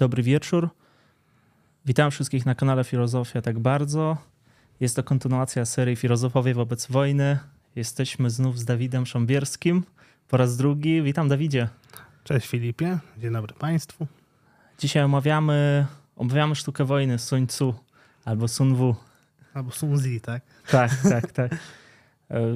[0.00, 0.68] dobry wieczór.
[1.86, 4.16] Witam wszystkich na kanale Filozofia tak bardzo.
[4.80, 7.38] Jest to kontynuacja serii Filozofowie wobec wojny.
[7.76, 9.84] Jesteśmy znów z Dawidem Szambierskim
[10.28, 11.02] po raz drugi.
[11.02, 11.68] Witam Dawidzie.
[12.24, 14.06] Cześć Filipie, dzień dobry Państwu.
[14.78, 15.86] Dzisiaj omawiamy,
[16.16, 17.74] omawiamy sztukę wojny Sun Tzu
[18.24, 18.94] albo Sun Wu.
[19.54, 20.42] Albo Sun Tzu, tak?
[20.70, 21.56] Tak, tak, tak.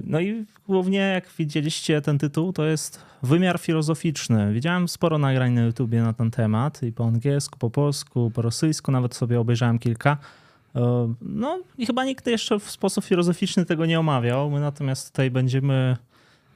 [0.05, 4.53] No i głównie, jak widzieliście ten tytuł, to jest wymiar filozoficzny.
[4.53, 8.93] Widziałem sporo nagrań na YouTubie na ten temat i po angielsku, po polsku, po rosyjsku,
[8.93, 10.19] nawet sobie obejrzałem kilka.
[11.21, 14.51] No i chyba nikt jeszcze w sposób filozoficzny tego nie omawiał.
[14.51, 15.97] My natomiast tutaj będziemy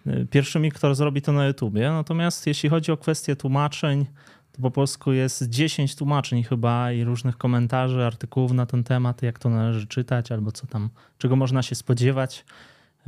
[0.07, 1.91] y, pierwszymi, kto zrobi to na YouTubie.
[1.91, 4.07] Natomiast jeśli chodzi o kwestię tłumaczeń,
[4.53, 9.39] to po polsku jest 10 tłumaczeń chyba i różnych komentarzy, artykułów na ten temat, jak
[9.39, 12.45] to należy czytać albo co tam, czego można się spodziewać.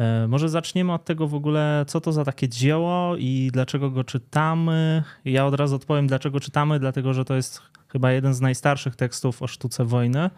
[0.01, 4.05] E, może zaczniemy od tego w ogóle, co to za takie dzieło i dlaczego go
[4.05, 5.03] czytamy.
[5.25, 9.43] Ja od razu odpowiem, dlaczego czytamy, dlatego że to jest chyba jeden z najstarszych tekstów
[9.43, 10.31] o sztuce wojny.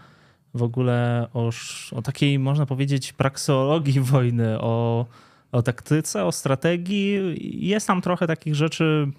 [0.54, 1.50] W ogóle o,
[1.92, 5.06] o takiej, można powiedzieć, prakseologii wojny, o,
[5.52, 7.18] o taktyce, o strategii.
[7.68, 9.10] Jest tam trochę takich rzeczy,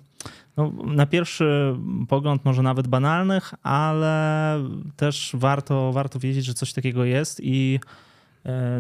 [0.58, 1.76] no, na pierwszy
[2.10, 4.60] pogląd może nawet banalnych, ale
[4.95, 7.80] też warto, warto wiedzieć, że coś takiego jest i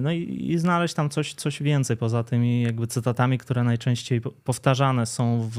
[0.01, 5.05] no i, i, znaleźć tam coś, coś więcej poza tymi jakby cytatami, które najczęściej powtarzane
[5.05, 5.57] są w,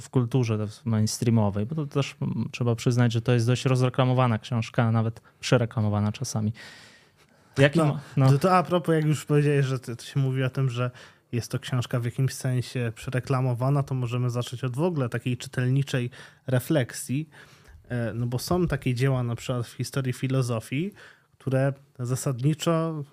[0.00, 2.16] w kulturze mainstreamowej, bo to też
[2.50, 6.52] trzeba przyznać, że to jest dość rozreklamowana książka, nawet przereklamowana czasami.
[7.58, 8.30] Jakim, no, no.
[8.32, 10.90] To, to a propos, jak już powiedziałeś, że to się mówi o tym, że
[11.32, 16.10] jest to książka w jakimś sensie przereklamowana, to możemy zacząć od w ogóle takiej czytelniczej
[16.46, 17.28] refleksji,
[17.88, 20.92] e, no bo są takie dzieła na przykład w historii filozofii,
[21.38, 23.04] które zasadniczo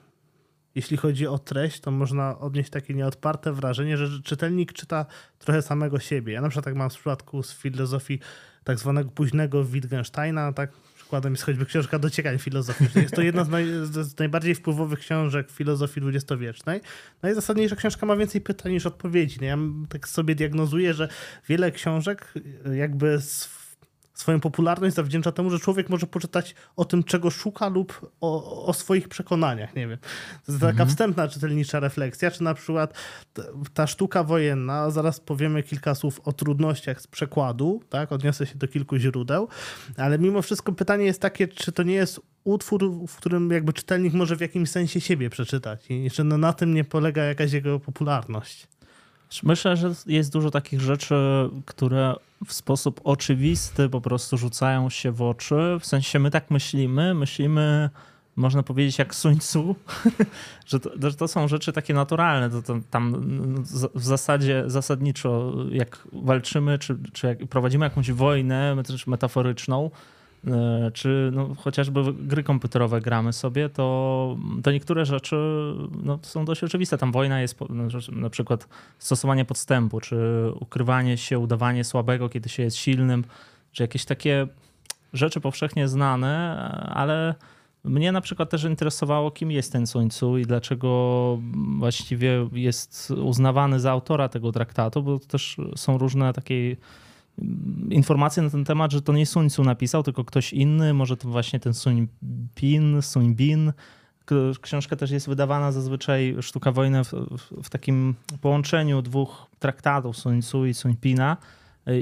[0.75, 5.05] jeśli chodzi o treść, to można odnieść takie nieodparte wrażenie, że czytelnik czyta
[5.39, 6.33] trochę samego siebie.
[6.33, 8.19] Ja na przykład tak mam w przypadku z filozofii
[8.63, 13.03] tak zwanego późnego Wittgensteina, tak przykładem jest choćby książka Dociekań filozoficznych.
[13.03, 16.81] Jest to jedna z, naj, z najbardziej wpływowych książek filozofii dwudziestowiecznej.
[17.21, 19.37] Najzasadniejsza książka ma więcej pytań niż odpowiedzi.
[19.41, 19.57] No ja
[19.89, 21.07] tak sobie diagnozuję, że
[21.47, 22.33] wiele książek
[22.73, 23.60] jakby z
[24.13, 28.73] swoją popularność zawdzięcza temu, że człowiek może poczytać o tym, czego szuka lub o, o
[28.73, 29.75] swoich przekonaniach.
[29.75, 29.97] Nie wiem.
[30.45, 30.89] To jest taka mhm.
[30.89, 32.93] wstępna czytelnicza refleksja, czy na przykład
[33.73, 38.11] ta sztuka wojenna, zaraz powiemy kilka słów o trudnościach z przekładu, tak?
[38.11, 39.47] odniosę się do kilku źródeł,
[39.97, 44.13] ale mimo wszystko pytanie jest takie, czy to nie jest utwór, w którym jakby czytelnik
[44.13, 48.67] może w jakimś sensie siebie przeczytać i czy na tym nie polega jakaś jego popularność.
[49.43, 51.15] Myślę, że jest dużo takich rzeczy,
[51.65, 52.15] które
[52.45, 55.77] w sposób oczywisty po prostu rzucają się w oczy.
[55.79, 57.89] W sensie my tak myślimy, myślimy,
[58.35, 59.75] można powiedzieć, jak Sun Tzu,
[60.67, 62.49] że, to, że to są rzeczy takie naturalne.
[62.49, 63.15] To, to tam
[63.95, 68.75] w zasadzie zasadniczo, jak walczymy, czy, czy jak prowadzimy jakąś wojnę,
[69.07, 69.91] metaforyczną,
[70.93, 75.35] czy no, chociażby gry komputerowe gramy sobie, to, to niektóre rzeczy
[76.03, 76.97] no, są dość oczywiste.
[76.97, 78.67] Tam wojna jest no, na przykład
[78.99, 80.17] stosowanie podstępu, czy
[80.59, 83.23] ukrywanie się, udawanie słabego, kiedy się jest silnym,
[83.71, 84.47] czy jakieś takie
[85.13, 86.57] rzeczy powszechnie znane,
[86.93, 87.35] ale
[87.83, 91.39] mnie na przykład też interesowało, kim jest ten Sun Tzu i dlaczego
[91.79, 96.75] właściwie jest uznawany za autora tego traktatu, bo też są różne takie
[97.89, 101.27] informacje na ten temat, że to nie Sun Tzu napisał, tylko ktoś inny, może to
[101.27, 102.07] właśnie ten Sun
[102.55, 103.73] Bin, Sun Bin.
[104.61, 110.41] Książka też jest wydawana zazwyczaj, Sztuka Wojny, w, w, w takim połączeniu dwóch traktatów, Sun
[110.41, 111.37] Tzu i Sun Pina.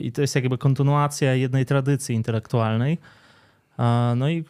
[0.02, 2.98] I to jest jakby kontynuacja jednej tradycji intelektualnej.
[4.16, 4.44] No i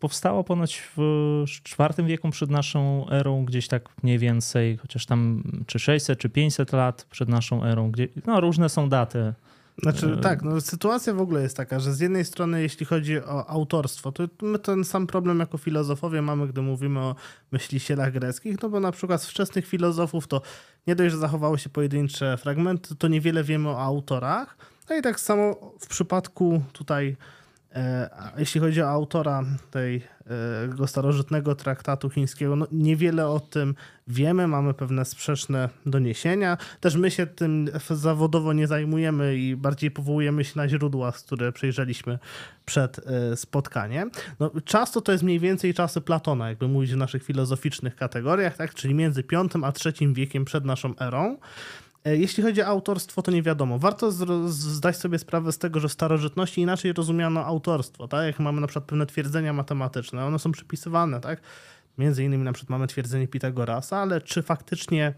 [0.00, 1.44] powstało ponoć w
[1.78, 6.72] IV wieku przed naszą erą, gdzieś tak mniej więcej, chociaż tam czy 600 czy 500
[6.72, 7.90] lat przed naszą erą.
[7.90, 9.34] Gdzie, no różne są daty
[9.82, 13.18] znaczy e, tak, no sytuacja w ogóle jest taka, że z jednej strony jeśli chodzi
[13.18, 17.14] o autorstwo, to my ten sam problem jako filozofowie mamy, gdy mówimy o
[17.52, 20.42] myślicielach greckich, no bo na przykład z wczesnych filozofów to
[20.86, 24.56] nie dość, że zachowały się pojedyncze fragmenty, to niewiele wiemy o autorach.
[24.90, 27.16] No i tak samo w przypadku tutaj
[27.76, 33.74] E, jeśli chodzi o autora tego e, starożytnego traktatu chińskiego, no niewiele o tym
[34.08, 36.58] wiemy, mamy pewne sprzeczne doniesienia.
[36.80, 42.18] Też my się tym zawodowo nie zajmujemy i bardziej powołujemy się na źródła, które przejrzeliśmy
[42.64, 44.10] przed e, spotkaniem.
[44.40, 44.50] No,
[45.04, 48.74] to jest mniej więcej czasy Platona, jakby mówić w naszych filozoficznych kategoriach, tak?
[48.74, 51.36] czyli między V a III wiekiem przed naszą erą.
[52.06, 53.78] E, jeśli chodzi o autorstwo, to nie wiadomo.
[53.78, 54.12] Warto
[54.46, 58.08] zdać sobie sprawę z tego, że w starożytności inaczej rozumiano autorstwo.
[58.08, 58.26] Tak?
[58.26, 61.40] Jak mamy na przykład pewne twierdzenia matematyczne, one są przypisywane, tak?
[61.98, 65.14] Między innymi na przykład mamy twierdzenie Pitagorasa, ale czy faktycznie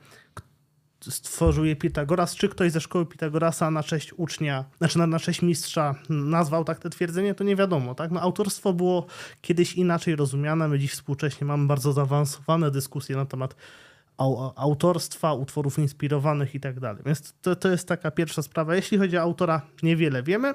[1.01, 5.43] stworzył je Pitagoras, czy ktoś ze szkoły Pitagorasa na cześć ucznia, znaczy na, na cześć
[5.43, 7.95] mistrza nazwał tak te twierdzenie, to nie wiadomo.
[7.95, 8.11] Tak?
[8.11, 9.07] No, autorstwo było
[9.41, 13.55] kiedyś inaczej rozumiane, my dziś współcześnie mamy bardzo zaawansowane dyskusje na temat
[14.57, 17.03] autorstwa, utworów inspirowanych i tak dalej.
[17.07, 18.75] Więc to, to jest taka pierwsza sprawa.
[18.75, 20.55] Jeśli chodzi o autora, niewiele wiemy.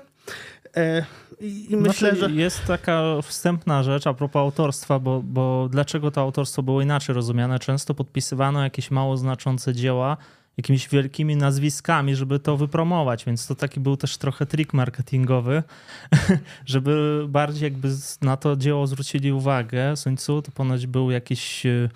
[0.78, 1.06] E,
[1.40, 2.32] I myślę, znaczy, że.
[2.32, 7.60] Jest taka wstępna rzecz a propos autorstwa, bo, bo dlaczego to autorstwo było inaczej rozumiane?
[7.60, 10.18] Często podpisywano jakieś mało znaczące dzieła
[10.58, 15.64] jakimiś wielkimi nazwiskami, żeby to wypromować, więc to taki był też trochę trik marketingowy,
[16.66, 17.90] żeby bardziej jakby
[18.22, 19.98] na to dzieło zwrócili uwagę.
[19.98, 21.90] Sun Tzu to ponoć był jakiś e,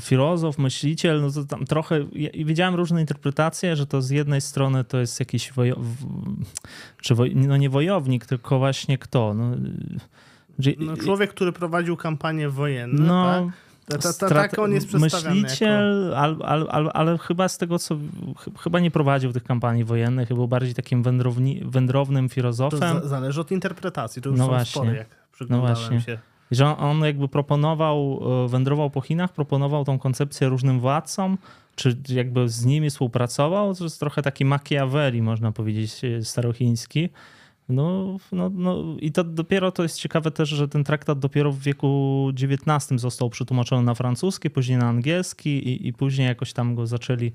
[0.00, 4.84] filozof, myśliciel, no to tam trochę, i widziałem różne interpretacje, że to z jednej strony
[4.84, 5.76] to jest jakiś wojo,
[7.00, 9.34] czy woj, no nie wojownik, tylko właśnie kto?
[9.34, 9.50] No,
[10.78, 13.68] no człowiek, który prowadził kampanię wojenną, no, tak?
[13.88, 16.18] Ta, ta, ta, tak on jest Myśliciel, jako...
[16.18, 17.96] ale, ale, ale, ale, chyba z tego co.
[18.58, 23.00] Chyba nie prowadził tych kampanii wojennych, był bardziej takim wędrowni, wędrownym filozofem.
[23.00, 24.22] To zależy od interpretacji.
[24.22, 24.82] To już no są właśnie.
[24.82, 25.08] spory, jak
[25.50, 26.00] no właśnie.
[26.00, 26.18] się.
[26.50, 31.38] Że on, jakby proponował, e, wędrował po Chinach, proponował tą koncepcję różnym władcom,
[31.74, 33.74] czy jakby z nimi współpracował.
[33.74, 37.08] To jest trochę taki Machiavelli, można powiedzieć, e, starochiński.
[37.68, 41.58] No, no, no i to dopiero to jest ciekawe też, że ten traktat dopiero w
[41.58, 46.86] wieku XIX został przetłumaczony na francuski, później na angielski i, i później jakoś tam go
[46.86, 47.32] zaczęli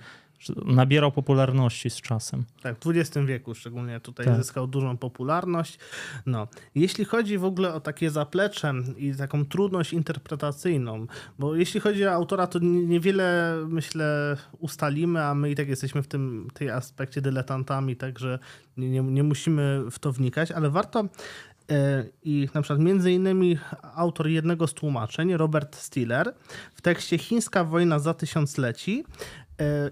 [0.65, 2.45] nabierał popularności z czasem.
[2.61, 4.35] Tak, w XX wieku szczególnie tutaj tak.
[4.35, 5.79] zyskał dużą popularność.
[6.25, 6.47] No.
[6.75, 11.07] Jeśli chodzi w ogóle o takie zaplecze i taką trudność interpretacyjną,
[11.39, 16.07] bo jeśli chodzi o autora, to niewiele myślę ustalimy, a my i tak jesteśmy w
[16.07, 18.39] tym tej aspekcie dyletantami, także
[18.77, 21.05] nie, nie, nie musimy w to wnikać, ale warto
[21.71, 23.57] e, i na przykład między innymi
[23.95, 26.33] autor jednego z tłumaczeń, Robert Stiller,
[26.75, 29.03] w tekście Chińska wojna za tysiącleci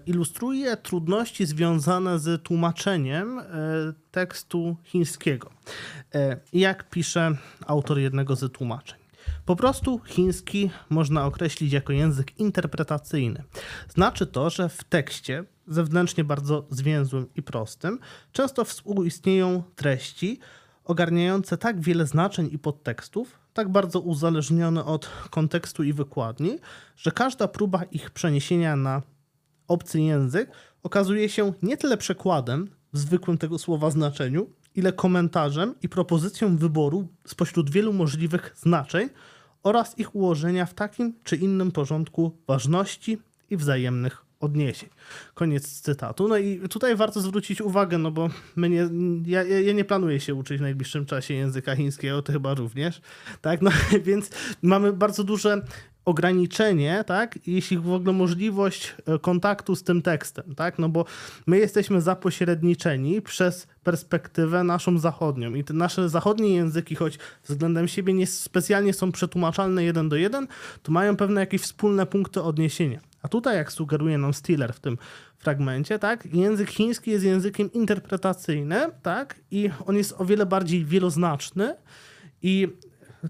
[0.06, 3.44] ilustruje trudności związane z tłumaczeniem e,
[4.10, 5.50] tekstu chińskiego.
[6.14, 7.36] E, jak pisze
[7.66, 8.98] autor jednego z tłumaczeń.
[9.46, 13.42] Po prostu chiński można określić jako język interpretacyjny.
[13.88, 17.98] Znaczy to, że w tekście, zewnętrznie bardzo zwięzłym i prostym,
[18.32, 20.38] często współistnieją treści
[20.84, 26.58] ogarniające tak wiele znaczeń i podtekstów, tak bardzo uzależnione od kontekstu i wykładni,
[26.96, 29.02] że każda próba ich przeniesienia na
[29.72, 30.50] obcy język
[30.82, 37.08] okazuje się nie tyle przekładem w zwykłym tego słowa znaczeniu, ile komentarzem i propozycją wyboru
[37.26, 39.08] spośród wielu możliwych znaczeń
[39.62, 43.18] oraz ich ułożenia w takim czy innym porządku ważności
[43.50, 44.88] i wzajemnych odniesień.
[45.34, 46.28] Koniec cytatu.
[46.28, 48.88] No i tutaj warto zwrócić uwagę, no bo my nie,
[49.26, 53.00] ja, ja nie planuję się uczyć w najbliższym czasie języka chińskiego, ty chyba również,
[53.40, 53.62] tak?
[53.62, 53.70] No
[54.04, 54.30] więc
[54.62, 55.62] mamy bardzo duże
[56.04, 61.04] ograniczenie, tak, jeśli w ogóle możliwość e, kontaktu z tym tekstem, tak, no bo
[61.46, 65.54] my jesteśmy zapośredniczeni przez perspektywę naszą zachodnią.
[65.54, 70.46] I te nasze zachodnie języki, choć względem siebie nie specjalnie są przetłumaczalne jeden do jeden,
[70.82, 73.00] to mają pewne jakieś wspólne punkty odniesienia.
[73.22, 74.98] A tutaj, jak sugeruje nam Stiller w tym
[75.38, 81.74] fragmencie, tak, język chiński jest językiem interpretacyjnym, tak, i on jest o wiele bardziej wieloznaczny
[82.42, 82.68] i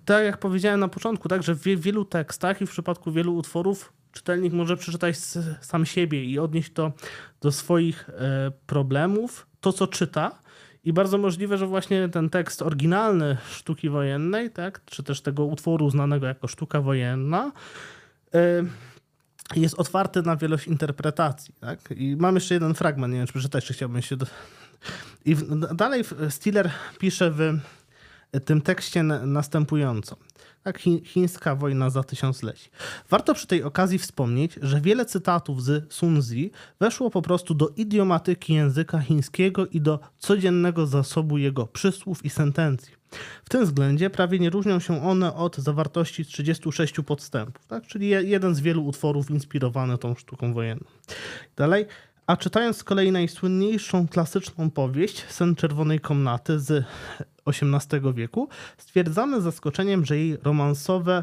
[0.05, 3.93] tak jak powiedziałem na początku, tak, że w wielu tekstach i w przypadku wielu utworów
[4.13, 5.17] czytelnik może przeczytać
[5.61, 6.93] sam siebie i odnieść to
[7.41, 10.43] do swoich e, problemów, to co czyta.
[10.85, 15.91] I bardzo możliwe, że właśnie ten tekst oryginalny sztuki wojennej, tak, czy też tego utworu
[15.91, 17.53] znanego jako sztuka wojenna,
[18.35, 18.65] e,
[19.57, 21.55] jest otwarty na wielość interpretacji.
[21.61, 21.79] Tak?
[21.97, 24.17] I mam jeszcze jeden fragment, nie wiem, czy przeczytać, czy chciałbym się...
[24.17, 24.27] Do...
[25.25, 25.37] I
[25.75, 27.59] dalej Stiller pisze w
[28.41, 30.17] tym tekście następująco.
[30.63, 32.71] Tak, chińska wojna za tysiącleci.
[33.11, 36.35] Warto przy tej okazji wspomnieć, że wiele cytatów z Sun Tzu
[36.81, 42.93] weszło po prostu do idiomatyki języka chińskiego i do codziennego zasobu jego przysłów i sentencji.
[43.45, 47.87] W tym względzie prawie nie różnią się one od zawartości 36 podstępów, tak?
[47.87, 50.85] czyli jeden z wielu utworów inspirowany tą sztuką wojenną.
[51.57, 51.87] Dalej,
[52.27, 56.85] a czytając z kolei najsłynniejszą klasyczną powieść Sen Czerwonej Komnaty z
[57.47, 61.23] XVIII wieku, stwierdzamy z zaskoczeniem, że jej romansowe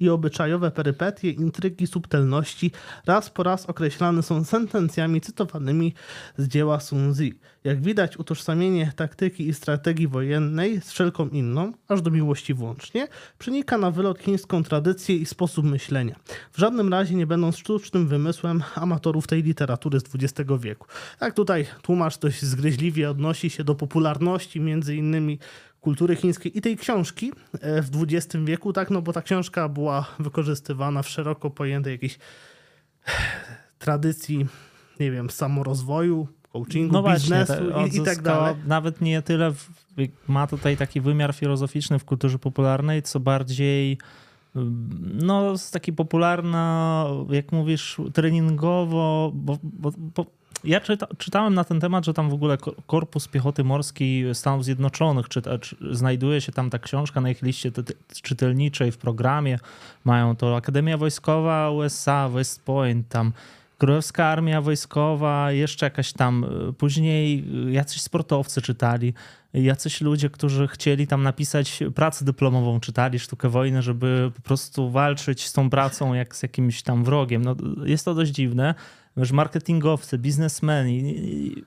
[0.00, 2.70] i obyczajowe perypetie, intrygi, subtelności
[3.06, 5.94] raz po raz określane są sentencjami cytowanymi
[6.36, 7.36] z dzieła Sun Tzu.
[7.64, 13.78] Jak widać, utożsamienie taktyki i strategii wojennej z wszelką inną, aż do miłości włącznie, przenika
[13.78, 16.16] na wylot chińską tradycję i sposób myślenia.
[16.52, 20.86] W żadnym razie nie będą sztucznym wymysłem amatorów tej literatury z XX wieku.
[21.18, 25.38] Tak tutaj tłumacz dość zgryźliwie odnosi się do popularności między innymi
[25.80, 30.06] kultury chińskiej i tej książki e, w XX wieku, tak, no bo ta książka była
[30.18, 32.18] wykorzystywana w szeroko pojętej jakiejś
[33.78, 34.46] tradycji
[35.00, 38.54] nie wiem, samorozwoju, coachingu, no właśnie, biznesu i, i, tak dalej.
[38.66, 39.68] Nawet nie tyle w,
[40.28, 43.98] ma tutaj taki wymiar filozoficzny w kulturze popularnej, co bardziej
[45.14, 50.26] no, taki popularna, jak mówisz, treningowo, bo, bo, bo
[50.64, 55.28] ja czyta, czytałem na ten temat, że tam w ogóle Korpus Piechoty Morskiej Stanów Zjednoczonych,
[55.28, 57.72] czyta, czy, znajduje się tam ta książka na ich liście
[58.22, 59.58] czytelniczej w programie.
[60.04, 63.32] Mają to Akademia Wojskowa USA, West Point, tam
[63.78, 69.14] Królewska Armia Wojskowa, jeszcze jakaś tam, y, później jacyś sportowcy czytali,
[69.54, 75.46] jacyś ludzie, którzy chcieli tam napisać pracę dyplomową, czytali sztukę wojny, żeby po prostu walczyć
[75.46, 77.42] z tą pracą jak z jakimś tam wrogiem.
[77.44, 78.74] No, jest to dość dziwne
[79.16, 81.14] wiesz, marketingowcy, biznesmeni.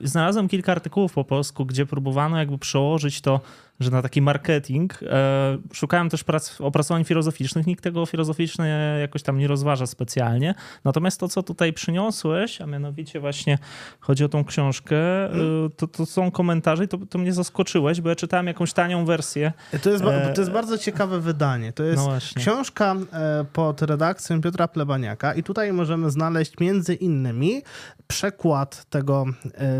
[0.00, 3.40] Znalazłem kilka artykułów po polsku, gdzie próbowano jakby przełożyć to
[3.80, 5.00] że na taki marketing.
[5.02, 7.66] E, szukałem też prac, opracowań filozoficznych.
[7.66, 10.54] Nikt tego filozoficznie jakoś tam nie rozważa specjalnie.
[10.84, 13.58] Natomiast to, co tutaj przyniosłeś, a mianowicie właśnie
[14.00, 15.30] chodzi o tą książkę, e,
[15.76, 19.52] to, to są komentarze i to, to mnie zaskoczyłeś, bo ja czytałem jakąś tanią wersję.
[19.82, 20.04] To jest,
[20.34, 21.72] to jest bardzo ciekawe wydanie.
[21.72, 27.62] To jest no książka e, pod redakcją Piotra Plebaniaka i tutaj możemy znaleźć między innymi
[28.06, 29.24] przekład tego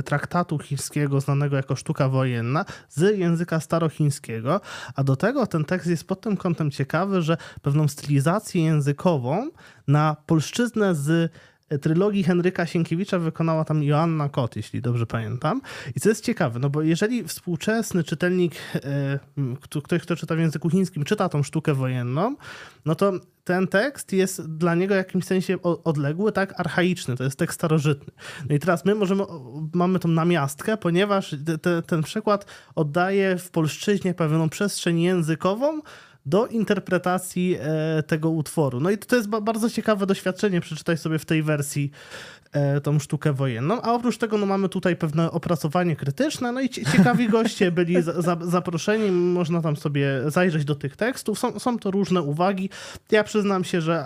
[0.05, 4.61] traktatu chińskiego znanego jako sztuka wojenna z języka staro starochińskiego,
[4.95, 9.51] a do tego ten tekst jest pod tym kątem ciekawy, że pewną stylizację językową
[9.89, 11.33] na polszczyznę z
[11.81, 15.61] trylogii Henryka Sienkiewicza wykonała tam Joanna Kot, jeśli dobrze pamiętam.
[15.97, 19.19] I co jest ciekawe, no bo jeżeli współczesny czytelnik, e,
[19.83, 22.37] ktoś, kto czyta w języku chińskim, czyta tą sztukę wojenną,
[22.85, 23.13] no to
[23.45, 28.13] ten tekst jest dla niego w jakimś sensie odległy, tak archaiczny, to jest tekst starożytny.
[28.49, 29.23] No i teraz my możemy,
[29.75, 35.81] mamy tą namiastkę, ponieważ te, ten przykład oddaje w polszczyźnie pewną przestrzeń językową,
[36.27, 38.81] do interpretacji e, tego utworu.
[38.81, 41.91] No i to jest bardzo ciekawe doświadczenie, przeczytaj sobie w tej wersji
[42.55, 43.83] E, tą sztukę wojenną.
[43.83, 48.23] A oprócz tego no, mamy tutaj pewne opracowanie krytyczne, no i ciekawi goście byli za,
[48.23, 51.39] za, zaproszeni, można tam sobie zajrzeć do tych tekstów.
[51.39, 52.71] Są, są to różne uwagi.
[53.11, 54.05] Ja przyznam się, że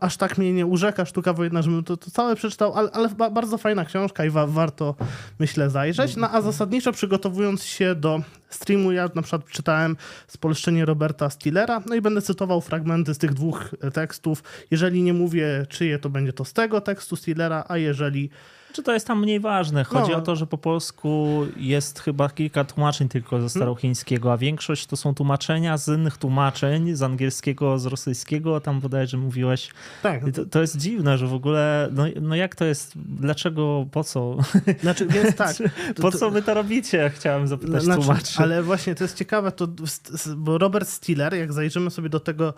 [0.00, 3.58] aż tak mnie nie urzeka sztuka wojenna, żebym to, to całe przeczytał, ale, ale bardzo
[3.58, 4.94] fajna książka i wa, warto,
[5.38, 6.16] myślę, zajrzeć.
[6.16, 11.94] No a zasadniczo przygotowując się do streamu, ja na przykład czytałem spolszczenie Roberta Stillera, no
[11.94, 14.42] i będę cytował fragmenty z tych dwóch tekstów.
[14.70, 18.30] Jeżeli nie mówię czyje, to będzie to z tego tekstu Stillera, a jeżeli
[18.72, 19.84] czy to jest tam mniej ważne?
[19.84, 20.18] Chodzi no.
[20.18, 24.96] o to, że po polsku jest chyba kilka tłumaczeń tylko ze starochińskiego, a większość to
[24.96, 29.70] są tłumaczenia z innych tłumaczeń, z angielskiego, z rosyjskiego, tam bodajże mówiłeś.
[30.02, 30.22] Tak.
[30.34, 34.36] To, to, jest dziwne, że w ogóle, no, no jak to jest, dlaczego, po co?
[34.80, 35.56] Znaczy, więc tak.
[36.02, 37.10] po co wy to robicie?
[37.14, 38.42] Chciałem zapytać znaczy, tłumaczy.
[38.42, 39.68] Ale właśnie to jest ciekawe, to,
[40.36, 42.54] bo Robert Stiller, jak zajrzymy sobie do tego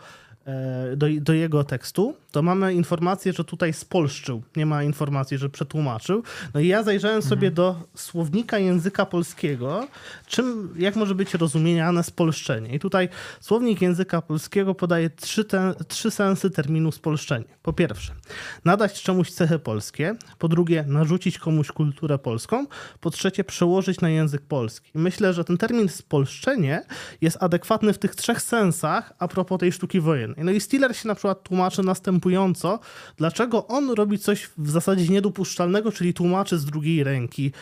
[0.96, 4.42] do, do, jego tekstu, to mamy informację, że tutaj spolszczył.
[4.56, 6.22] Nie ma informacji, że przetłumaczył.
[6.54, 7.30] No i ja zajrzałem mhm.
[7.30, 9.86] sobie do słownika języka polskiego,
[10.26, 12.74] czym, jak może być rozumiane spolszczenie.
[12.74, 13.08] I tutaj
[13.40, 15.44] słownik języka polskiego podaje trzy,
[15.88, 17.44] trzy sensy terminu spolszczenie.
[17.62, 18.12] Po pierwsze,
[18.64, 20.14] nadać czemuś cechy polskie.
[20.38, 22.66] Po drugie, narzucić komuś kulturę polską.
[23.00, 24.90] Po trzecie, przełożyć na język polski.
[24.94, 26.82] I myślę, że ten termin spolszczenie
[27.20, 30.29] jest adekwatny w tych trzech sensach a propos tej sztuki wojennej.
[30.36, 32.78] No i Stiller się na przykład tłumaczy następująco,
[33.16, 37.52] dlaczego on robi coś w zasadzie niedopuszczalnego, czyli tłumaczy z drugiej ręki.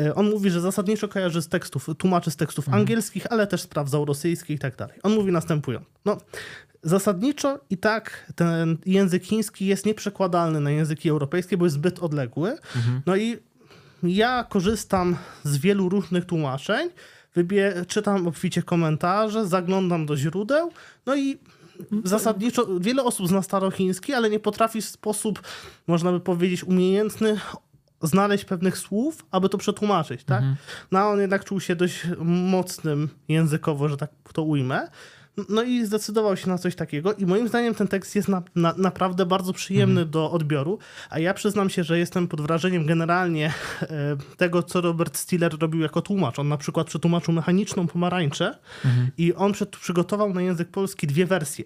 [0.00, 2.80] E, on mówi, że zasadniczo kojarzy z tekstów, tłumaczy z tekstów mhm.
[2.80, 4.98] angielskich, ale też sprawdzał rosyjskie i tak dalej.
[5.02, 5.90] On mówi następująco.
[6.04, 6.18] No,
[6.82, 12.50] Zasadniczo i tak ten język chiński jest nieprzekładalny na języki europejskie, bo jest zbyt odległy.
[12.50, 13.02] Mhm.
[13.06, 13.38] No i
[14.02, 16.90] ja korzystam z wielu różnych tłumaczeń,
[17.36, 20.72] wybie- czytam obficie komentarze, zaglądam do źródeł,
[21.06, 21.38] no i
[22.04, 25.42] zasadniczo wiele osób zna starochiński, ale nie potrafi w sposób,
[25.86, 27.40] można by powiedzieć, umiejętny
[28.02, 30.38] znaleźć pewnych słów, aby to przetłumaczyć, tak?
[30.38, 30.56] Mhm.
[30.92, 34.88] No a on jednak czuł się dość mocnym językowo, że tak to ujmę.
[35.48, 38.74] No i zdecydował się na coś takiego i moim zdaniem ten tekst jest na, na,
[38.76, 40.10] naprawdę bardzo przyjemny mhm.
[40.10, 40.78] do odbioru,
[41.10, 43.52] a ja przyznam się, że jestem pod wrażeniem generalnie
[43.82, 46.38] e, tego, co Robert Stiller robił jako tłumacz.
[46.38, 49.10] On na przykład przetłumaczył mechaniczną pomarańczę mhm.
[49.18, 51.64] i on przed, przygotował na język polski dwie wersje.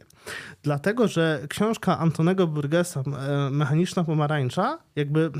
[0.63, 5.31] Dlatego, że książka Antonego Burgesa e, Mechaniczna pomarańcza jakby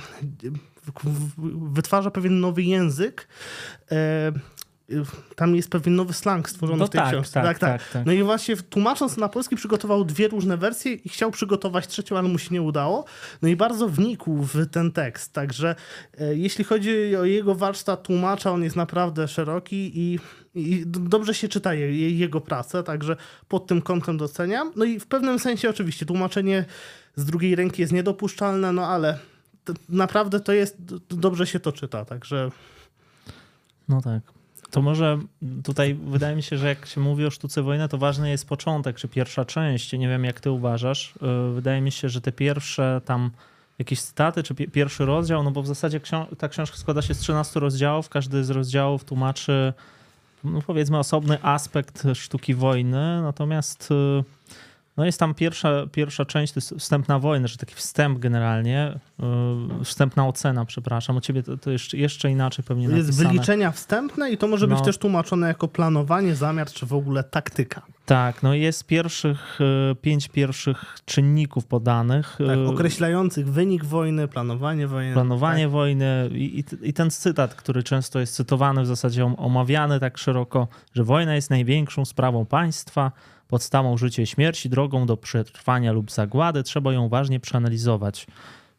[1.73, 3.29] wytwarza pewien nowy język,
[3.91, 4.33] e,
[5.37, 7.43] tam jest pewien nowy slang stworzony no w tej tak, książce.
[7.43, 11.09] Tak, tak, tak, tak, No i właśnie tłumacząc na polski przygotował dwie różne wersje i
[11.09, 13.05] chciał przygotować trzecią, ale mu się nie udało.
[13.43, 15.33] No i bardzo wnikł w ten tekst.
[15.33, 15.75] Także
[16.21, 20.19] e, jeśli chodzi o jego warsztat tłumacza, on jest naprawdę szeroki i,
[20.55, 23.17] i dobrze się czyta je, jego pracę, także
[23.49, 24.73] pod tym kątem doceniam.
[24.77, 26.65] No i w pewnym sensie oczywiście tłumaczenie
[27.17, 29.19] z drugiej ręki jest niedopuszczalne, no ale
[29.89, 30.77] naprawdę to jest,
[31.09, 32.51] dobrze się to czyta, także...
[33.89, 34.42] No tak.
[34.73, 35.19] To może
[35.65, 38.97] tutaj wydaje mi się, że jak się mówi o sztuce wojny, to ważny jest początek,
[38.97, 39.93] czy pierwsza część.
[39.93, 41.15] Nie wiem, jak ty uważasz.
[41.51, 43.31] Y, wydaje mi się, że te pierwsze tam
[43.79, 46.01] jakieś staty, czy pierwszy rozdział, no bo w zasadzie
[46.39, 48.09] ta książka składa się z 13 rozdziałów.
[48.09, 49.73] Każdy z rozdziałów tłumaczy,
[50.45, 53.23] no powiedzmy, osobny aspekt sztuki wojny.
[53.23, 54.25] Natomiast y,
[54.97, 58.99] no jest tam pierwsza, pierwsza część, to jest wstęp na wojnę, że taki wstęp generalnie,
[59.79, 61.17] yy, wstępna ocena, przepraszam.
[61.17, 63.29] U ciebie to, to jeszcze, jeszcze inaczej pewnie Jest napisane.
[63.29, 64.77] wyliczenia wstępne i to może no.
[64.77, 67.83] być też tłumaczone jako planowanie, zamiar, czy w ogóle taktyka.
[68.07, 69.59] Tak, no jest pierwszych,
[69.89, 72.37] yy, pięć pierwszych czynników podanych.
[72.39, 75.13] Tak, yy, określających wynik wojny, planowanie wojny.
[75.13, 75.73] Planowanie tak.
[75.73, 81.05] wojny i, i ten cytat, który często jest cytowany, w zasadzie omawiany tak szeroko, że
[81.05, 83.13] wojna jest największą sprawą państwa,
[83.53, 88.27] podstawą życia i śmierci, drogą do przetrwania lub zagłady, trzeba ją uważnie przeanalizować.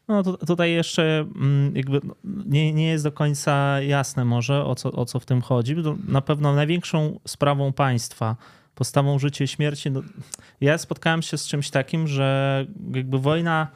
[0.08, 2.14] No to, tutaj jeszcze mm, jakby no,
[2.46, 5.76] nie, nie jest do końca jasne może o co, o co w tym chodzi.
[6.08, 8.36] Na pewno największą sprawą państwa,
[8.74, 10.02] podstawą życia i śmierci, no,
[10.60, 13.68] ja spotkałem się z czymś takim, że jakby wojna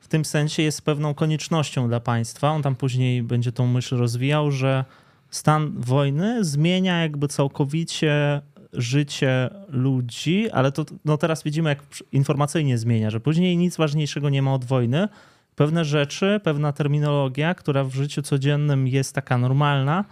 [0.00, 2.50] w tym sensie jest pewną koniecznością dla państwa.
[2.50, 4.84] On tam później będzie tą myśl rozwijał, że
[5.30, 8.42] stan wojny zmienia jakby całkowicie
[8.76, 14.42] życie ludzi, ale to no teraz widzimy, jak informacyjnie zmienia, że później nic ważniejszego nie
[14.42, 15.08] ma od wojny.
[15.56, 20.04] Pewne rzeczy, pewna terminologia, która w życiu codziennym jest taka normalna,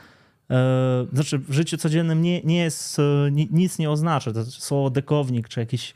[0.51, 4.33] e, znaczy w życiu codziennym nie, nie jest, e, nic nie oznacza.
[4.33, 5.95] To słowo dekownik, czy jakiś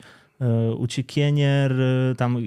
[0.77, 2.37] uciekienier, e, tam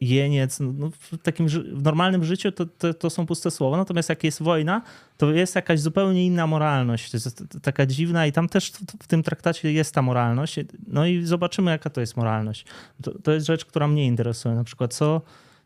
[0.00, 0.60] jeniec.
[0.60, 4.24] No, no w takim w normalnym życiu to, to, to, są puste słowa, natomiast jak
[4.24, 4.82] jest wojna,
[5.16, 7.10] to jest jakaś zupełnie inna moralność.
[7.10, 8.72] To jest taka dziwna i tam też
[9.02, 10.56] w tym traktacie jest ta moralność.
[10.88, 12.64] No i zobaczymy, jaka to jest moralność.
[13.02, 14.54] To, to jest rzecz, która mnie interesuje.
[14.54, 15.20] Na przykład, co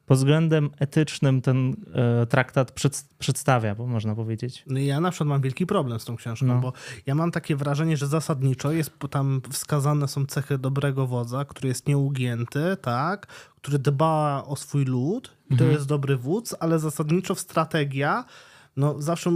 [0.06, 4.64] pod względem etycznym ten e, traktat przed, przedstawia, bo można powiedzieć.
[4.66, 6.61] No ja na przykład mam wielki problem z tą książką, no.
[6.61, 6.73] bo
[7.06, 11.88] ja mam takie wrażenie, że zasadniczo jest tam wskazane są cechy dobrego wodza, który jest
[11.88, 13.26] nieugięty, tak,
[13.57, 15.72] który dba o swój lud i to mhm.
[15.72, 18.24] jest dobry wódz, ale zasadniczo strategia
[18.76, 19.31] no zawsze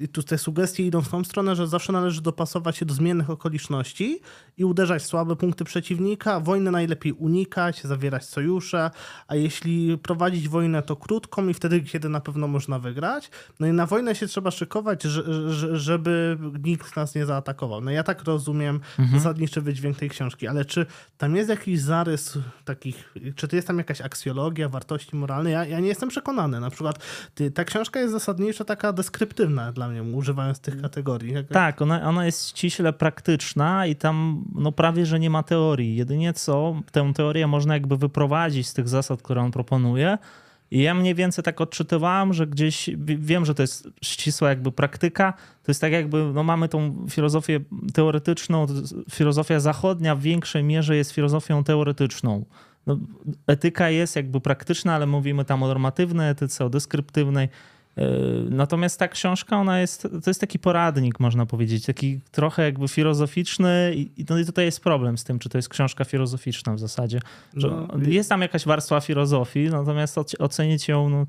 [0.00, 3.30] i tu te sugestie idą w tą stronę, że zawsze należy dopasować się do zmiennych
[3.30, 4.20] okoliczności
[4.60, 6.40] i uderzać w słabe punkty przeciwnika.
[6.40, 8.90] Wojny najlepiej unikać, zawierać sojusze,
[9.28, 13.30] a jeśli prowadzić wojnę, to krótką i wtedy, kiedy na pewno można wygrać.
[13.60, 15.02] No i na wojnę się trzeba szykować,
[15.72, 17.80] żeby nikt nas nie zaatakował.
[17.80, 19.20] No ja tak rozumiem mhm.
[19.20, 20.86] zasadniczy wydźwięk tej książki, ale czy
[21.18, 25.50] tam jest jakiś zarys takich, czy to jest tam jakaś aksjologia, wartości moralne?
[25.50, 26.60] Ja, ja nie jestem przekonany.
[26.60, 31.34] Na przykład ty, ta książka jest zasadniczo tak taka deskryptywna dla mnie, używając tych kategorii.
[31.52, 35.96] Tak, ona, ona jest ściśle praktyczna i tam no prawie, że nie ma teorii.
[35.96, 40.18] Jedynie co, tę teorię można jakby wyprowadzić z tych zasad, które on proponuje.
[40.70, 45.32] I ja mniej więcej tak odczytywałem, że gdzieś wiem, że to jest ścisła jakby praktyka.
[45.62, 47.60] To jest tak jakby, no mamy tą filozofię
[47.94, 48.66] teoretyczną,
[49.10, 52.44] filozofia zachodnia w większej mierze jest filozofią teoretyczną.
[52.86, 52.98] No,
[53.46, 57.48] etyka jest jakby praktyczna, ale mówimy tam o normatywnej etyce, o deskryptywnej.
[57.96, 58.02] E,
[58.50, 63.92] natomiast ta książka, ona jest, to jest taki poradnik, można powiedzieć, taki trochę jakby filozoficzny
[63.94, 67.20] i, no i tutaj jest problem z tym, czy to jest książka filozoficzna w zasadzie.
[67.54, 71.26] No, jest tam jakaś warstwa filozofii, natomiast ocenić ją no,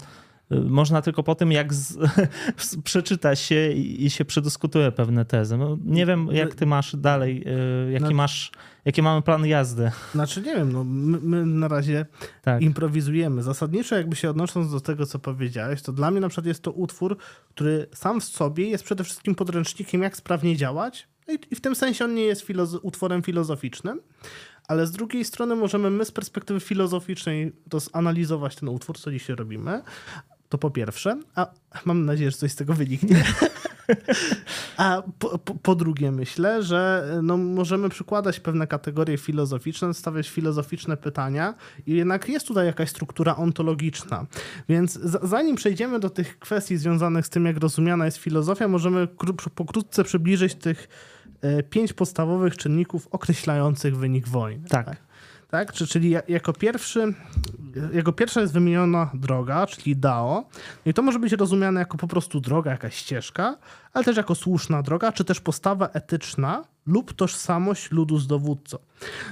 [0.52, 1.98] można tylko po tym, jak z,
[2.84, 5.58] przeczyta się i, się przedyskutuje pewne tezy.
[5.58, 7.44] No, nie wiem, jak ty masz dalej,
[7.88, 8.52] y, jaki no, masz,
[8.86, 9.92] jaki mamy plan jazdy.
[10.12, 12.06] Znaczy nie wiem, no, my, my na razie
[12.42, 12.62] tak.
[12.62, 13.44] improwizujemy.
[13.44, 16.72] Zasadniczo jakby się odnosząc do tego, co powiedziałeś, to dla mnie na przykład jest to
[16.72, 17.18] utwór,
[17.50, 21.76] który sam w sobie jest przede wszystkim podręcznikiem, jak sprawnie działać i, i w tym
[21.76, 24.02] sensie on nie jest filozo utworem filozoficznym,
[24.68, 29.82] ale z drugiej strony możemy my z perspektywy filozoficznej rozanalizować ten utwór, co dzisiaj robimy,
[30.52, 31.48] to po pierwsze, a
[31.86, 33.24] mam nadzieję, że coś z tego wyniknie.
[34.78, 40.98] A po, po, po, drugie, myślę, że no, możemy przykładać pewne kategorie filozoficzne, stawiać filozoficzne
[40.98, 41.54] pytania
[41.88, 44.26] i jednak jest tutaj jakaś struktura ontologiczna.
[44.70, 49.08] Więc zanim przejdziemy do tych kwestii związanych z tym, jak rozumiana jest filozofia, możemy
[49.56, 50.88] pokrótce przybliżyć tych
[51.42, 54.70] e, pięć podstawowych czynników określających wynik wojny.
[54.70, 54.86] Tak.
[54.86, 55.11] tak?
[55.52, 55.74] Tak?
[55.74, 57.14] Czyli jako pierwszy,
[57.94, 60.44] jako pierwsza jest wymieniona droga, czyli DAO.
[60.86, 63.58] I to może być rozumiane jako po prostu droga, jakaś ścieżka,
[63.94, 68.78] ale też jako słuszna droga, czy też postawa etyczna lub tożsamość ludu z dowódcą.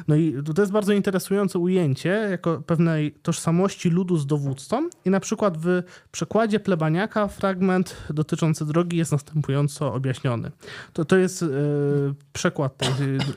[0.07, 5.19] No i to jest bardzo interesujące ujęcie jako pewnej tożsamości ludu z dowódcą i na
[5.19, 10.51] przykład w przekładzie plebaniaka fragment dotyczący drogi jest następująco objaśniony.
[10.93, 11.49] To, to jest yy,
[12.33, 12.89] przekład tej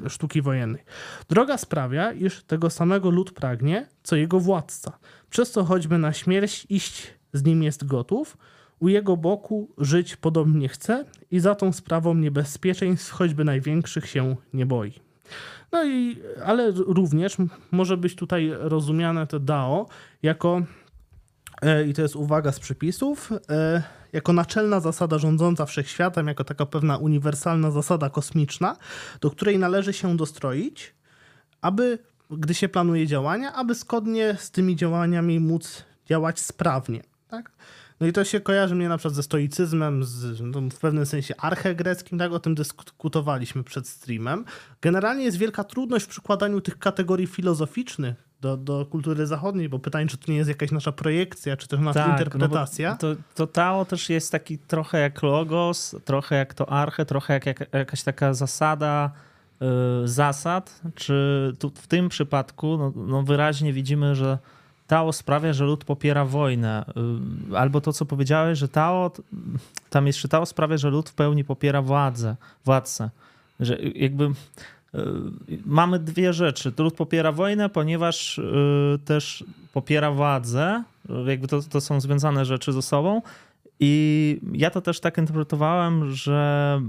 [0.09, 0.83] sztuki wojennej.
[1.29, 4.99] Droga sprawia, iż tego samego lud pragnie, co jego władca,
[5.31, 8.37] przez co choćby na śmierć iść z nim jest gotów,
[8.83, 14.67] u jego boku żyć podobnie chce i za tą sprawą niebezpieczeństw choćby największych się nie
[14.67, 14.93] boi.
[15.73, 17.37] No i, ale również
[17.71, 19.87] może być tutaj rozumiane to DAO
[20.23, 20.63] jako,
[21.63, 26.67] e, i to jest uwaga z przepisów, e, jako naczelna zasada rządząca wszechświatem, jako taka
[26.67, 28.77] pewna uniwersalna zasada kosmiczna,
[29.21, 30.95] do której należy się dostroić,
[31.61, 31.99] aby,
[32.31, 37.03] gdy się planuje działania, aby zgodnie z tymi działaniami móc działać sprawnie.
[37.29, 37.53] Tak?
[38.03, 41.35] No i to się kojarzy mnie na przykład ze stoicyzmem, z, no, w pewnym sensie
[41.37, 42.33] archegreckim, tak?
[42.33, 44.45] O tym dyskutowaliśmy przed streamem.
[44.81, 50.07] Generalnie jest wielka trudność w przykładaniu tych kategorii filozoficznych do, do kultury zachodniej, bo pytanie,
[50.07, 52.91] czy to nie jest jakaś nasza projekcja, czy też nasza tak, interpretacja.
[52.91, 57.35] No to, to Tao też jest taki trochę jak logos, trochę jak to arche, trochę
[57.35, 59.11] jak, jak jakaś taka zasada
[59.61, 59.69] yy,
[60.09, 64.39] zasad, czy tu w tym przypadku no, no wyraźnie widzimy, że
[64.93, 66.85] Tao sprawia, że lud popiera wojnę.
[67.53, 69.13] Y, albo to, co powiedziałeś, że Tao,
[69.91, 73.11] tam jeszcze Tao sprawia, że lud w pełni popiera władzę, władcę.
[73.61, 74.31] Że jakby y,
[75.67, 76.73] mamy dwie rzeczy.
[76.79, 80.83] Lud popiera wojnę, ponieważ y, też popiera władzę.
[81.27, 83.23] Jakby to, to są związane rzeczy ze sobą.
[83.81, 86.81] I ja to też tak interpretowałem, że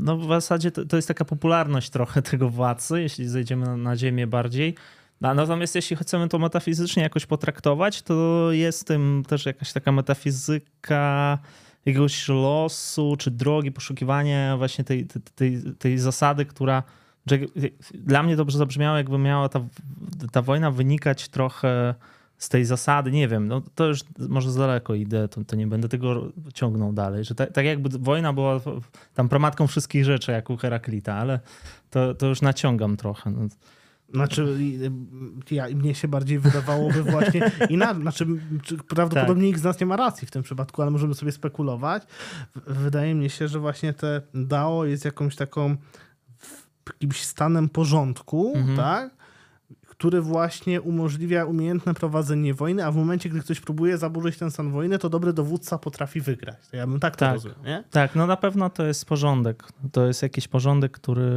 [0.00, 4.26] no w zasadzie to, to jest taka popularność trochę tego władcy, jeśli zejdziemy na ziemię
[4.26, 4.74] bardziej
[5.20, 11.38] Natomiast jeśli chcemy to metafizycznie jakoś potraktować, to jest tym też jakaś taka metafizyka
[11.86, 16.82] jakiegoś losu czy drogi, poszukiwania właśnie tej, tej, tej zasady, która
[17.94, 19.60] dla mnie dobrze zabrzmiało, jakby miała ta,
[20.32, 21.94] ta wojna wynikać trochę
[22.38, 25.66] z tej zasady, nie wiem, no to już może za daleko idę, to, to nie
[25.66, 28.60] będę tego ciągnął dalej, że tak, tak jakby wojna była
[29.14, 31.40] tam promatką wszystkich rzeczy, jak u Heraklita, ale
[31.90, 33.30] to, to już naciągam trochę.
[33.30, 33.48] No.
[34.14, 34.58] Znaczy,
[35.50, 38.02] ja, mnie się bardziej wydawałoby właśnie inaczej.
[38.02, 38.26] Znaczy,
[38.88, 39.46] prawdopodobnie tak.
[39.46, 42.02] nikt z nas nie ma racji w tym przypadku, ale możemy sobie spekulować.
[42.66, 45.76] Wydaje mi się, że właśnie te DAO jest jakąś taką
[46.92, 48.76] jakimś stanem porządku, mhm.
[48.76, 49.17] tak?
[49.98, 54.70] Który właśnie umożliwia umiejętne prowadzenie wojny, a w momencie, gdy ktoś próbuje zaburzyć ten stan
[54.70, 56.56] wojny, to dobry dowódca potrafi wygrać.
[56.70, 57.84] To ja bym tak to tak, rozumiał, nie?
[57.90, 59.64] Tak, no na pewno to jest porządek.
[59.92, 61.30] To jest jakiś porządek, który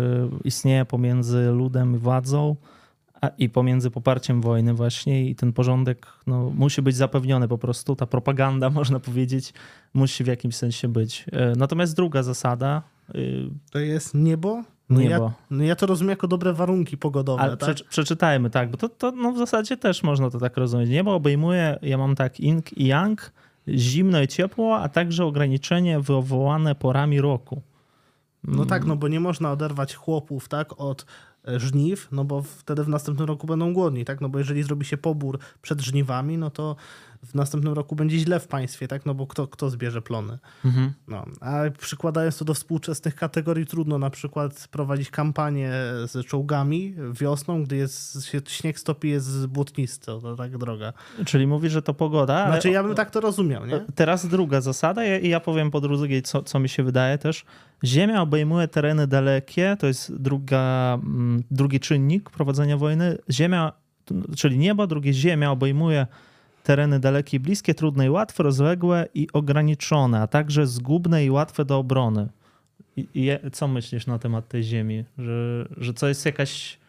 [0.44, 2.56] istnieje pomiędzy ludem i władzą
[3.22, 7.96] a, i pomiędzy poparciem wojny właśnie i ten porządek no, musi być zapewniony po prostu.
[7.96, 9.54] Ta propaganda, można powiedzieć,
[9.94, 11.26] musi w jakimś sensie być.
[11.32, 12.82] E, natomiast druga zasada...
[13.16, 15.24] Y, to jest niebo, no niebo.
[15.24, 17.42] Ja, no ja to rozumiem jako dobre warunki pogodowe.
[17.42, 17.76] Ale tak?
[17.76, 20.90] prze, przeczytajmy, tak, bo to, to no w zasadzie też można to tak rozumieć.
[20.90, 23.32] Niebo obejmuje, ja mam tak, ink i yang,
[23.68, 27.62] zimno i ciepło, a także ograniczenie wywołane porami roku.
[28.44, 31.06] No tak, no bo nie można oderwać chłopów tak, od
[31.48, 34.22] e, żniw, no bo wtedy w następnym roku będą głodni, tak?
[34.22, 36.76] No bo jeżeli zrobi się pobór przed żniwami, no to
[37.26, 39.06] w następnym roku będzie źle w państwie, tak?
[39.06, 40.40] No bo kto, kto zbierze plony?
[40.66, 40.94] Mhm.
[41.08, 45.72] No, a przykładając to do współczesnych kategorii, trudno na przykład prowadzić kampanię
[46.06, 50.94] z czołgami wiosną, gdy jest, się śnieg stopi, jest błotnisty, to tak droga.
[51.26, 52.48] Czyli mówisz, że to pogoda?
[52.48, 53.86] Znaczy ja bym tak to rozumiał, nie?
[53.96, 57.46] Teraz druga zasada i ja powiem po drugiej, co, co mi się wydaje też.
[57.84, 63.18] Ziemia obejmuje tereny dalekie, to jest druga, mm, drugi czynnik prowadzenia wojny.
[63.30, 63.72] Ziemia,
[64.38, 66.08] czyli niebo, drugie ziemia obejmuje
[66.64, 71.66] tereny dalekie i bliskie, trudne i łatwe, rozległe i ograniczone, a także zgubne i łatwe
[71.66, 72.30] do obrony.
[72.98, 75.06] I, i co myślisz na temat tej ziemi?
[75.18, 76.82] Że, że to jest jakaś.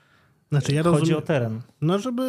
[0.50, 1.60] Znaczy ja Chodzi rozumiem, o teren.
[1.80, 2.22] No, żeby.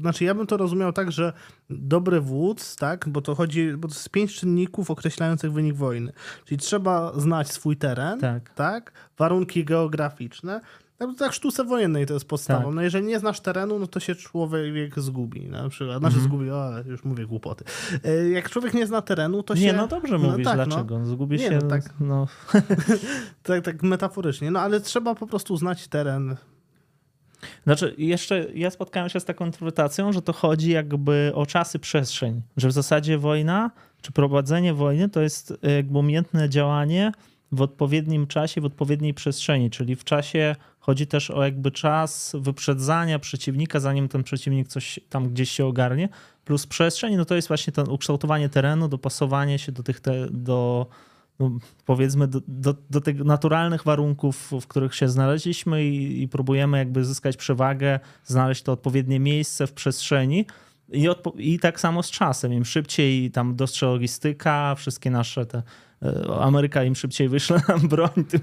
[0.00, 1.32] Znaczy, ja bym to rozumiał tak, że
[1.70, 3.72] dobry wódz, tak, bo to chodzi.
[3.72, 6.12] Bo to jest pięć czynników określających wynik wojny.
[6.44, 10.60] Czyli trzeba znać swój teren, tak, tak warunki geograficzne,
[10.98, 12.64] tak, tak sztuce wojennej to jest podstawą.
[12.64, 12.74] Tak.
[12.74, 15.98] No jeżeli nie znasz terenu, no to się człowiek zgubi na przykład.
[15.98, 16.32] Znaczy mhm.
[16.32, 17.64] zgubi, o, już mówię głupoty.
[18.04, 19.62] E, jak człowiek nie zna terenu, to się...
[19.62, 20.66] Nie, no dobrze no, mówisz, tak, no.
[20.66, 20.98] dlaczego?
[20.98, 21.06] No.
[21.06, 21.58] Zgubi nie, się...
[21.62, 22.26] No, tak, no.
[23.42, 24.50] tak, tak metaforycznie.
[24.50, 26.36] No ale trzeba po prostu znać teren.
[27.64, 32.42] Znaczy, jeszcze ja spotkałem się z taką interpretacją, że to chodzi jakby o czasy, przestrzeń.
[32.56, 33.70] Że w zasadzie wojna,
[34.02, 37.12] czy prowadzenie wojny to jest jakby umiejętne działanie
[37.52, 40.56] w odpowiednim czasie, w odpowiedniej przestrzeni, czyli w czasie
[40.86, 46.08] chodzi też o jakby czas wyprzedzania przeciwnika, zanim ten przeciwnik coś tam gdzieś się ogarnie,
[46.44, 50.86] plus przestrzeń, no to jest właśnie to ukształtowanie terenu, dopasowanie się do tych, te, do
[51.38, 51.50] no,
[51.84, 57.04] powiedzmy do, do, do tych naturalnych warunków, w których się znaleźliśmy i, i próbujemy jakby
[57.04, 60.46] zyskać przewagę, znaleźć to odpowiednie miejsce w przestrzeni.
[60.92, 62.52] I, I tak samo z czasem.
[62.52, 65.62] Im szybciej tam dostrze logistyka, wszystkie nasze te
[66.40, 68.40] Ameryka im szybciej wyśle nam broń, tym,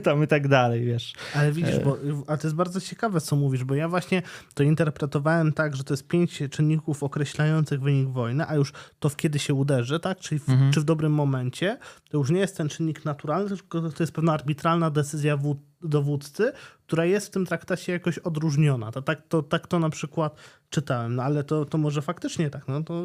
[0.00, 1.14] tam i tak dalej, wiesz.
[1.34, 4.22] Ale widzisz, bo, a to jest bardzo ciekawe, co mówisz, bo ja właśnie
[4.54, 9.16] to interpretowałem tak, że to jest pięć czynników określających wynik wojny, a już to w
[9.16, 10.72] kiedy się uderzy, tak, czyli w, mhm.
[10.72, 11.78] czy w dobrym momencie,
[12.10, 15.36] to już nie jest ten czynnik naturalny, tylko to jest pewna arbitralna decyzja
[15.84, 16.52] dowódcy,
[16.86, 18.92] która jest w tym traktacie jakoś odróżniona.
[18.92, 20.36] To, tak, to, tak to na przykład
[20.70, 22.68] czytałem, no ale to, to może faktycznie tak.
[22.68, 23.02] No, to...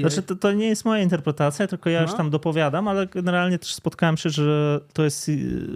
[0.00, 2.06] Znaczy, to, to nie jest moja interpretacja, tylko ja no.
[2.06, 5.28] już tam dopowiadam, ale generalnie też spotkałem się, że to jest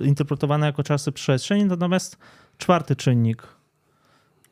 [0.03, 2.19] interpretowane jako czasy przestrzeń, natomiast
[2.59, 3.62] czwarty czynnik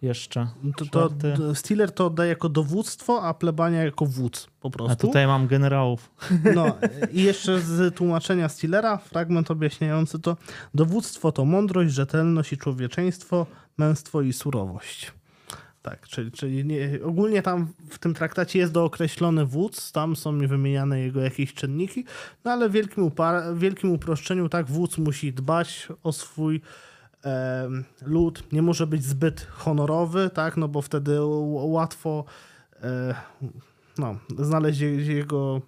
[0.03, 0.49] jeszcze.
[0.91, 4.93] To, to Steeler to oddaje jako dowództwo, a plebania jako wódz po prostu.
[4.93, 6.11] A tutaj mam generałów.
[6.55, 6.77] No
[7.13, 10.37] i jeszcze z tłumaczenia Steelera fragment objaśniający to
[10.75, 13.47] dowództwo to mądrość, rzetelność i człowieczeństwo,
[13.79, 15.13] męstwo i surowość.
[15.83, 21.01] Tak, czyli, czyli nie, ogólnie tam w tym traktacie jest dookreślony wódz, tam są wymieniane
[21.01, 22.05] jego jakieś czynniki,
[22.45, 26.61] no ale w wielkim, upar- wielkim uproszczeniu tak wódz musi dbać o swój
[28.03, 31.19] lud nie może być zbyt honorowy, tak, no bo wtedy
[31.51, 32.25] łatwo
[32.83, 33.15] e,
[33.99, 35.61] no, znaleźć jego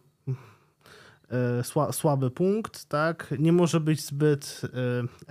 [1.30, 4.68] e, słaby punkt, tak, nie może być zbyt e,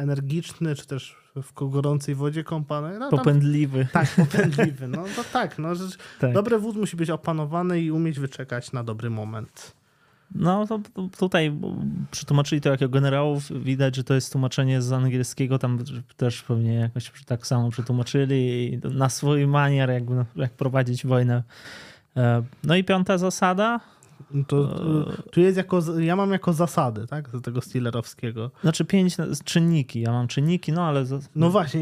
[0.01, 2.99] energiczny, czy też w gorącej wodzie kąpany.
[2.99, 3.87] No, popędliwy.
[3.93, 4.87] Tam, tak, popędliwy.
[4.87, 5.69] No to tak, no,
[6.19, 6.33] tak.
[6.33, 9.80] dobry wód musi być opanowany i umieć wyczekać na dobry moment.
[10.35, 11.57] No to, to tutaj
[12.11, 13.63] przetłumaczyli to jako generałów.
[13.63, 15.59] Widać, że to jest tłumaczenie z angielskiego.
[15.59, 15.79] Tam
[16.17, 20.03] też pewnie jakoś tak samo przetłumaczyli na swój manier, jak,
[20.35, 21.43] jak prowadzić wojnę.
[22.17, 23.79] E, no i piąta zasada.
[24.47, 24.79] To,
[25.31, 28.51] tu jest jako, ja mam jako zasady, tak, z tego Steelerowskiego.
[28.61, 31.05] Znaczy pięć czynniki, ja mam czynniki, no ale...
[31.35, 31.81] No właśnie,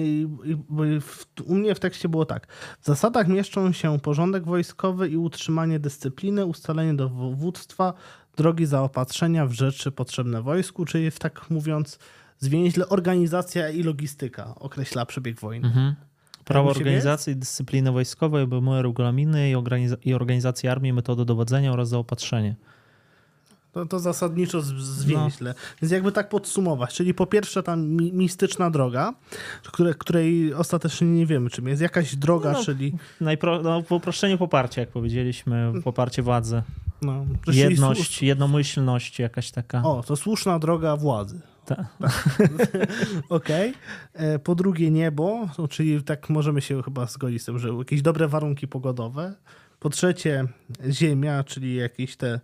[1.46, 2.48] u mnie w tekście było tak.
[2.82, 7.94] W zasadach mieszczą się porządek wojskowy i utrzymanie dyscypliny, ustalenie dowództwa,
[8.40, 12.00] drogi zaopatrzenia w rzeczy potrzebne wojsku, czyli w tak mówiąc
[12.40, 15.68] zwięźle organizacja i logistyka określa przebieg wojny.
[15.68, 15.96] Mhm.
[16.46, 21.90] Prawo organizacji i dyscypliny wojskowej obejmuje regulaminy i, organiz i organizację armii, metody dowodzenia oraz
[21.90, 22.56] zaopatrzenie.
[23.72, 25.50] To, to zasadniczo zwięźle.
[25.50, 25.62] No.
[25.82, 29.14] Więc jakby tak podsumować, czyli po pierwsze ta mi mistyczna droga,
[29.64, 31.82] które, której ostatecznie nie wiemy czym jest.
[31.82, 32.94] Jakaś droga, no, czyli...
[33.22, 36.62] Najpro, no, uproszczeniu poparcie, jak powiedzieliśmy, poparcie władzy.
[37.02, 39.84] No, Jedność, jednomyślność jakaś taka.
[39.84, 41.42] O, to słuszna droga władzy.
[41.66, 41.86] Tak.
[43.30, 43.70] Okej.
[43.70, 43.74] Okay.
[44.14, 48.28] E, po drugie niebo, czyli tak możemy się chyba zgodzić z tym, że jakieś dobre
[48.28, 49.36] warunki pogodowe.
[49.80, 50.48] Po trzecie
[50.90, 52.40] ziemia, czyli jakieś te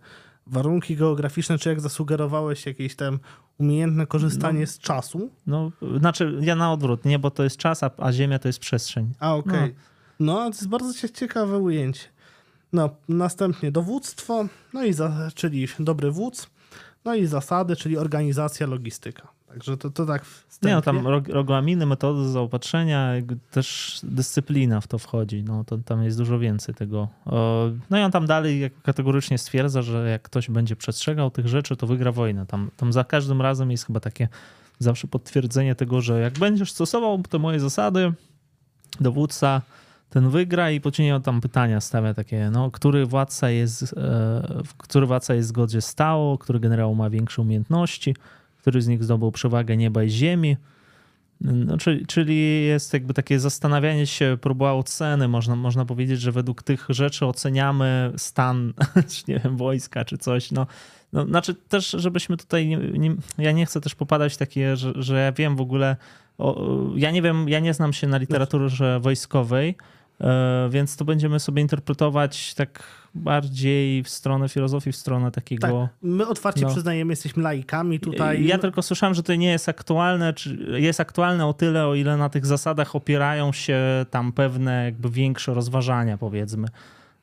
[0.46, 3.18] warunki geograficzne, czy jak zasugerowałeś, jakieś tam
[3.58, 5.30] umiejętne korzystanie no, z czasu?
[5.46, 9.14] No, znaczy ja na odwrót, niebo to jest czas, a, a ziemia to jest przestrzeń.
[9.18, 9.54] A, okej.
[9.54, 9.74] Okay.
[10.20, 10.34] No.
[10.34, 12.08] no, to jest bardzo ciekawe ujęcie.
[12.76, 16.46] No, następnie dowództwo, no i za, czyli dobry wódz,
[17.04, 19.28] no i zasady, czyli organizacja, logistyka.
[19.46, 20.68] Także to, to tak wstępnie.
[20.68, 23.12] Nie, no tam regulaminy, metody zaopatrzenia,
[23.50, 25.44] też dyscyplina w to wchodzi.
[25.44, 27.08] No to tam jest dużo więcej tego.
[27.90, 31.86] No i on tam dalej kategorycznie stwierdza, że jak ktoś będzie przestrzegał tych rzeczy, to
[31.86, 32.46] wygra wojnę.
[32.46, 34.28] Tam, tam za każdym razem jest chyba takie
[34.78, 38.12] zawsze potwierdzenie tego, że jak będziesz stosował te moje zasady,
[39.00, 39.62] dowódca
[40.10, 45.34] ten wygra i później tam pytania stawia takie, no, który władca jest, e, który władca
[45.34, 48.16] jest w zgodzie stało, który generał ma większe umiejętności,
[48.60, 50.56] który z nich zdobył przewagę nieba i ziemi.
[51.40, 55.28] No, czyli, czyli jest jakby takie zastanawianie się, próba oceny.
[55.28, 58.72] Można, można powiedzieć, że według tych rzeczy oceniamy stan,
[59.08, 60.52] czy nie wiem, wojska, czy coś.
[60.52, 60.66] No,
[61.12, 64.92] no, znaczy też, żebyśmy tutaj, nie, nie, ja nie chcę też popadać w takie, że,
[64.96, 65.96] że ja wiem w ogóle,
[66.38, 69.76] o, ja nie wiem, ja nie znam się na literaturze wojskowej,
[70.70, 72.82] więc to będziemy sobie interpretować tak
[73.14, 75.66] bardziej w stronę filozofii, w stronę takiego.
[75.66, 76.68] Tak, my otwarcie no.
[76.68, 78.46] przyznajemy, jesteśmy laikami tutaj.
[78.46, 82.16] Ja tylko słyszałem, że to nie jest aktualne, czy jest aktualne o tyle, o ile
[82.16, 86.68] na tych zasadach opierają się tam pewne jakby większe rozważania, powiedzmy.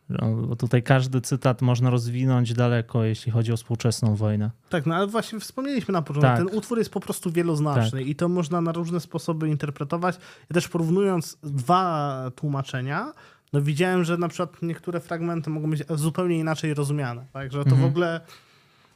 [0.10, 4.52] No, bo tutaj każdy cytat można rozwinąć daleko, jeśli chodzi o współczesną wojnę.
[4.70, 6.38] Tak, no ale właśnie wspomnieliśmy na początku, tak.
[6.38, 8.08] ten utwór jest po prostu wieloznaczny tak.
[8.08, 10.18] i to można na różne sposoby interpretować.
[10.50, 13.14] Ja też porównując dwa tłumaczenia,
[13.54, 17.26] no widziałem, że na przykład niektóre fragmenty mogą być zupełnie inaczej rozumiane.
[17.34, 17.82] Tak, że to mhm.
[17.82, 18.22] w ogóle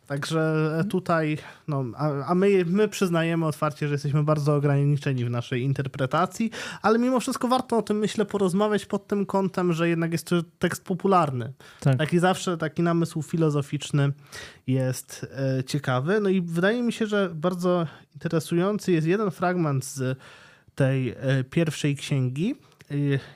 [0.08, 5.62] Także tutaj, no, a, a, my, my przyznajemy otwarcie, że jesteśmy bardzo ograniczeni w naszej
[5.62, 10.28] interpretacji, ale mimo wszystko warto o tym, myślę, porozmawiać pod tym kątem, że jednak jest
[10.28, 11.54] to tekst popularny.
[11.80, 11.98] Tak.
[11.98, 14.12] Taki zawsze taki namysł filozoficzny
[14.68, 15.28] jest
[15.60, 16.20] e, ciekawy.
[16.20, 20.18] No i wydaje mi się, że bardzo interesujący jest jeden fragment z
[20.76, 22.56] tej e, pierwszej księgi,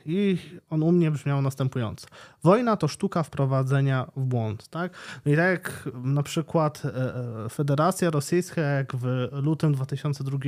[0.06, 0.38] i
[0.70, 2.08] on u mnie brzmiał następująco.
[2.44, 4.68] Wojna to sztuka wprowadzenia w błąd.
[4.68, 4.92] Tak?
[5.26, 10.40] No i tak jak na przykład e, e, Federacja Rosyjska, jak w lutym 2002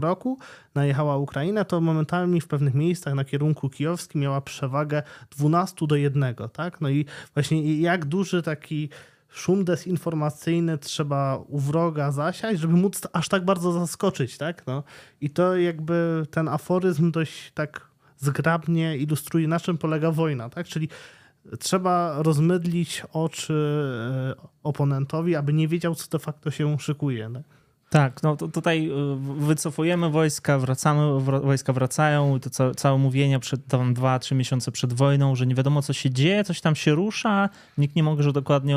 [0.00, 0.38] roku
[0.74, 6.34] najechała Ukrainę, to momentami w pewnych miejscach na kierunku kijowskim miała przewagę 12 do 1.
[6.52, 6.80] Tak?
[6.80, 8.88] No i właśnie jak duży taki
[9.28, 14.66] szum dezinformacyjny trzeba u wroga zasiać, żeby móc aż tak bardzo zaskoczyć, tak?
[14.66, 14.82] No.
[15.20, 17.87] I to jakby ten aforyzm dość tak
[18.18, 20.66] zgrabnie ilustruje, na czym polega wojna, tak?
[20.66, 20.88] Czyli
[21.58, 23.54] trzeba rozmydlić oczy
[24.38, 27.30] e, oponentowi, aby nie wiedział, co de facto się szykuje.
[27.34, 27.57] Tak?
[27.90, 33.66] Tak, no to tutaj y, wycofujemy wojska, wracamy, wojska wracają, to ca całe mówienia przed
[33.66, 36.94] tam dwa, trzy miesiące przed wojną, że nie wiadomo co się dzieje, coś tam się
[36.94, 37.48] rusza,
[37.78, 38.76] nikt nie może dokładnie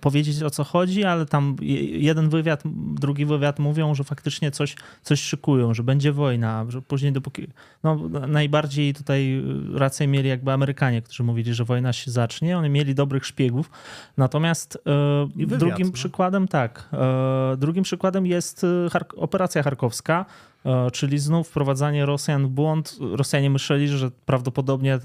[0.00, 1.56] powiedzieć o co chodzi, ale tam
[1.90, 2.62] jeden wywiad,
[2.94, 7.46] drugi wywiad mówią, że faktycznie coś, coś szykują, że będzie wojna, że później dopóki,
[7.82, 12.94] no najbardziej tutaj rację mieli jakby Amerykanie, którzy mówili, że wojna się zacznie, oni mieli
[12.94, 13.70] dobrych szpiegów,
[14.16, 15.92] natomiast e, wywiad, drugim no?
[15.92, 20.24] przykładem, tak, e, drugim przykładem jest y, operacja charkowska,
[20.64, 22.98] e, czyli znów wprowadzanie Rosjan w błąd.
[23.00, 25.00] Rosjanie myśleli, że prawdopodobnie e,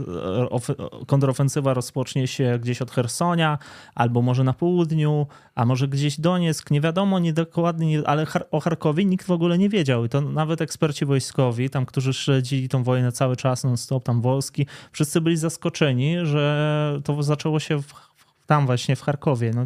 [1.08, 3.58] kontrofensywa rozpocznie się gdzieś od Hersonia,
[3.96, 9.06] albo może na południu, a może gdzieś Donieck, nie wiadomo, nie dokładnie, ale o Charkowie
[9.06, 10.06] nikt w ogóle nie wiedział.
[10.06, 14.66] I to nawet eksperci wojskowi, tam, którzy śledzili tą wojnę cały czas non-stop, tam Wolski,
[14.92, 18.13] wszyscy byli zaskoczeni, że to zaczęło się w
[18.46, 19.52] tam właśnie w Charkowie.
[19.56, 19.66] No,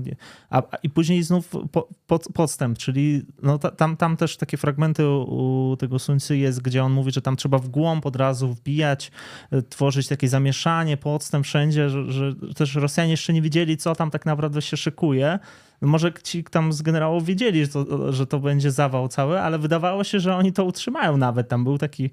[0.49, 5.69] a, I później znów po, pod, podstęp, czyli no, tam, tam też takie fragmenty u,
[5.71, 9.11] u tego Suńcy jest, gdzie on mówi, że tam trzeba w głąb od razu wbijać,
[9.51, 14.11] e, tworzyć takie zamieszanie, podstęp wszędzie, że, że też Rosjanie jeszcze nie wiedzieli, co tam
[14.11, 15.39] tak naprawdę się szykuje.
[15.81, 20.03] Może ci tam z generałów wiedzieli, że to, że to będzie zawał cały, ale wydawało
[20.03, 21.49] się, że oni to utrzymają nawet.
[21.49, 22.09] Tam był taki,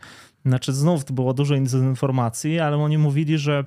[0.46, 3.64] znaczy znów było dużo informacji, ale oni mówili, że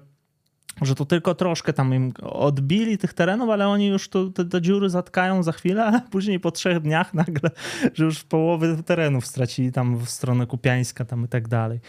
[0.82, 4.62] że to tylko troszkę tam im odbili tych terenów, ale oni już to, te, te,
[4.62, 7.50] dziury zatkają za chwilę, a później po trzech dniach nagle,
[7.94, 11.80] że już połowy terenów stracili tam w stronę Kupiańska tam i tak dalej.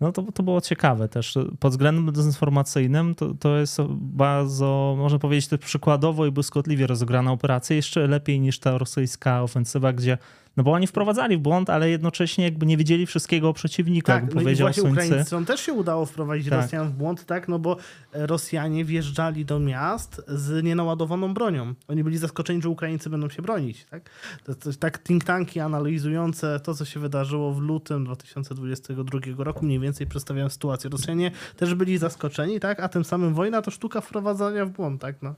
[0.00, 1.38] No to, to było ciekawe też.
[1.60, 8.06] Pod względem dezinformacyjnym to, to jest bardzo, można powiedzieć, przykładowo i błyskotliwie rozegrana operacja, jeszcze
[8.06, 10.18] lepiej niż ta rosyjska ofensywa, gdzie
[10.58, 14.16] no bo oni wprowadzali w błąd, ale jednocześnie jakby nie wiedzieli wszystkiego o przeciwniku, tak,
[14.16, 16.62] jakby no powiedział właśnie Ukraińcom też się udało wprowadzić tak.
[16.62, 17.76] Rosjan w błąd, tak, no bo
[18.12, 21.74] Rosjanie wjeżdżali do miast z nienaładowaną bronią.
[21.88, 24.10] Oni byli zaskoczeni, że Ukraińcy będą się bronić, tak.
[24.44, 29.80] To, to, tak think tanki analizujące to, co się wydarzyło w lutym 2022 roku, mniej
[29.80, 30.90] więcej przedstawiają sytuację.
[30.90, 35.22] Rosjanie też byli zaskoczeni, tak, a tym samym wojna to sztuka wprowadzania w błąd, tak,
[35.22, 35.34] no.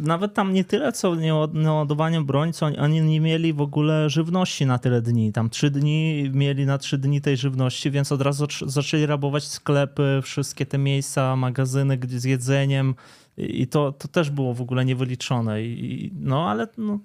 [0.00, 1.14] Nawet tam nie tyle, co
[1.54, 5.32] nieładowanie broni, co oni nie mieli w ogóle żywności żywności na tyle dni.
[5.32, 10.20] Tam trzy dni mieli na trzy dni tej żywności, więc od razu zaczęli rabować sklepy,
[10.22, 12.94] wszystkie te miejsca, magazyny z jedzeniem
[13.36, 15.62] i to, to też było w ogóle niewyliczone.
[15.62, 16.98] I, no ale no,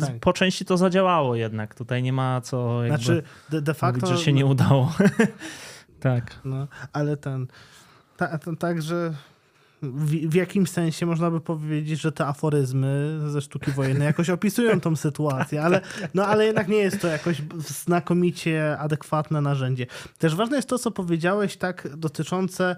[0.00, 0.20] tak.
[0.20, 1.74] po części to zadziałało jednak.
[1.74, 4.92] Tutaj nie ma co jakby znaczy, de, de facto, mówić, że się nie udało.
[6.00, 6.40] tak.
[6.44, 7.46] No, ale ten,
[8.16, 9.14] ta, ten tak, że
[9.94, 14.80] w, w, jakimś sensie można by powiedzieć, że te aforyzmy ze sztuki wojennej jakoś opisują
[14.80, 15.80] tą sytuację, ale,
[16.14, 19.86] no, ale jednak nie jest to jakoś znakomicie adekwatne narzędzie.
[20.18, 22.76] Też ważne jest to, co powiedziałeś, tak dotyczące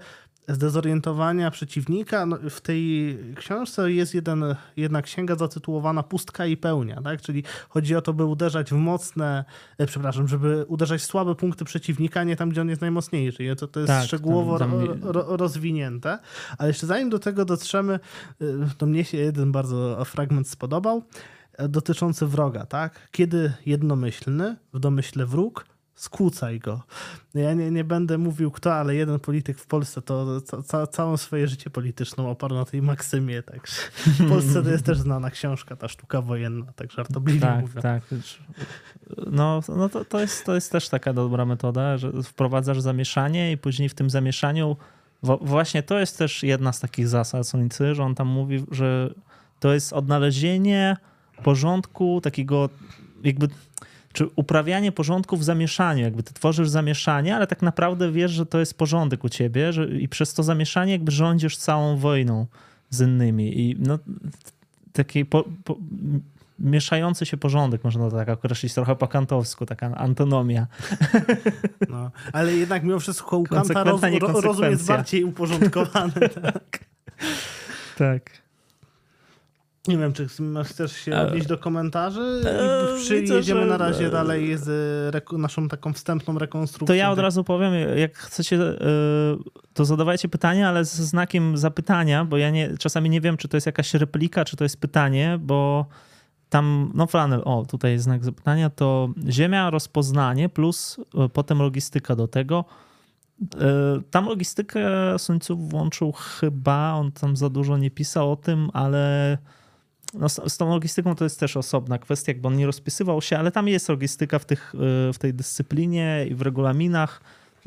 [0.49, 2.27] zdezorientowania przeciwnika.
[2.27, 4.45] No, w tej książce jest jeden,
[4.77, 7.23] jedna księga zatytułowana Pustka i pełnia, tak?
[7.23, 9.45] czyli chodzi o to, by uderzać w mocne,
[9.79, 13.57] e, przepraszam, żeby uderzać w słabe punkty przeciwnika, nie tam, gdzie on jest najmocniejszy.
[13.57, 15.01] To, to jest tak, szczegółowo tam, tam...
[15.03, 16.19] Ro, rozwinięte.
[16.59, 18.01] Ale jeszcze zanim do tego dotrzemy,
[18.41, 18.45] e,
[18.79, 21.03] to mnie się jeden bardzo fragment spodobał
[21.53, 23.09] e, dotyczący wroga, tak?
[23.11, 25.65] Kiedy jednomyślny, w domyśle wróg,
[25.99, 26.83] skłócaj go.
[27.35, 31.49] Ja nie, nie będę mówił kto, ale jeden polityk w Polsce to ca, całą swoje
[31.49, 33.75] życie polityczną oparł na tej maksymie, także
[34.07, 37.83] w Polsce to jest też znana książka, ta sztuka wojenna, tak żartobliwie tak, mówię.
[37.83, 38.03] Tak,
[39.27, 43.59] no, no to, to, jest, to jest też taka dobra metoda, że wprowadzasz zamieszanie i
[43.59, 44.77] później w tym zamieszaniu
[45.23, 49.15] właśnie to jest też jedna z takich zasad Sonicy, że on tam mówi, że
[49.61, 50.97] to jest odnalezienie
[51.43, 52.69] porządku takiego
[53.25, 53.49] jakby
[54.18, 58.61] czy uprawianie porządku w zamieszaniu, jakby ty tworzysz zamieszanie, ale tak naprawdę wiesz, że to
[58.61, 62.46] jest porządek u ciebie że, i przez to zamieszanie jakby rządzisz całą wojną
[62.90, 63.61] z innymi.
[63.61, 63.98] I no,
[64.92, 65.76] taki po, po,
[66.58, 70.66] mieszający się porządek, można to tak określić trochę po kantowsku, taka antonomia.
[71.88, 74.00] No, ale jednak mimo wszystko u Kanta roz,
[74.42, 76.12] rozum jest bardziej uporządkowany.
[76.42, 76.79] Tak.
[77.98, 78.48] tak.
[79.88, 80.26] Nie wiem, czy
[80.64, 82.42] chcesz się e, odnieść do komentarzy?
[82.44, 86.87] E, czy jedziemy na razie e, dalej z naszą taką wstępną rekonstrukcją?
[86.87, 88.58] To ja od razu powiem, jak chcecie,
[89.74, 93.56] to zadawajcie pytania, ale z znakiem zapytania, bo ja nie, czasami nie wiem, czy to
[93.56, 95.87] jest jakaś replika, czy to jest pytanie, bo
[96.48, 100.96] tam, no Flanel, o, tutaj jest znak zapytania, to ziemia, rozpoznanie plus
[101.33, 102.64] potem logistyka do tego.
[104.10, 109.38] Tam logistykę Suńców włączył chyba, on tam za dużo nie pisał o tym, ale
[110.15, 113.50] no, z, tą logistyką to jest też osobna kwestia, bo on nie rozpisywał się, ale
[113.50, 117.21] tam jest logistyka w, tych, y, w tej dyscyplinie i w regulaminach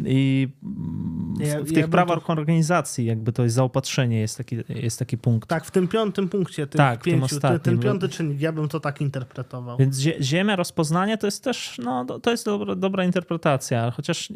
[0.06, 2.34] i w, ja, w tych ja prawach to...
[2.34, 5.50] organizacji jakby to jest zaopatrzenie, jest taki, jest taki punkt.
[5.50, 8.80] Tak, w tym piątym punkcie, tych tak, pięciu, ten, ten piąty czynnik, ja bym to
[8.80, 9.78] tak interpretował.
[9.78, 14.30] Więc ziemia, rozpoznanie to jest też, no to jest dobra, dobra interpretacja, chociaż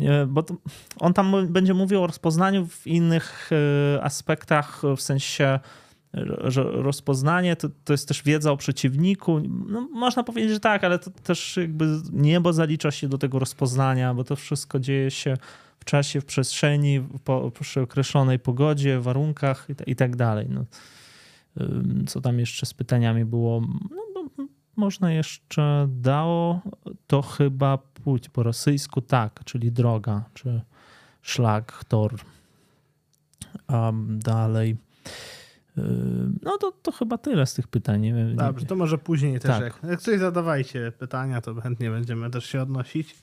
[0.00, 0.54] nie, bo to,
[0.98, 3.50] on tam będzie mówił o rozpoznaniu w innych
[3.96, 5.60] y, aspektach, w sensie
[6.72, 9.40] rozpoznanie to, to jest też wiedza o przeciwniku.
[9.68, 14.14] No, można powiedzieć, że tak, ale to też jakby niebo zalicza się do tego rozpoznania,
[14.14, 15.36] bo to wszystko dzieje się
[15.80, 20.46] w czasie, w przestrzeni, po, przy określonej pogodzie, warunkach i, tak dalej.
[20.50, 20.64] No,
[22.06, 23.62] co tam jeszcze z pytaniami było?
[23.90, 24.46] No,
[24.76, 26.60] można jeszcze dało
[27.06, 30.60] to chyba płeć po rosyjsku, tak, czyli droga, czy
[31.22, 32.14] szlak, tor.
[33.68, 34.76] Um, dalej.
[36.42, 38.00] No to, to chyba tyle z tych pytań.
[38.00, 39.50] Nie wiem, Dobrze, to może później też.
[39.50, 39.62] Tak.
[39.62, 43.16] Jak, jak coś zadawajcie pytania, to chętnie będziemy też się odnosić.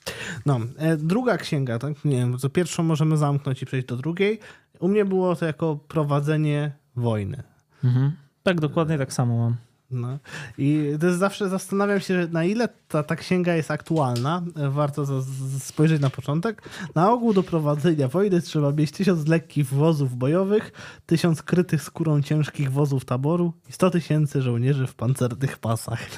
[0.46, 2.04] No, e, druga księga, tak?
[2.04, 4.40] Nie wiem, co pierwszą możemy zamknąć i przejść do drugiej.
[4.80, 7.42] U mnie było to jako prowadzenie wojny.
[7.84, 8.12] Mhm.
[8.42, 9.56] Tak, dokładnie tak samo mam.
[9.90, 10.18] No.
[10.58, 14.42] I to jest zawsze zastanawiam się, na ile ta, ta księga jest aktualna.
[14.70, 16.62] Warto z, z, spojrzeć na początek.
[16.94, 20.72] Na ogół do prowadzenia wojny trzeba mieć tysiąc lekkich wozów bojowych,
[21.06, 26.00] tysiąc krytych skórą ciężkich wozów taboru i sto tysięcy żołnierzy w pancernych pasach.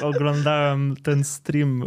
[0.00, 1.86] Ja oglądałem ten stream e,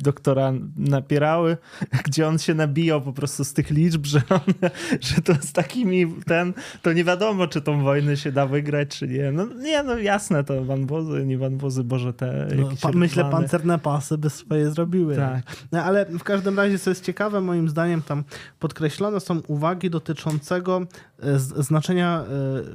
[0.00, 1.56] doktora Napierały,
[2.04, 4.70] gdzie on się nabijał po prostu z tych liczb, że, on,
[5.08, 9.08] że to z takimi ten, to nie wiadomo, czy tą wojnę się da wygrać, czy
[9.08, 9.32] nie.
[9.32, 14.18] No nie, no jasne, to wanwozy, nie wanwozy, boże, te no, pa, Myślę, pancerne pasy
[14.18, 15.16] by swoje zrobiły.
[15.16, 15.42] Tak.
[15.72, 18.24] No, ale w każdym razie, co jest ciekawe, moim zdaniem tam
[18.58, 20.86] podkreślone są uwagi dotyczącego
[21.22, 22.24] e, znaczenia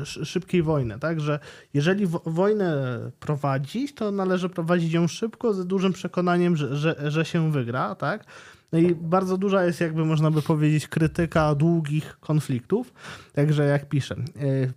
[0.02, 1.40] e, szybkiej wojny, tak, że
[1.74, 7.52] jeżeli wojnę prowadzić, to należy prowadzić ją szybko, z dużym przekonaniem, że, że, że się
[7.52, 8.26] wygra, tak,
[8.72, 12.94] no i bardzo duża jest, jakby można by powiedzieć, krytyka długich konfliktów.
[13.34, 14.24] Także jak piszę, e,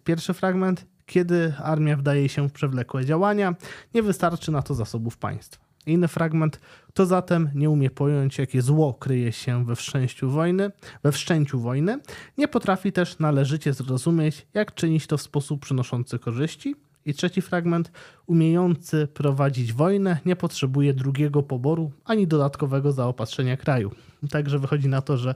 [0.05, 3.55] pierwszy fragment kiedy armia wdaje się w przewlekłe działania,
[3.95, 5.64] nie wystarczy na to zasobów państwa.
[5.86, 6.61] Inny fragment
[6.95, 10.70] to zatem nie umie pojąć, jakie zło kryje się we wszczęciu wojny,
[11.03, 11.99] we wszczęciu wojny,
[12.39, 16.76] nie potrafi też należycie zrozumieć, jak czynić to w sposób przynoszący korzyści.
[17.09, 17.92] I trzeci fragment,
[18.26, 23.90] umiejący prowadzić wojnę, nie potrzebuje drugiego poboru ani dodatkowego zaopatrzenia kraju.
[24.30, 25.34] Także wychodzi na to, że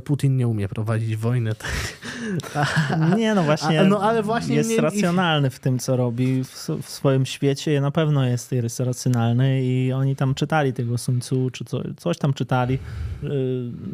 [0.00, 1.52] Putin nie umie prowadzić wojny.
[3.16, 4.80] Nie, no właśnie, A, no, ale właśnie jest nie...
[4.80, 7.80] racjonalny w tym, co robi w, w, swoim świecie.
[7.80, 12.18] Na pewno jest, jest racjonalny i oni tam czytali tego Sun Tzu, czy co, coś
[12.18, 12.78] tam czytali.
[13.22, 13.30] Yy,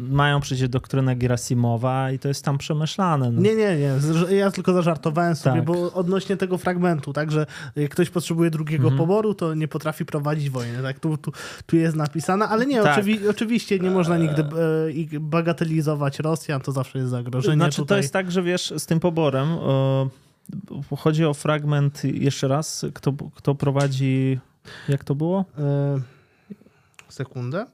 [0.08, 3.30] mają przecież doktrynę Gerasimowa i to jest tam przemyślane.
[3.30, 3.40] No.
[3.40, 4.36] Nie, nie, nie.
[4.36, 5.64] Ja tylko zażartowałem sobie, tak.
[5.64, 7.46] bo odnośnie tego fragmentu, tak, że
[7.76, 8.98] jak ktoś potrzebuje drugiego mhm.
[8.98, 10.82] poboru, to nie potrafi prowadzić wojny.
[10.82, 11.32] Tak, tu, tu,
[11.66, 12.92] tu jest napisane, ale nie, tak.
[12.92, 17.56] oczywi oczywiście nie można nigdy e, bagatelizować mobilizować Rosjan, to zawsze jest zagrożenie.
[17.56, 17.88] Znaczy, tutaj.
[17.88, 19.48] to jest tak, że wiesz, z tym poborem
[20.96, 24.38] chodzi o fragment jeszcze raz, kto, kto prowadzi,
[24.88, 25.44] jak to było?
[25.58, 26.00] E,
[27.08, 27.66] sekundę.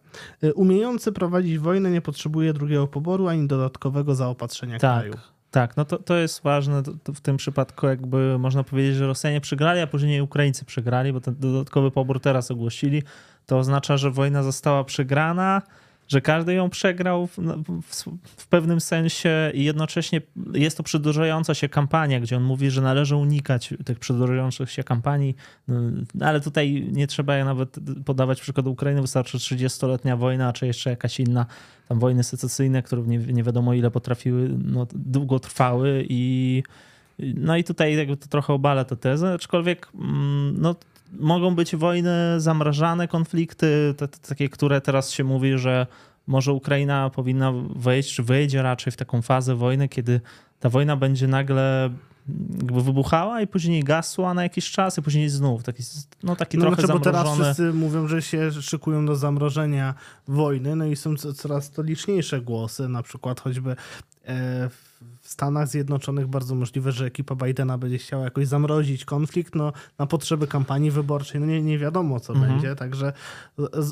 [0.43, 5.01] E, umiejący prowadzić wojnę nie potrzebuje drugiego poboru ani dodatkowego zaopatrzenia tak.
[5.01, 5.15] kraju.
[5.51, 6.83] Tak, no to, to jest ważne.
[6.83, 11.13] To, to w tym przypadku jakby można powiedzieć, że Rosjanie przegrali, a później Ukraińcy przegrali,
[11.13, 13.03] bo ten dodatkowy pobór teraz ogłosili.
[13.47, 15.63] To oznacza, że wojna została przegrana,
[16.09, 17.39] że każdy ją przegrał w,
[17.83, 18.05] w,
[18.37, 20.21] w, pewnym sensie i jednocześnie
[20.53, 25.37] jest to przedłużająca się kampania, gdzie on mówi, że należy unikać tych przedłużających się kampanii,
[25.69, 25.77] no,
[26.21, 31.47] ale tutaj nie trzeba nawet podawać przykładu Ukrainy, wystarczy 30-letnia wojna, czy jeszcze jakaś inna,
[31.89, 36.63] tam wojny secesyjne, które nie, nie wiadomo ile potrafiły, no, długo trwały i
[37.19, 40.75] no i tutaj jakby to trochę obala tę tezę, aczkolwiek mm, no,
[41.13, 45.87] mogą być wojny, zamrażane konflikty, te, te, takie, które teraz się mówi, że
[46.27, 50.21] może Ukraina powinna wejść, czy wejdzie raczej w taką fazę wojny, kiedy
[50.61, 51.91] ta wojna będzie nagle
[52.57, 55.63] jakby wybuchała i później gasła na jakiś czas i później znów.
[55.63, 55.83] Taki,
[56.23, 57.37] no taki no trochę znaczy, bo zamrożony.
[57.37, 59.95] teraz wszyscy mówią, że się szykują do zamrożenia
[60.29, 63.77] wojny, no i są coraz to liczniejsze głosy, na przykład choćby
[64.27, 64.71] e,
[65.25, 70.07] w Stanach Zjednoczonych bardzo możliwe, że ekipa Bidena będzie chciała jakoś zamrozić konflikt no, na
[70.07, 71.41] potrzeby kampanii wyborczej.
[71.41, 72.53] No nie, nie wiadomo, co mhm.
[72.53, 73.13] będzie, także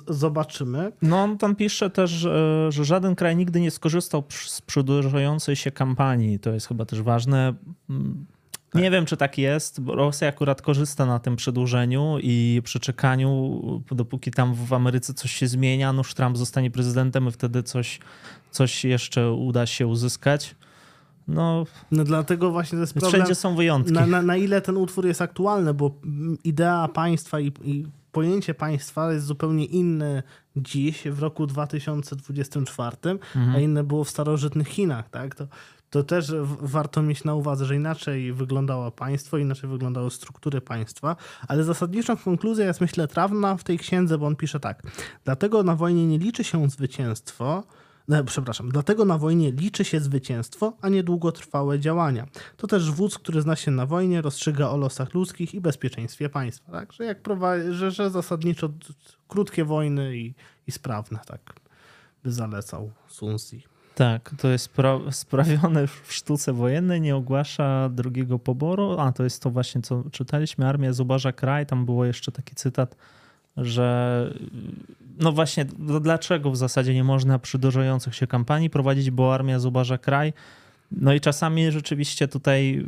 [0.09, 0.93] zobaczymy.
[1.03, 6.39] No on tam pisze też, że, żaden kraj nigdy nie skorzystał z przedłużającej się kampanii.
[6.39, 7.55] To jest chyba też ważne.
[8.71, 8.83] Tak.
[8.83, 13.61] Nie wiem, czy tak jest, bo Rosja akurat korzysta na tym przedłużeniu i przeczekaniu,
[13.91, 18.01] dopóki tam w Ameryce coś się zmienia, nóż Trump zostanie prezydentem i wtedy coś,
[18.51, 20.55] coś jeszcze uda się uzyskać.
[21.29, 23.13] No, no dlatego właśnie to jest problem.
[23.13, 23.93] Wszędzie są wyjątki.
[23.93, 25.91] Na, na, na ile ten utwór jest aktualny, bo
[26.45, 30.23] idea państwa i, i pojęcie państwa jest zupełnie inne
[30.57, 32.97] dziś, w roku 2024,
[33.37, 33.57] mhm.
[33.57, 35.11] a inne było w starożytnych Chinach.
[35.11, 35.35] Tak?
[35.35, 35.47] To,
[35.91, 41.17] to też warto mieć na uwadze, że inaczej wyglądało państwo, inaczej wyglądały struktury państwa,
[41.49, 44.83] ale zasadniczą konkluzja jest myślę trawna w tej księdze, bo on pisze tak.
[45.25, 47.63] Dlatego na wojnie nie liczy się zwycięstwo,
[48.09, 52.27] no, przepraszam, dlatego na wojnie liczy się zwycięstwo, a nie długotrwałe działania.
[52.57, 56.73] To też wódz, który zna się na wojnie, rozstrzyga o losach ludzkich i bezpieczeństwie państwa.
[56.73, 56.93] Tak?
[56.93, 57.19] Że, jak
[57.71, 58.69] że, że zasadniczo
[59.29, 60.35] krótkie wojny i,
[60.67, 61.41] i sprawne, tak
[62.25, 63.57] by zalecał Sun Tzu.
[63.95, 69.43] Tak, to jest spra- sprawione w sztuce wojennej, nie ogłasza drugiego poboru, a to jest
[69.43, 72.97] to właśnie, co czytaliśmy, Armia zubaża kraj, tam było jeszcze taki cytat,
[73.57, 74.31] że
[75.19, 79.59] no właśnie, no dlaczego w zasadzie nie można przy dużających się kampanii prowadzić, bo armia
[79.59, 80.33] zubaża kraj.
[80.97, 82.87] No i czasami rzeczywiście tutaj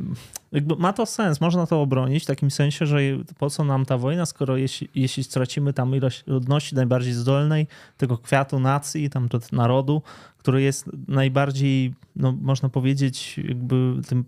[0.79, 2.99] ma to sens, można to obronić w takim sensie, że
[3.39, 8.19] po co nam ta wojna, skoro jeśli, jeśli stracimy tam ilość ludności najbardziej zdolnej, tego
[8.19, 10.03] kwiatu nacji, tam narodu,
[10.39, 14.25] który jest najbardziej, no można powiedzieć, jakby tym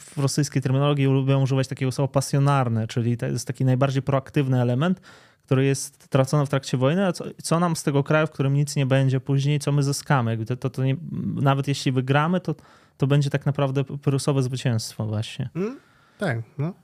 [0.00, 5.00] w rosyjskiej terminologii lubią używać takiego słowa pasjonarne, czyli to jest taki najbardziej proaktywny element,
[5.44, 8.54] który jest tracony w trakcie wojny, a co, co, nam z tego kraju, w którym
[8.54, 10.44] nic nie będzie później, co my zyskamy?
[10.46, 10.96] To, to, to nie,
[11.34, 12.54] nawet jeśli wygramy, to,
[12.96, 15.50] to będzie tak naprawdę prusowe zwycięstwo właśnie.
[15.54, 15.78] Mm,
[16.18, 16.74] tak, no,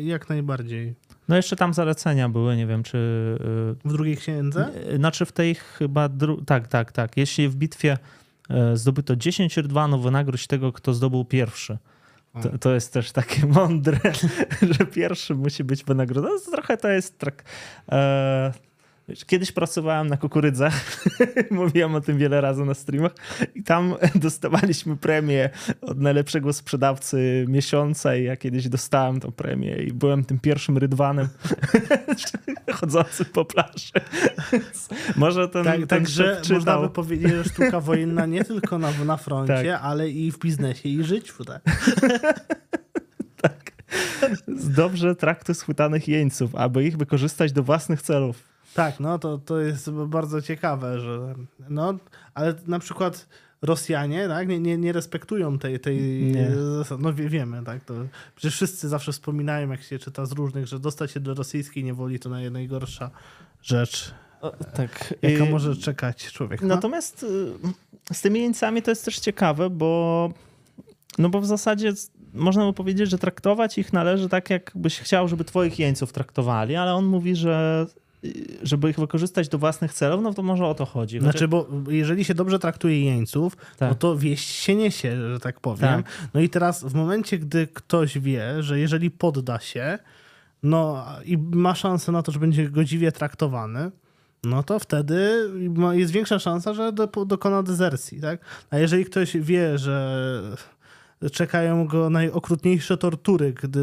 [0.00, 0.94] jak najbardziej.
[1.28, 2.98] No jeszcze tam zalecenia były, nie wiem czy...
[3.84, 4.70] Y, w drugiej księdze?
[4.96, 6.08] Znaczy w tej chyba...
[6.08, 6.44] Dru...
[6.44, 7.16] Tak, tak, tak.
[7.16, 7.98] Jeśli w bitwie
[8.50, 11.78] e, zdobyto 10 rydwanów, wynagrodź tego, kto zdobył pierwszy.
[12.42, 13.98] To, to, jest też takie mądre,
[14.70, 16.34] że pierwszy musi być wynagrodzony.
[16.46, 17.44] No, trochę to jest tak.
[17.92, 18.52] E,
[19.26, 21.06] Kiedyś pracowałem na kukurydzach,
[21.50, 23.12] mówiłem o tym wiele razy na streamach
[23.54, 25.50] i tam dostawaliśmy premię
[25.80, 31.28] od najlepszego sprzedawcy miesiąca i ja kiedyś dostałem tę premię i byłem tym pierwszym rydwanem
[32.80, 33.92] chodzącym po plaży.
[35.16, 39.16] Może ten, tak, ten Także można by powiedzieć, że sztuka wojenna nie tylko na, na
[39.16, 39.80] froncie, tak.
[39.82, 41.44] ale i w biznesie i życiu.
[41.44, 41.62] Tak.
[43.42, 43.72] tak.
[44.48, 48.50] Dobrze traktuj schwytanych jeńców, aby ich wykorzystać do własnych celów.
[48.74, 51.34] Tak, no to, to jest bardzo ciekawe, że
[51.68, 51.94] no,
[52.34, 53.28] ale na przykład
[53.62, 56.00] Rosjanie tak, nie, nie, nie respektują tej, tej
[56.78, 57.02] zasady.
[57.02, 57.94] No wie, wiemy, tak, to
[58.36, 62.18] przecież wszyscy zawsze wspominają, jak się czyta z różnych, że dostać się do rosyjskiej niewoli
[62.18, 63.10] to najgorsza
[63.62, 64.14] rzecz.
[64.40, 65.14] O, tak.
[65.22, 65.50] Jaka I...
[65.50, 66.62] może czekać człowiek.
[66.62, 66.68] No?
[66.68, 70.30] Natomiast y, z tymi jeńcami to jest też ciekawe, bo
[71.18, 71.92] no bo w zasadzie
[72.34, 76.94] można by powiedzieć, że traktować ich należy tak, jakbyś chciał, żeby twoich jeńców traktowali, ale
[76.94, 77.86] on mówi, że
[78.62, 81.20] żeby ich wykorzystać do własnych celów, no to może o to chodzi.
[81.20, 83.88] Znaczy, bo jeżeli się dobrze traktuje jeńców, tak.
[83.88, 86.02] no to wieść się niesie, że tak powiem.
[86.02, 86.30] Tak.
[86.34, 89.98] No i teraz w momencie, gdy ktoś wie, że jeżeli podda się,
[90.62, 93.90] no i ma szansę na to, że będzie godziwie traktowany,
[94.44, 95.50] no to wtedy
[95.92, 98.40] jest większa szansa, że do, dokona dezercji, tak?
[98.70, 100.56] A jeżeli ktoś wie, że
[101.32, 103.80] czekają go najokrutniejsze tortury, gdy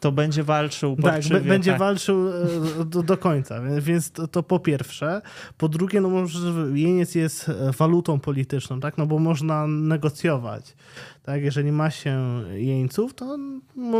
[0.00, 1.80] to będzie walczył Tak, będzie tak.
[1.80, 5.22] walczył e, do, do końca, więc to, to, po pierwsze.
[5.58, 6.38] Po drugie, no może
[6.74, 8.98] jeniec jest walutą polityczną, tak?
[8.98, 10.76] No bo można negocjować.
[11.22, 13.38] Tak, jeżeli ma się jeńców, to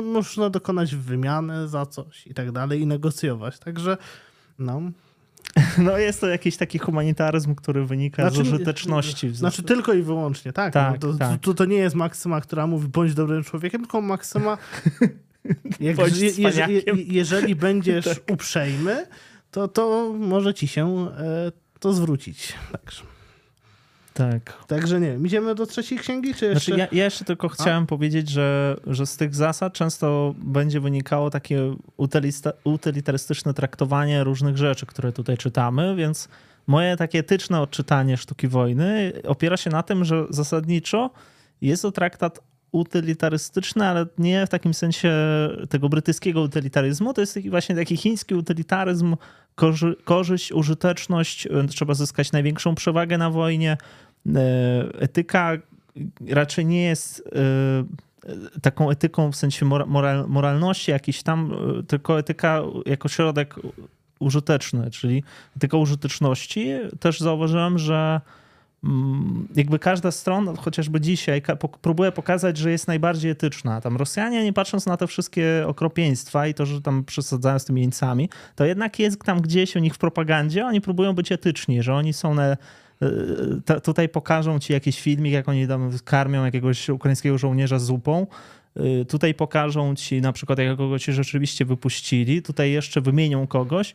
[0.03, 3.59] można dokonać wymiany za coś i tak dalej i negocjować.
[3.59, 3.97] Także
[4.59, 4.81] no,
[5.79, 9.35] no jest to jakiś taki humanitaryzm, który wynika znaczy, z użyteczności.
[9.35, 10.73] Znaczy tylko i wyłącznie, tak.
[10.73, 11.41] tak, no, to, tak.
[11.41, 14.59] To, to, nie jest maksyma, która mówi bądź dobrym człowiekiem, tylko maksyma
[15.81, 15.99] Jak,
[16.69, 18.19] je, jeżeli będziesz tak.
[18.31, 19.07] uprzejmy,
[19.51, 22.55] to, to może ci się e, to zwrócić.
[22.73, 23.03] Także.
[24.15, 24.65] Tak.
[24.67, 26.65] Także nie wiem, idziemy do trzeciej księgi, czy jeszcze?
[26.65, 27.87] Znaczy ja, ja jeszcze tylko chciałem A?
[27.87, 31.77] powiedzieć, że, że z tych zasad często będzie wynikało takie
[32.65, 36.29] utylitarystyczne traktowanie różnych rzeczy, które tutaj czytamy, więc
[36.67, 41.11] moje takie etyczne odczytanie sztuki wojny opiera się na tym, że zasadniczo
[41.61, 42.41] jest to traktat
[42.73, 45.13] utylitarystyczne, ale nie w takim sensie
[45.69, 47.15] tego brytyjskiego utylitaryzmu.
[47.15, 49.17] To jest taki właśnie taki chiński utylitaryzm,
[49.55, 53.77] korzy korzyść, użyteczność, trzeba zyskać największą przewagę na wojnie.
[54.99, 55.53] Etyka
[56.29, 57.31] raczej nie jest
[58.63, 61.53] taką etyką w sensie moral, moralności jakiś tam,
[61.89, 63.55] tylko etyka jako środek
[64.19, 65.23] użyteczny, czyli
[65.57, 66.69] etyka użyteczności.
[67.01, 68.21] Też zauważyłem, że
[69.57, 71.43] jakby każda strona, chociażby dzisiaj,
[71.83, 73.81] próbuje pokazać, że jest najbardziej etyczna.
[73.81, 77.81] Tam Rosjanie, nie patrząc na te wszystkie okropieństwa i to, że tam przesadzają z tymi
[77.81, 81.95] jeńcami, to jednak jest tam gdzieś u nich w propagandzie, oni próbują być etyczni, że
[81.95, 82.57] oni są na
[83.83, 88.27] tutaj pokażą ci jakiś filmik, jak oni tam karmią jakiegoś ukraińskiego żołnierza zupą.
[88.79, 92.43] Y, tutaj pokażą ci na przykład, jak kogoś rzeczywiście wypuścili.
[92.43, 93.95] Tutaj jeszcze wymienią kogoś.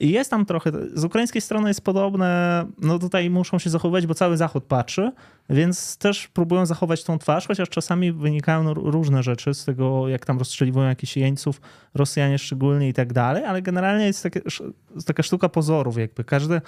[0.00, 4.14] I jest tam trochę, z ukraińskiej strony jest podobne, no tutaj muszą się zachowywać, bo
[4.14, 5.12] cały Zachód patrzy,
[5.50, 10.38] więc też próbują zachować tą twarz, chociaż czasami wynikają różne rzeczy z tego, jak tam
[10.38, 11.60] rozstrzeliwują jakichś jeńców,
[11.94, 14.40] Rosjanie szczególnie i tak dalej, ale generalnie jest takie,
[15.06, 16.24] taka sztuka pozorów jakby.
[16.24, 16.60] Każdy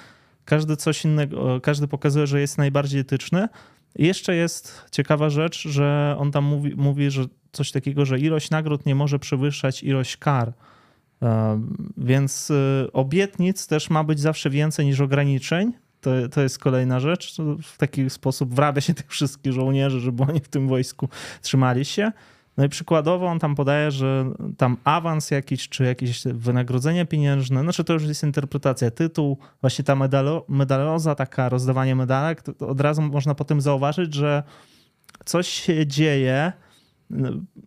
[0.48, 3.48] każdy coś innego, każdy pokazuje, że jest najbardziej etyczny.
[3.96, 8.86] Jeszcze jest ciekawa rzecz, że on tam mówi, mówi, że coś takiego, że ilość nagród
[8.86, 10.53] nie może przewyższać ilość kar.
[11.22, 11.61] E,
[11.96, 15.72] więc e, obietnic też ma być zawsze więcej niż ograniczeń.
[16.01, 17.36] To, to jest kolejna rzecz.
[17.62, 21.09] W taki sposób wrabia się tych wszystkich żołnierzy, żeby oni w tym wojsku
[21.42, 22.12] trzymali się.
[22.59, 27.84] No i przykładowo on tam podaje, że tam awans jakiś, czy jakieś wynagrodzenie pieniężne, znaczy
[27.84, 33.03] to już jest interpretacja, tytuł, właśnie ta medalo, medaloza, taka rozdawanie medalek, to od razu
[33.03, 34.42] można potem zauważyć, że
[35.24, 36.53] coś się dzieje,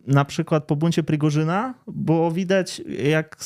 [0.06, 2.82] na przykład po buncie Prigorzyna, bo widać
[3.12, 3.36] jak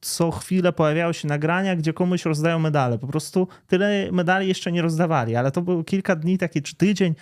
[0.00, 2.98] co chwilę pojawiały się nagrania, gdzie komuś rozdają medale.
[2.98, 7.14] Po prostu tyle medali jeszcze nie rozdawali, ale to było kilka dni, taki czy tydzień,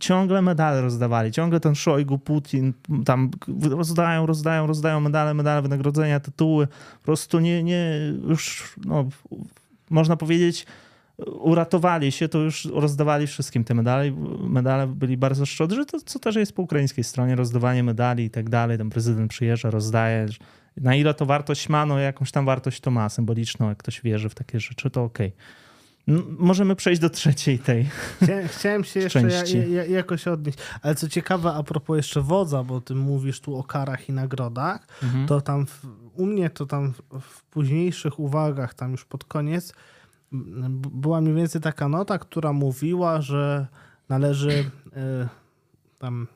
[0.00, 1.32] ciągle medale rozdawali.
[1.32, 2.72] Ciągle ten Szojgu, Putin
[3.04, 3.30] tam
[3.70, 6.66] rozdają, rozdają, rozdają medale, medale, wynagrodzenia, tytuły.
[6.98, 9.08] Po prostu nie, nie już, no,
[9.90, 10.66] można powiedzieć,
[11.18, 14.12] uratowali się, to już rozdawali wszystkim te medale.
[14.40, 18.48] Medale byli bardzo szczodrzy, to co też jest po ukraińskiej stronie, rozdawanie medali i tak
[18.48, 18.78] dalej.
[18.78, 20.26] Ten prezydent przyjeżdża, rozdaje.
[20.76, 24.28] Na ile to wartość ma, no jakąś tam wartość to ma symboliczną, jak ktoś wierzy
[24.28, 25.26] w takie rzeczy, to okej.
[25.28, 25.66] Okay.
[26.38, 27.88] Możemy przejść do trzeciej tej.
[28.22, 30.58] Chciałem, chciałem się jeszcze ja, ja, jakoś odnieść.
[30.82, 34.86] Ale co ciekawe, a propos jeszcze wodza, bo ty mówisz tu o karach i nagrodach,
[35.02, 35.26] mhm.
[35.26, 39.72] to tam w, u mnie to tam w, w późniejszych uwagach, tam już pod koniec,
[40.92, 43.66] była mniej więcej taka nota, która mówiła, że
[44.08, 44.70] należy y,
[45.98, 46.26] tam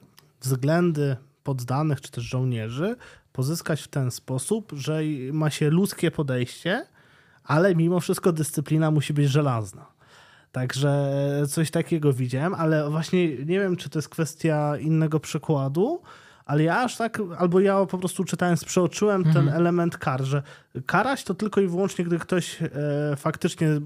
[0.40, 2.96] względy poddanych czy też żołnierzy
[3.32, 5.00] pozyskać w ten sposób, że
[5.32, 6.86] ma się ludzkie podejście,
[7.44, 9.86] ale mimo wszystko dyscyplina musi być żelazna.
[10.52, 11.12] Także
[11.48, 16.02] coś takiego widziałem, ale właśnie nie wiem, czy to jest kwestia innego przykładu,
[16.44, 19.34] ale ja aż tak, albo ja po prostu czytając, przeoczyłem mhm.
[19.34, 20.42] ten element kar, że
[20.86, 22.68] karać to tylko i wyłącznie, gdy ktoś e,
[23.16, 23.80] faktycznie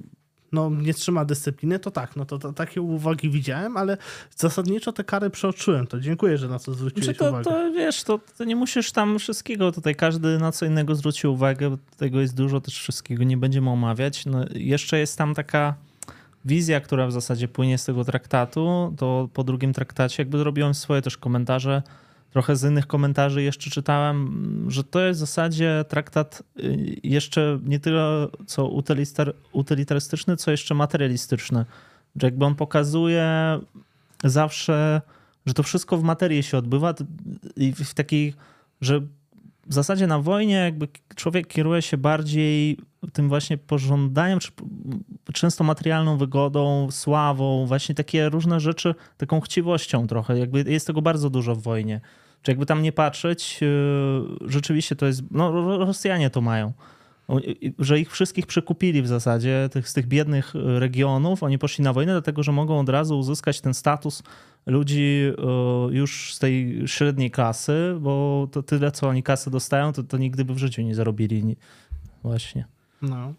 [0.55, 3.97] no, nie trzyma dyscypliny, to tak, no to, to, takie uwagi widziałem, ale
[4.37, 5.87] zasadniczo te kary przeoczyłem.
[5.87, 7.45] To dziękuję, że na to zwróciłeś znaczy to, uwagę.
[7.45, 11.71] To wiesz, to, to, nie musisz tam wszystkiego, tutaj każdy na co innego zwrócił uwagę,
[11.71, 14.27] bo tego jest dużo, też wszystkiego nie będziemy omawiać.
[14.27, 15.75] No, jeszcze jest tam taka
[16.45, 21.03] wizja, która w zasadzie płynie z tego traktatu, to po drugim traktacie jakby zrobiłem swoje
[21.03, 21.83] też komentarze,
[22.35, 27.81] trochę z innych komentarzy jeszcze czytałem, że to jest w zasadzie traktat y, jeszcze nie
[27.81, 28.71] tyle co
[29.53, 31.65] utylitarystyczny, co jeszcze materialistyczny.
[32.21, 33.59] Że jakby on pokazuje
[34.25, 35.01] zawsze,
[35.47, 36.95] że to wszystko w materii się odbywa
[37.57, 38.35] i w takiej,
[38.81, 39.01] że
[39.67, 42.79] w zasadzie na wojnie jakby człowiek kieruje się bardziej
[43.13, 44.53] tym właśnie pożądaniem, czy
[45.33, 50.39] często materialną wygodą, sławą, właśnie takie różne rzeczy, taką chciwością trochę.
[50.39, 52.01] Jakby jest tego bardzo dużo w wojnie.
[52.45, 56.73] Czy jakby tam nie patrzeć, yy, rzeczywiście to jest, no Rosjanie to mają.
[57.79, 61.43] Że ich wszystkich przekupili w zasadzie tych, z tych biednych yy, regionów.
[61.43, 64.23] Oni poszli na wojnę, dlatego że mogą od razu uzyskać ten status
[64.67, 65.21] ludzi
[65.89, 70.19] yy, już z tej średniej klasy, bo to tyle, co oni kasy dostają, to, to
[70.19, 71.57] nigdy by w życiu nie zarobili.
[72.23, 72.65] Właśnie.
[73.03, 73.35] No.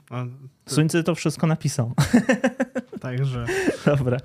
[0.65, 1.93] Suńcy to wszystko napisał.
[3.01, 3.45] Także.
[3.85, 4.17] Dobra.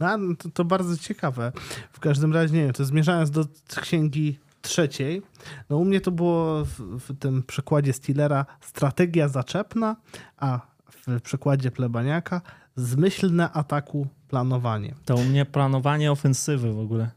[0.00, 1.52] No, to, to, bardzo ciekawe.
[1.92, 3.44] W każdym razie, nie wiem, to zmierzając do
[3.80, 5.22] księgi trzeciej,
[5.70, 9.96] no u mnie to było w, w tym przekładzie Stillera strategia zaczepna,
[10.36, 10.60] a
[11.06, 12.40] w przekładzie plebaniaka
[12.76, 14.94] zmyślne ataku planowanie.
[15.04, 17.10] To u mnie planowanie ofensywy w ogóle.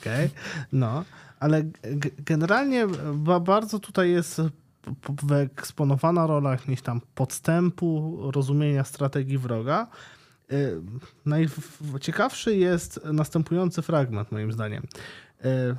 [0.00, 0.38] Okej, okay.
[0.72, 1.04] no,
[1.40, 1.62] ale
[2.18, 2.86] generalnie
[3.40, 4.42] bardzo tutaj jest
[5.22, 9.86] wyeksponowana rola jakiegoś tam podstępu, rozumienia strategii wroga,
[11.26, 14.82] Najciekawszy jest następujący fragment, moim zdaniem.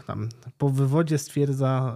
[0.07, 1.95] Tam, po wywodzie stwierdza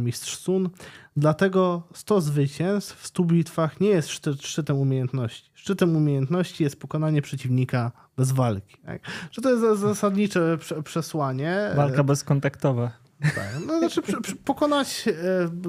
[0.00, 0.70] mistrz Sun,
[1.16, 4.08] dlatego 100 zwycięstw w 100 bitwach nie jest
[4.40, 5.50] szczytem umiejętności.
[5.54, 8.76] Szczytem umiejętności jest pokonanie przeciwnika bez walki.
[8.86, 9.02] Tak?
[9.30, 11.70] Że to jest zasadnicze przesłanie.
[11.76, 12.90] Walka bezkontaktowa.
[13.20, 14.02] Tak, no znaczy
[14.44, 15.12] pokonać e,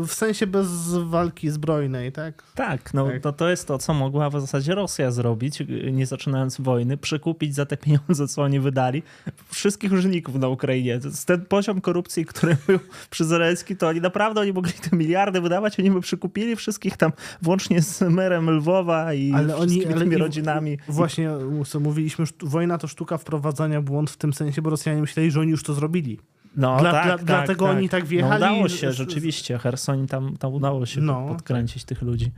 [0.07, 2.43] w sensie bez walki zbrojnej, tak?
[2.55, 3.21] Tak, no tak.
[3.21, 7.65] To, to jest to, co mogła w zasadzie Rosja zrobić, nie zaczynając wojny, przekupić za
[7.65, 9.03] te pieniądze, co oni wydali,
[9.49, 10.99] wszystkich urzędników na Ukrainie.
[11.25, 12.79] Ten poziom korupcji, który był
[13.09, 17.11] przy Zelenski, to oni naprawdę oni mogli te miliardy wydawać, oni by przekupili wszystkich tam,
[17.41, 20.77] włącznie z merem Lwowa i ale wszystkimi oni, ale tymi rodzinami.
[20.87, 21.29] Właśnie,
[21.67, 25.51] co mówiliśmy, wojna to sztuka wprowadzania błąd w tym sensie, bo Rosjanie myśleli, że oni
[25.51, 26.19] już to zrobili.
[26.55, 27.77] No, dla, tak, dla, tak, dlatego tak.
[27.77, 28.41] oni tak wjechali.
[28.41, 29.57] No, udało się, rzeczywiście.
[29.57, 32.31] Hersoń tam, tam udało się no, podkręcić tych ludzi.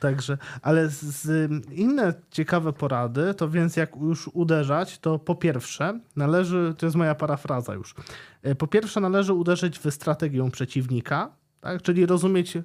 [0.00, 6.00] Także, ale z, z, inne ciekawe porady, to więc jak już uderzać, to po pierwsze
[6.16, 7.94] należy, to jest moja parafraza już,
[8.42, 11.82] e, po pierwsze należy uderzyć w strategię przeciwnika, tak?
[11.82, 12.58] czyli rozumieć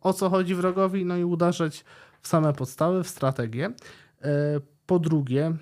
[0.00, 1.84] o co chodzi wrogowi, no i uderzać
[2.22, 3.70] w same podstawy, w strategię.
[4.22, 5.52] E, po drugie,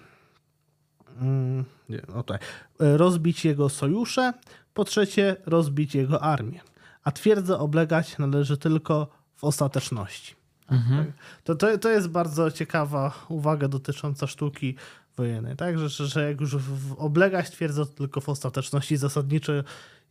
[1.21, 2.39] mm, nie, no tutaj,
[2.81, 4.33] e, rozbić jego sojusze,
[4.75, 6.61] po trzecie, rozbić jego armię.
[7.05, 10.35] A twierdzę oblegać należy tylko w ostateczności.
[10.71, 11.13] Mhm.
[11.45, 14.75] To, to, to jest bardzo ciekawa uwaga dotycząca sztuki
[15.17, 15.79] wojennej, tak?
[15.79, 16.57] Że, że jak już
[16.99, 19.53] oblegać twierdzę tylko w ostateczności zasadniczo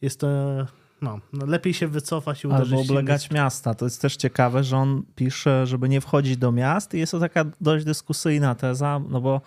[0.02, 0.28] jest to
[1.02, 2.74] no, no, lepiej się wycofać i uderzyć.
[2.74, 3.74] Albo oblegać miasta.
[3.74, 7.20] To jest też ciekawe, że on pisze, żeby nie wchodzić do miast i jest to
[7.20, 9.42] taka dość dyskusyjna teza, no bo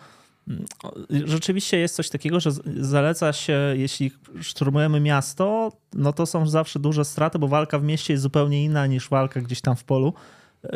[1.25, 7.05] rzeczywiście jest coś takiego, że zaleca się, jeśli szturmujemy miasto, no to są zawsze duże
[7.05, 10.15] straty, bo walka w mieście jest zupełnie inna niż walka gdzieś tam w polu.
[10.65, 10.71] Yy,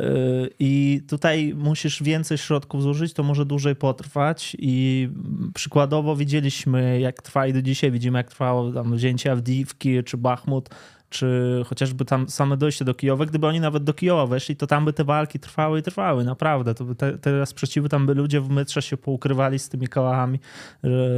[0.58, 4.56] I tutaj musisz więcej środków zużyć, to może dłużej potrwać.
[4.58, 5.08] I
[5.54, 10.68] przykładowo widzieliśmy, jak trwa i do dzisiaj widzimy, jak trwało tam wzięcie Awdiwki czy Bachmut
[11.14, 14.84] czy chociażby tam same dojście do Kijowa, gdyby oni nawet do Kijowa weszli, to tam
[14.84, 16.74] by te walki trwały i trwały, naprawdę.
[16.74, 20.38] To by te, te sprzeciwy, tam by ludzie w metrze się poukrywali z tymi kałachami,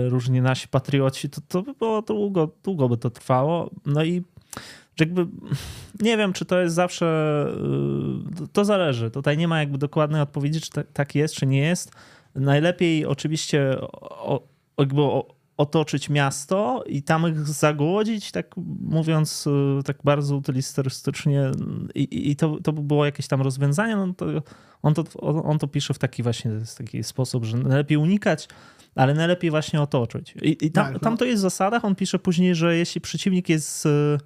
[0.09, 3.71] różni nasi patrioci, to, to by było długo, długo by to trwało.
[3.87, 4.23] No i
[5.01, 5.27] jakby
[6.01, 7.07] nie wiem, czy to jest zawsze,
[8.45, 9.11] y, to zależy.
[9.11, 11.93] Tutaj nie ma jakby dokładnej odpowiedzi, czy tak jest, czy nie jest.
[12.35, 13.77] Najlepiej oczywiście
[14.79, 15.03] jakby
[15.57, 21.51] otoczyć miasto i tam ich zagłodzić, tak mówiąc y, tak bardzo utylistycznie
[21.95, 24.27] i, i to, to by było jakieś tam rozwiązanie, no to
[24.83, 28.49] on, to on to pisze w taki właśnie w taki sposób, że najlepiej unikać,
[28.95, 30.35] ale najlepiej właśnie otoczyć.
[30.43, 31.01] I, i tam, tak, no.
[31.01, 34.19] tam to jest w zasadach, on pisze później, że jeśli przeciwnik jest y,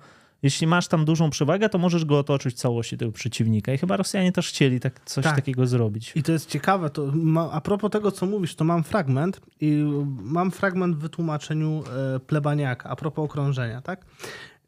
[0.42, 3.72] jeśli masz tam dużą przewagę, to możesz go otoczyć całości tego przeciwnika.
[3.72, 5.36] I chyba Rosjanie też chcieli tak, coś tak.
[5.36, 6.12] takiego zrobić.
[6.14, 6.90] I to jest ciekawe.
[6.90, 9.84] To ma, a propos tego, co mówisz, to mam fragment i
[10.22, 11.82] mam fragment w wytłumaczeniu
[12.16, 13.82] e, plebaniaka a propos okrążenia.
[13.82, 14.04] Tak?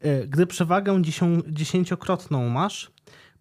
[0.01, 1.01] E, gdy przewagę
[1.47, 2.91] dziesięciokrotną masz,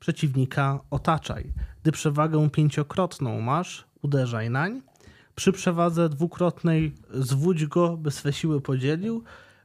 [0.01, 1.53] przeciwnika otaczaj.
[1.83, 4.83] Gdy przewagę pięciokrotną masz, uderzaj nań.
[5.35, 9.24] Przy przewadze dwukrotnej zwódź go, by swe siły podzielił.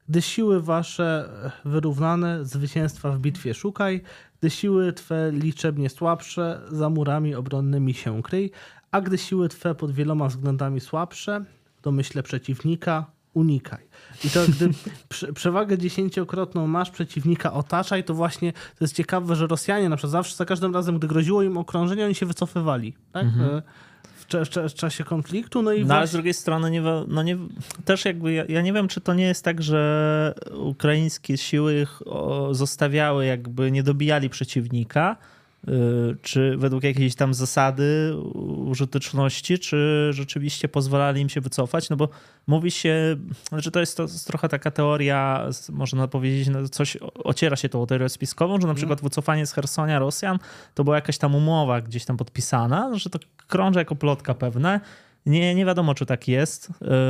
[0.09, 1.29] Gdy siły wasze
[1.65, 4.01] wyrównane, zwycięstwa w bitwie szukaj,
[4.39, 8.51] gdy siły twe liczebnie słabsze, za murami obronnymi się kryj,
[8.91, 11.45] a gdy siły twe pod wieloma względami słabsze,
[11.81, 13.87] to myślę przeciwnika unikaj.
[14.23, 14.69] I to gdy
[15.39, 20.35] przewagę dziesięciokrotną masz, przeciwnika otaczaj, to właśnie to jest ciekawe, że Rosjanie na przykład zawsze,
[20.35, 22.93] za każdym razem, gdy groziło im okrążenie, oni się wycofywali.
[23.11, 23.23] Tak?
[23.23, 23.61] Mhm.
[24.29, 25.61] W, czasie konfliktu.
[25.61, 25.97] No, i no właśnie...
[25.97, 27.37] ale z drugiej strony nie, no nie,
[27.85, 31.87] też jakby ja, ja, nie wiem, czy to nie jest tak, że ukraińskie siły
[32.51, 35.17] zostawiały, jakby nie dobijali przeciwnika,
[36.21, 38.15] czy według jakiejś tam zasady
[38.65, 42.09] użyteczności, czy rzeczywiście pozwalali im się wycofać, no bo
[42.47, 43.15] mówi się,
[43.49, 48.09] znaczy to jest, to trochę taka teoria, można powiedzieć, no coś ociera się tą teorią
[48.09, 48.75] spiskową, że na mhm.
[48.75, 50.39] przykład wycofanie z Hersonia Rosjan
[50.73, 54.79] to była jakaś tam umowa gdzieś tam podpisana, że to krąży jako plotka pewne,
[55.27, 56.69] nie, nie wiadomo, czy tak jest.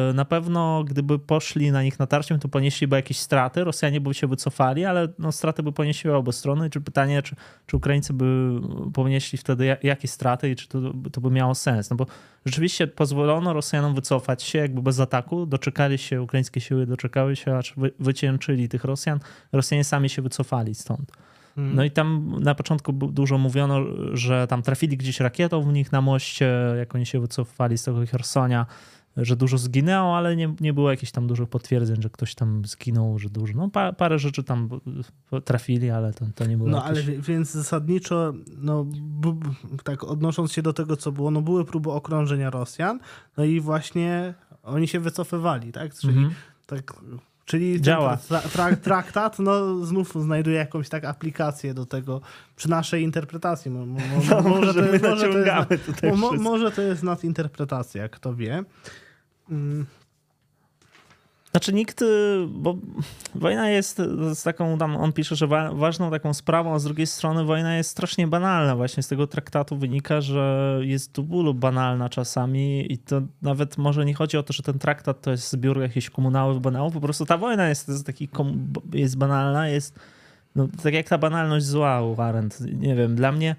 [0.09, 3.63] E, na pewno, gdyby poszli na nich natarciem, to ponieśliby jakieś straty.
[3.63, 6.70] Rosjanie by się wycofali, ale no, straty by ponieśli obie strony.
[6.70, 8.59] Czy pytanie, czy, czy Ukraińcy by
[8.93, 10.80] ponieśli wtedy jakie straty i czy to,
[11.11, 11.89] to by miało sens?
[11.89, 12.05] No bo
[12.45, 15.45] rzeczywiście pozwolono Rosjanom wycofać się jakby bez ataku.
[15.45, 19.20] Doczekali się, ukraińskie siły doczekały się, aż wy, wycięczyli tych Rosjan.
[19.51, 21.11] Rosjanie sami się wycofali stąd.
[21.58, 21.76] Mhm.
[21.76, 23.80] No i tam na początku dużo mówiono,
[24.14, 28.05] że tam trafili gdzieś rakietą w nich na moście, jak oni się wycofali z tego
[28.05, 28.66] Hersonia.
[29.18, 33.20] że dużo zginęło, ale nie, nie było jakichś tam dużych potwierdzeń, że ktoś tam zginął,
[33.20, 33.53] że dużo.
[33.55, 34.70] No pa, parę rzeczy tam
[35.45, 37.05] trafili, ale to, to nie było No jakieś...
[37.08, 38.86] ale więc zasadniczo, no
[39.84, 42.99] tak odnosząc się do tego, co było, no były próby okrążenia Rosjan,
[43.38, 44.34] no i właśnie
[44.64, 45.93] oni się wycofywali, tak?
[45.93, 46.34] Czyli mhm.
[46.66, 46.93] tak
[47.48, 48.18] Czyli Działa.
[48.52, 52.22] Tra traktat no, znów znajduje jakąś tak aplikację do tego
[52.56, 53.72] przy naszej interpretacji.
[53.72, 58.64] Mo mo no, może, to, może, to jest, mo może to jest nadinterpretacja, kto wie.
[61.58, 62.76] Znaczy nikt, y, bo
[63.36, 63.97] wojna jest
[64.34, 67.78] z taką tam, on pisze, że wa ważną taką sprawą, a z drugiej strony wojna
[67.78, 68.76] jest strasznie banalna.
[68.76, 74.05] Właśnie z tego traktatu wynika, że jest do bólu banalna czasami i to nawet może
[74.05, 77.26] nie chodzi o to, że ten traktat to jest zbiór jakichś komunałów, banałów, po prostu
[77.26, 78.30] ta wojna jest, jest, taki,
[78.93, 79.99] jest banalna, jest
[80.55, 82.62] no, tak jak ta banalność zła u Arendt.
[82.62, 83.55] Nie wiem, dla mnie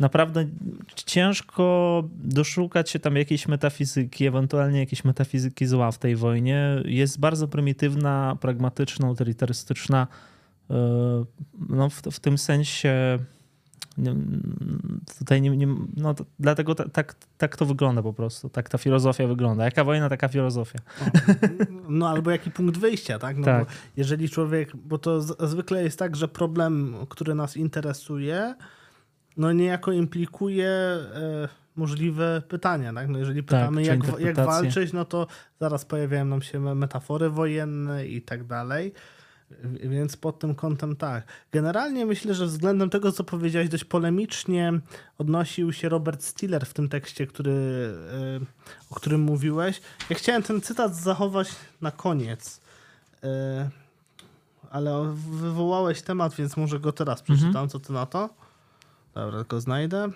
[0.00, 0.46] naprawdę
[0.94, 6.82] ciężko doszukać się tam jakiejś metafizyki, ewentualnie jakiejś metafizyki zła w tej wojnie.
[6.84, 10.06] Jest bardzo prymitywna, pragmatyczna, utylitarystyczna.
[10.70, 10.74] E,
[11.68, 13.18] no, w, w tym sensie
[15.18, 19.64] tutaj nie, nie no dlatego tak, tak to wygląda po prostu, tak ta filozofia wygląda.
[19.64, 20.78] Jaka wojna, taka filozofia.
[21.88, 23.36] No albo jaki punkt wyjścia, tak?
[23.36, 23.68] No tak.
[23.96, 28.54] Jeżeli człowiek, bo to zwykle jest tak, że problem, który nas interesuje,
[29.40, 32.92] no niejako implikuje e, możliwe pytania.
[32.92, 33.08] Tak?
[33.08, 35.26] No jeżeli tak, pytamy, tak, jak, jak walczyć, no to
[35.60, 38.92] zaraz pojawiają nam się metafory wojenne i tak dalej.
[39.82, 41.24] Więc pod tym kątem tak.
[41.52, 44.72] Generalnie myślę, że względem tego, co powiedziałeś, dość polemicznie
[45.18, 47.52] odnosił się Robert Stiller w tym tekście, który,
[48.12, 48.40] e,
[48.90, 49.80] o którym mówiłeś.
[50.10, 51.48] Ja chciałem ten cytat zachować
[51.80, 52.60] na koniec,
[53.24, 53.70] e,
[54.70, 57.48] ale wywołałeś temat, więc może go teraz przeczytam.
[57.48, 57.68] Mhm.
[57.68, 58.39] Co ty na to?
[59.20, 60.08] Dobra, tylko znajdę.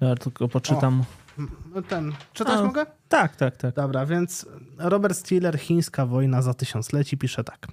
[0.00, 1.04] Ja tylko poczytam.
[1.74, 2.12] O, ten.
[2.32, 2.86] Czytać A, mogę?
[3.08, 3.74] Tak, tak, tak.
[3.74, 4.46] Dobra, więc
[4.78, 7.66] Robert Stiller, Chińska wojna za tysiącleci, pisze tak.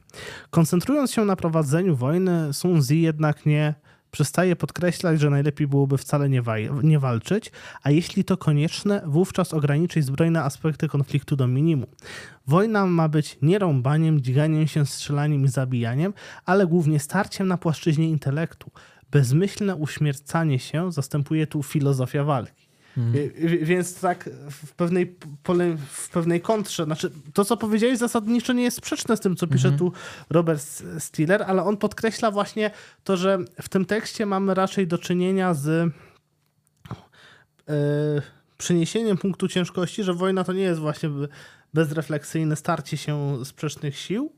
[0.49, 3.73] Koncentrując się na prowadzeniu wojny, Sun Tzu jednak nie
[4.13, 6.43] przestaje podkreślać, że najlepiej byłoby wcale nie,
[6.83, 7.51] nie, walczyć,
[7.83, 11.89] a jeśli to konieczne, wówczas ograniczyć zbrojne aspekty konfliktu do minimum.
[12.47, 16.13] Wojna ma być nie rąbaniem, dźganiem się, strzelaniem i zabijaniem,
[16.45, 18.71] ale głównie starciem na płaszczyźnie intelektu.
[19.11, 22.62] Bezmyślne uśmiercanie się zastępuje tu filozofia walki.
[22.97, 23.29] Mhm.
[23.61, 28.77] Więc tak w pewnej, pole, w pewnej kontrze, znaczy to, co powiedziałeś zasadniczo nie jest
[28.77, 29.79] sprzeczne z tym, co pisze mhm.
[29.79, 29.97] tu
[30.29, 32.71] Robert Stiller, ale on podkreśla właśnie
[33.03, 35.93] to, że w tym tekście mamy raczej do czynienia z
[37.67, 37.73] yy,
[38.57, 41.09] przeniesieniem punktu ciężkości, że wojna to nie jest właśnie
[41.73, 44.31] bezrefleksyjne starcie się sprzecznych sił,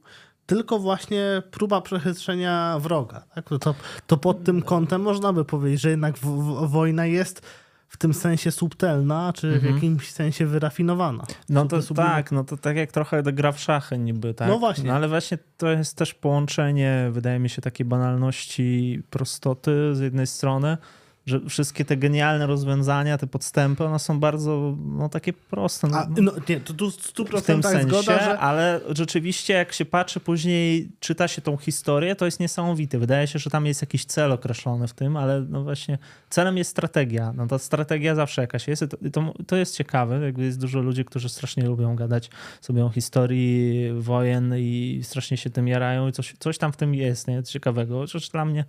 [0.45, 3.25] tylko właśnie próba przechytrzenia wroga.
[3.35, 3.49] Tak?
[3.59, 3.75] To,
[4.07, 7.41] to pod tym kątem można by powiedzieć, że jednak w, w, wojna jest
[7.87, 9.73] w tym sensie subtelna, czy mhm.
[9.73, 11.23] w jakimś sensie wyrafinowana.
[11.49, 14.47] No to tak, no to tak jak trochę gra w szachy niby, tak?
[14.47, 14.87] No właśnie.
[14.87, 20.27] No ale właśnie to jest też połączenie, wydaje mi się, takiej banalności, prostoty z jednej
[20.27, 20.77] strony,
[21.25, 25.87] że wszystkie te genialne rozwiązania, te podstępy, one są bardzo no, takie proste.
[25.87, 28.39] No, A, no nie, to tu 100% w tym tak sensie, zgoda, że...
[28.39, 32.99] ale rzeczywiście jak się patrzy później, czyta się tą historię, to jest niesamowite.
[32.99, 35.97] Wydaje się, że tam jest jakiś cel określony w tym, ale no właśnie
[36.29, 37.33] celem jest strategia.
[37.35, 38.85] No ta strategia zawsze jakaś jest.
[38.89, 42.29] To, to, to jest ciekawe, jakby jest dużo ludzi, którzy strasznie lubią gadać
[42.61, 46.95] sobie o historii wojen i strasznie się tym jarają i coś, coś tam w tym
[46.95, 47.43] jest, nie?
[47.43, 47.99] Ciekawego.
[47.99, 48.65] Chociaż dla mnie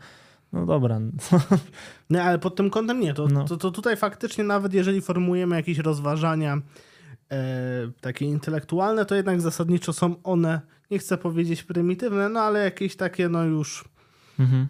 [0.57, 1.01] no dobra.
[2.11, 3.15] Nie, ale pod tym kątem nie.
[3.15, 3.45] To, no.
[3.45, 6.61] to, to tutaj faktycznie nawet jeżeli formujemy jakieś rozważania
[7.33, 7.41] e,
[8.01, 13.29] takie intelektualne, to jednak zasadniczo są one, nie chcę powiedzieć prymitywne, no ale jakieś takie
[13.29, 13.85] no już
[14.39, 14.69] mhm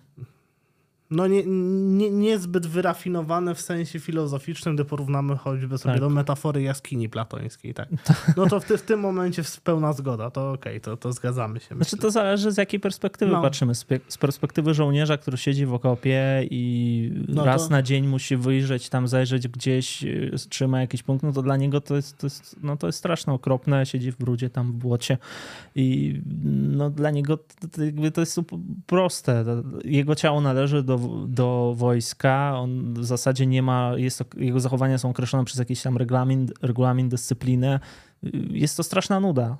[1.11, 6.01] no nie, nie, niezbyt wyrafinowane w sensie filozoficznym, gdy porównamy choćby sobie tak.
[6.01, 7.75] do metafory jaskini platońskiej.
[7.75, 7.89] Tak.
[8.37, 11.61] No to w, ty, w tym momencie pełna zgoda, to okej, okay, to, to zgadzamy
[11.61, 11.67] się.
[11.67, 11.99] Znaczy myślę.
[11.99, 13.43] to zależy z jakiej perspektywy no.
[13.43, 13.75] patrzymy.
[13.75, 13.85] Z,
[14.21, 17.71] perspektywy żołnierza, który siedzi w okopie i no raz to...
[17.71, 21.81] na dzień musi wyjrzeć tam, zajrzeć gdzieś, y, trzyma jakiś punkt, no to dla niego
[21.81, 25.19] to jest, to jest, no to jest straszne, okropne, siedzi w brudzie tam w błocie
[25.75, 26.21] i
[26.53, 27.37] no dla niego
[27.73, 28.41] to, jakby to jest
[28.87, 29.45] proste.
[29.85, 30.96] Jego ciało należy do
[31.29, 32.59] do, wojska.
[32.59, 37.09] On w zasadzie nie ma, jest, jego zachowania są określone przez jakiś tam regulamin, regulamin
[37.09, 37.81] dyscyplinę.
[38.51, 39.57] Jest to straszna nuda.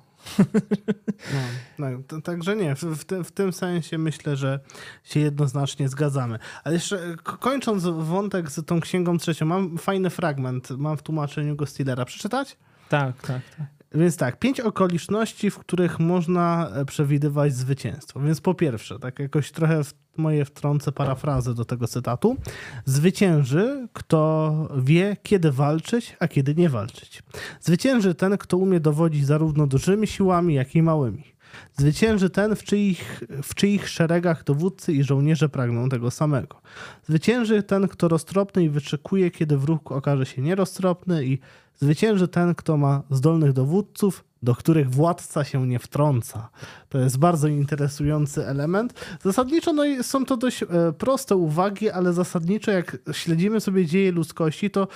[1.79, 4.59] No, no, także nie, w, w, tym, w tym sensie myślę, że
[5.03, 6.39] się jednoznacznie zgadzamy.
[6.63, 11.65] Ale jeszcze kończąc wątek z tą księgą trzecią, mam fajny fragment, mam w tłumaczeniu go
[11.65, 12.05] Stillera.
[12.05, 12.57] Przeczytać?
[12.89, 13.76] Tak, tak, tak.
[13.93, 18.19] Więc tak, pięć okoliczności, w których można e, przewidywać zwycięstwo.
[18.19, 22.37] Więc po pierwsze, tak jakoś trochę w moje wtrącę parafrazę do tego cytatu.
[22.85, 27.23] Zwycięży, kto wie, kiedy walczyć, a kiedy nie walczyć.
[27.61, 31.36] Zwycięży ten, kto umie dowodzić zarówno dużymi siłami, jak i małymi.
[31.77, 36.61] Zwycięży ten, w czyich, w czyich szeregach dowódcy i żołnierze pragną tego samego.
[37.07, 41.39] Zwycięży ten, kto roztropny i wyczekuje, kiedy wróg okaże się nieroztropny i
[41.79, 46.49] Zwycięży ten, kto ma zdolnych dowódców, do których władca się nie wtrąca.
[46.89, 48.93] To jest bardzo interesujący element.
[49.23, 50.67] Zasadniczo no, są to dość e,
[50.97, 54.87] proste uwagi, ale zasadniczo jak śledzimy sobie dzieje ludzkości, to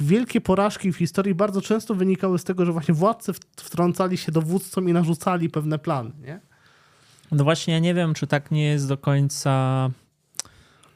[0.00, 4.88] wielkie porażki w historii bardzo często wynikały z tego, że właśnie władcy wtrącali się dowódcom
[4.88, 6.10] i narzucali pewne plany.
[6.22, 6.40] Nie?
[7.32, 9.90] No właśnie, ja nie wiem, czy tak nie jest do końca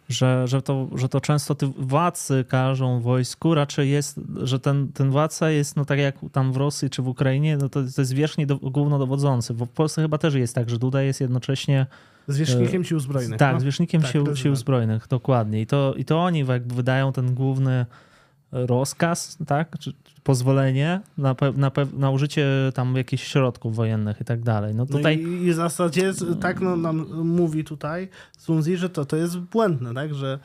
[0.09, 5.11] że, że, to, że to często ty władcy każą wojsku, raczej jest, że ten, ten
[5.11, 8.13] władca jest, no tak jak tam w Rosji czy w Ukrainie, no to, to jest
[8.13, 9.55] wierzchni do, głównodowodzący.
[9.55, 11.87] W Polsce chyba też jest tak, że Duda jest jednocześnie
[12.29, 13.39] Zwierzchnikiem sił zbrojnych.
[13.39, 13.61] Tak, no?
[13.61, 15.61] zwierzchnikiem tak, sił, sił zbrojnych, dokładnie.
[15.61, 17.87] I to, I to oni jakby wydają ten główny
[18.53, 19.79] rozkaz, tak?
[19.79, 19.93] Czy
[20.25, 24.75] pozwolenie na, na, na użycie tam jakichś środków wojennych i tak dalej.
[24.75, 25.19] No tutaj...
[25.19, 28.09] No i, i w zasadzie tak no, nam mówi tutaj
[28.39, 30.15] Sunzi, że to, to jest błędne, tak?
[30.15, 30.39] Że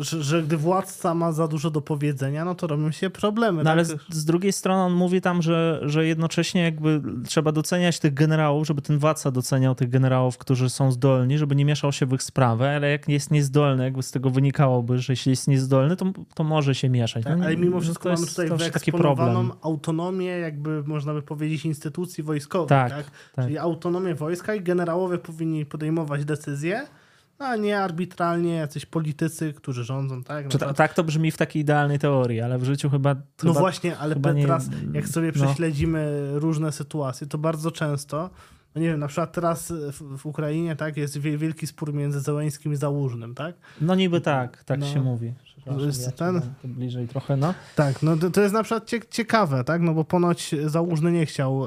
[0.00, 3.58] że, że, gdy władca ma za dużo do powiedzenia, no to robią się problemy.
[3.58, 3.72] No tak?
[3.72, 8.14] ale z, z, drugiej strony on mówi tam, że, że jednocześnie jakby trzeba doceniać tych
[8.14, 12.12] generałów, żeby ten władca doceniał tych generałów, którzy są zdolni, żeby nie mieszał się w
[12.12, 16.06] ich sprawę, ale jak jest niezdolny, jakby z tego wynikałoby, że jeśli jest niezdolny, to,
[16.34, 17.24] to może się mieszać.
[17.24, 22.68] Tak, no, ale mimo wszystko mamy tutaj wyeksponowaną autonomię, jakby można by powiedzieć, instytucji wojskowych.
[22.68, 23.04] Tak, tak?
[23.34, 23.44] tak.
[23.44, 26.86] Czyli autonomię wojska i generałowie powinni podejmować decyzje,
[27.38, 30.46] a nie arbitralnie jacyś politycy, którzy rządzą, tak?
[30.60, 33.14] No tak to brzmi w takiej idealnej teorii, ale w życiu chyba.
[33.14, 35.44] No chyba, właśnie, ale teraz, jak sobie no.
[35.44, 38.30] prześledzimy różne sytuacje, to bardzo często.
[38.74, 42.72] No nie wiem, na przykład teraz w, w Ukrainie tak jest wielki spór między Zełańskim
[42.72, 43.54] i Załużnym, tak?
[43.80, 44.86] No niby tak, tak no.
[44.86, 45.34] się mówi.
[45.66, 46.40] Ja ten...
[46.64, 47.54] bliżej trochę, no.
[47.76, 49.82] Tak, no to, to jest na przykład ciekawe, tak?
[49.82, 51.66] No bo ponoć Załużny nie chciał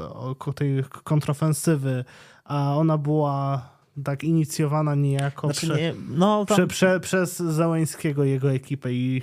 [0.55, 2.05] tej kontrofensywy,
[2.43, 3.70] a ona była
[4.03, 6.55] tak inicjowana niejako znaczy, prze, nie, no, tam...
[6.55, 9.21] prze, prze, przez Załęskiego jego ekipę i,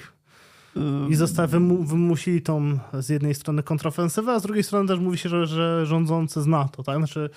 [1.09, 5.19] i został, wymu, wymusili tą z jednej strony kontrofensywę, a z drugiej strony też mówi
[5.19, 6.97] się, że, że rządzący z NATO, tak?
[6.99, 7.31] Znaczy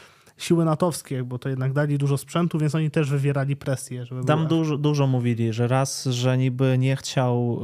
[0.43, 4.05] siły natowskie, bo to jednak dali dużo sprzętu, więc oni też wywierali presję.
[4.05, 7.61] Żeby Tam dużo, dużo mówili, że raz, że niby nie chciał,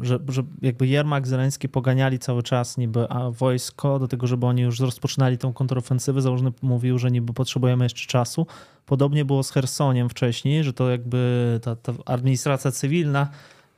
[0.00, 4.46] e, że, że jakby Jermak, Zeleński poganiali cały czas niby a wojsko do tego, żeby
[4.46, 6.22] oni już rozpoczynali tą kontrofensywę.
[6.22, 8.46] Założony mówił, że niby potrzebujemy jeszcze czasu.
[8.86, 13.28] Podobnie było z Hersoniem wcześniej, że to jakby ta, ta administracja cywilna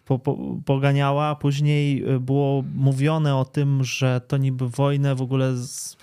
[0.05, 1.35] po, po, poganiała.
[1.35, 5.97] Później było mówione o tym, że to niby wojnę w ogóle z,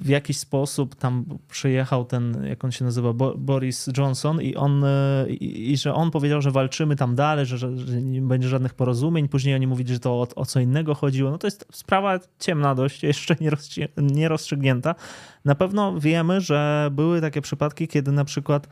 [0.00, 4.84] w jakiś sposób tam przyjechał ten, jak on się nazywa, Boris Johnson i on,
[5.28, 7.68] i, i że on powiedział, że walczymy tam dalej, że, że,
[8.02, 9.28] nie będzie żadnych porozumień.
[9.28, 11.30] Później oni mówili, że to o, o, co innego chodziło.
[11.30, 13.36] No to jest sprawa ciemna dość, jeszcze
[13.96, 14.94] nierozstrzygnięta.
[15.44, 18.68] Na pewno wiemy, że były takie przypadki, kiedy na przykład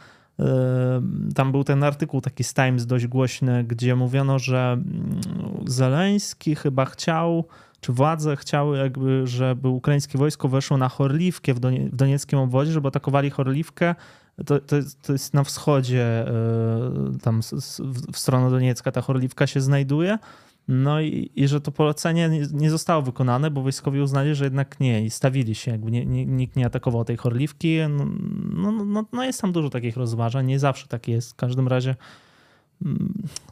[1.34, 5.20] tam był ten artykuł taki z Times dość głośny, gdzie mówiono, że mm,
[5.66, 7.44] Zeleński chyba chciał
[7.84, 12.72] czy władze chciały jakby, żeby ukraińskie wojsko weszło na Chorliwkę w, Donie, w donieckim obwodzie,
[12.72, 13.94] żeby atakowali Chorliwkę.
[14.46, 17.40] To, to, to jest na wschodzie, e, tam
[18.12, 20.18] w stronę Doniecka ta Chorliwka się znajduje.
[20.68, 24.80] No i, i że to polecenie nie, nie, zostało wykonane, bo wojskowi uznali, że jednak
[24.80, 27.78] nie i stawili się, jakby nie, nie, nikt nie atakował tej Chorliwki.
[27.88, 31.32] No, no, no, no jest tam dużo takich rozważań, nie zawsze tak jest.
[31.32, 31.94] W każdym razie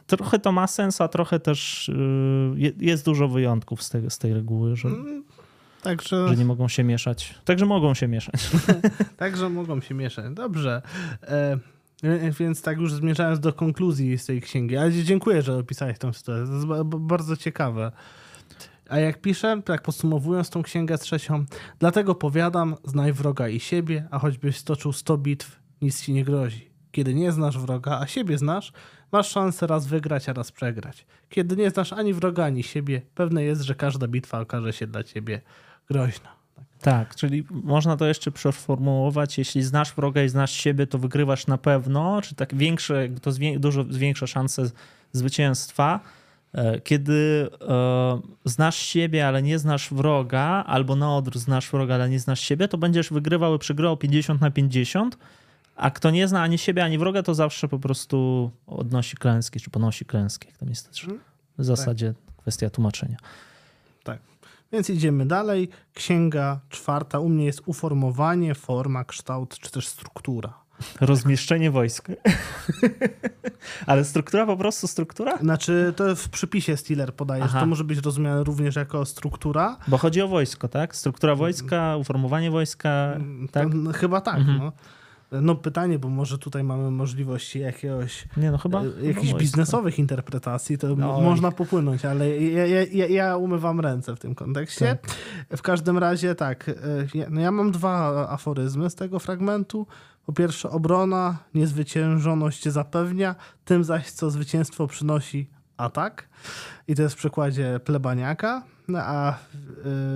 [0.07, 4.33] trochę to ma sens, a trochę też y, jest dużo wyjątków z tej, z tej
[4.33, 5.23] reguły, że, mm,
[5.83, 6.27] Także...
[6.27, 7.35] że nie mogą się mieszać.
[7.45, 8.49] Także mogą się mieszać.
[9.17, 10.33] Także mogą się mieszać.
[10.33, 10.81] Dobrze.
[11.23, 11.59] E,
[12.39, 14.77] więc tak już zmierzając do konkluzji z tej księgi.
[14.77, 16.45] Ale dziękuję, że opisałeś tą sytuację.
[16.45, 17.91] To jest bardzo ciekawe.
[18.89, 21.45] A jak piszę, tak podsumowując tą księgę trzecią,
[21.79, 26.69] dlatego powiadam, znaj wroga i siebie, a choćbyś stoczył sto bitw, nic ci nie grozi.
[26.91, 28.73] Kiedy nie znasz wroga, a siebie znasz,
[29.13, 31.05] Masz szansę raz wygrać, a raz przegrać.
[31.29, 35.03] Kiedy nie znasz ani wroga, ani siebie, pewne jest, że każda bitwa okaże się dla
[35.03, 35.41] ciebie
[35.89, 36.29] groźna.
[36.81, 41.57] Tak, czyli można to jeszcze przeformułować, jeśli znasz wroga i znasz siebie, to wygrywasz na
[41.57, 44.63] pewno, czy tak większe, to zwię dużo zwiększa szanse
[45.11, 45.99] zwycięstwa.
[46.53, 52.09] E, kiedy e, znasz siebie, ale nie znasz wroga, albo na odwrót znasz wroga, ale
[52.09, 55.17] nie znasz siebie, to będziesz wygrywał i przegrał 50 na 50,
[55.75, 59.69] a kto nie zna ani siebie, ani wroga, to zawsze po prostu odnosi klęski, czy
[59.69, 60.47] ponosi klęski.
[60.47, 61.07] Jak tam jest też
[61.57, 62.35] w zasadzie tak.
[62.35, 63.17] kwestia tłumaczenia.
[64.03, 64.19] Tak.
[64.71, 65.69] Więc idziemy dalej.
[65.93, 70.63] Księga czwarta u mnie jest uformowanie, forma, kształt czy też struktura.
[71.01, 72.07] Rozmieszczenie wojsk.
[73.87, 75.37] Ale struktura po prostu struktura?
[75.37, 79.77] Znaczy, to w przypisie Stiller podaje, że to może być rozumiane również jako struktura.
[79.87, 80.95] Bo chodzi o wojsko, tak?
[80.95, 83.69] Struktura wojska, uformowanie wojska, mm, tak?
[83.69, 84.57] To, no, chyba tak, mhm.
[84.57, 84.71] no.
[85.41, 90.77] No pytanie, bo może tutaj mamy możliwości jakiegoś, nie, no chyba, e, jakichś biznesowych interpretacji,
[90.77, 94.85] to no, można popłynąć, ale ja, ja, ja, umywam ręce w tym kontekście.
[94.85, 95.15] Tak.
[95.57, 96.73] W każdym razie tak, e,
[97.13, 99.87] ja, no ja mam dwa aforyzmy z tego fragmentu.
[100.25, 106.29] Po pierwsze, obrona niezwyciężoność zapewnia, tym zaś, co zwycięstwo przynosi atak.
[106.87, 109.37] I to jest w przykładzie plebaniaka, no, a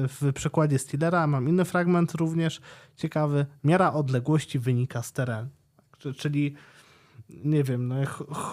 [0.07, 2.61] w przykładzie Stillera mam inny fragment również
[2.95, 3.45] ciekawy.
[3.63, 5.49] Miara odległości wynika z terenu.
[6.17, 6.55] Czyli
[7.29, 7.95] nie wiem, no,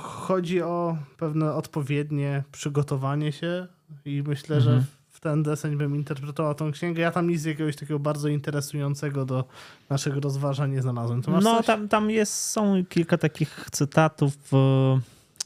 [0.02, 3.66] chodzi o pewne odpowiednie przygotowanie się
[4.04, 4.80] i myślę, mhm.
[4.80, 7.02] że w ten deseń bym interpretował tą księgę.
[7.02, 9.44] Ja tam nic jakiegoś takiego bardzo interesującego do
[9.90, 11.22] naszych rozważań nie znalazłem.
[11.40, 14.36] no, tam, tam jest, są kilka takich cytatów.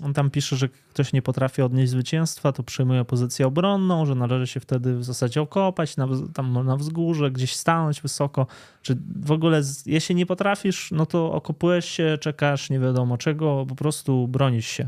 [0.04, 4.46] On tam pisze, że ktoś nie potrafi odnieść zwycięstwa, to przyjmuje pozycję obronną, że należy
[4.46, 8.46] się wtedy w zasadzie okopać na, tam na wzgórze, gdzieś stanąć wysoko.
[8.82, 13.74] Czy w ogóle, jeśli nie potrafisz, no to okopujesz się, czekasz, nie wiadomo czego, po
[13.74, 14.86] prostu bronisz się.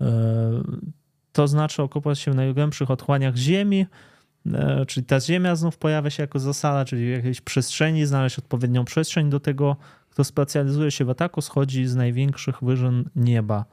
[0.00, 0.06] E,
[1.32, 3.86] to znaczy okopać się w najgłębszych otchłaniach ziemi,
[4.46, 9.30] e, czyli ta ziemia znów pojawia się jako zasada, czyli jakiejś przestrzeni, znaleźć odpowiednią przestrzeń
[9.30, 9.76] do tego,
[10.10, 13.64] kto specjalizuje się w ataku, schodzi z największych wyżyn nieba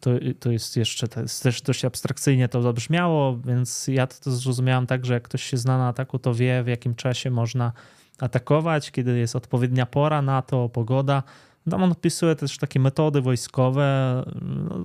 [0.00, 4.30] to, to jest jeszcze to jest też dość abstrakcyjnie to zabrzmiało, więc ja to, to
[4.30, 7.72] zrozumiałam tak, że jak ktoś się zna na ataku, to wie w jakim czasie można
[8.18, 11.22] atakować, kiedy jest odpowiednia pora na to, pogoda.
[11.70, 14.24] Tam on opisuje też takie metody wojskowe.
[14.42, 14.84] No,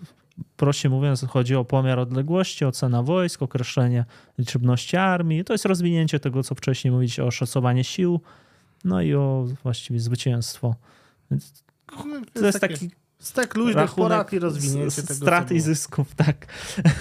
[0.58, 4.06] prościej mówiąc, chodzi o pomiar odległości, ocena wojsk, określenie
[4.38, 5.44] liczebności armii.
[5.44, 8.20] To jest rozwinięcie tego, co wcześniej mówić o szacowanie sił,
[8.86, 10.76] no i o właściwie zwycięstwo.
[11.32, 11.38] No,
[12.34, 12.90] to jest taki
[13.24, 15.14] Stek luźnych porad i rozwinięcie tego.
[15.14, 16.46] Straty i zysków, tak.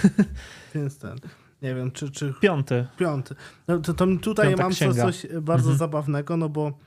[0.75, 1.19] Więc ten.
[1.63, 2.11] Nie wiem, czy.
[2.11, 2.35] czy...
[2.41, 2.87] Piąty.
[2.97, 3.35] Piąty.
[3.69, 5.03] No, to, to tutaj Piąta mam księga.
[5.03, 5.79] coś bardzo mhm.
[5.79, 6.79] zabawnego, no bo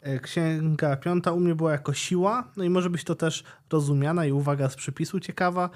[0.00, 4.26] e, księga piąta u mnie była jako siła, no i może być to też rozumiana
[4.26, 5.70] i uwaga z przypisu ciekawa.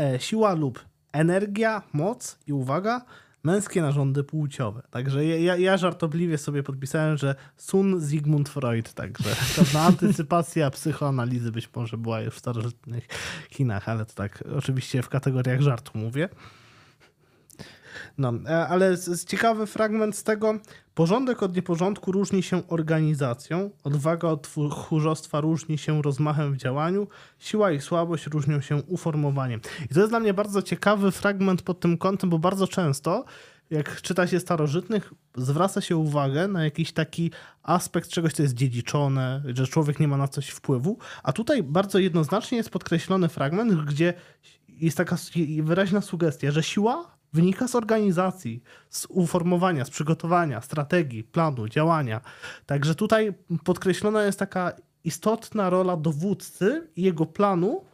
[0.00, 3.04] E, siła lub energia, moc i uwaga
[3.46, 4.82] męskie narządy płciowe.
[4.90, 11.68] Także ja, ja żartobliwie sobie podpisałem, że Sun Sigmund Freud, także pewna antycypacja psychoanalizy być
[11.74, 13.06] może była już w starożytnych
[13.50, 16.28] Chinach, ale to tak oczywiście w kategoriach żartu mówię.
[18.18, 20.54] No, e, ale ciekawy fragment z tego.
[20.94, 27.72] Porządek od nieporządku różni się organizacją, odwaga od tchórzostwa różni się rozmachem w działaniu, siła
[27.72, 29.60] i słabość różnią się uformowaniem.
[29.90, 33.24] I to jest dla mnie bardzo ciekawy fragment pod tym kątem, bo bardzo często
[33.70, 37.30] jak czyta się starożytnych, zwraca się uwagę na jakiś taki
[37.62, 41.98] aspekt czegoś, co jest dziedziczone, że człowiek nie ma na coś wpływu, a tutaj bardzo
[41.98, 44.14] jednoznacznie jest podkreślony fragment, gdzie
[44.68, 45.16] jest taka
[45.62, 52.20] wyraźna sugestia, że siła wynika z organizacji, z uformowania, z przygotowania, strategii, planu, działania.
[52.66, 53.34] Także tutaj
[53.64, 54.72] podkreślona jest taka
[55.04, 57.84] istotna rola dowódcy i jego planu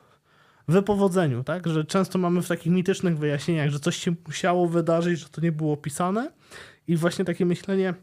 [0.69, 1.67] w wypowodzeniu, tak?
[1.67, 5.53] Że często mamy w takich mitycznych wyjaśnieniach, że coś się musiało wydarzyć, że to nie
[5.53, 6.31] było opisane
[6.89, 7.95] i właśnie takie myślenie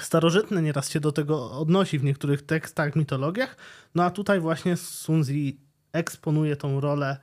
[0.00, 3.56] starożytne nieraz się do tego odnosi w niektórych tekstach, mitologiach,
[3.94, 5.60] no a tutaj właśnie Sunzi
[5.92, 7.16] eksponuje tą rolę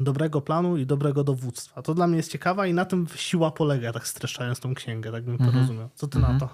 [0.00, 1.82] dobrego planu i dobrego dowództwa.
[1.82, 5.24] To dla mnie jest ciekawe i na tym siła polega, tak streszczając tą księgę, tak
[5.24, 5.62] bym to mhm.
[5.62, 5.88] rozumiał.
[5.94, 6.34] Co ty mhm.
[6.34, 6.48] na to?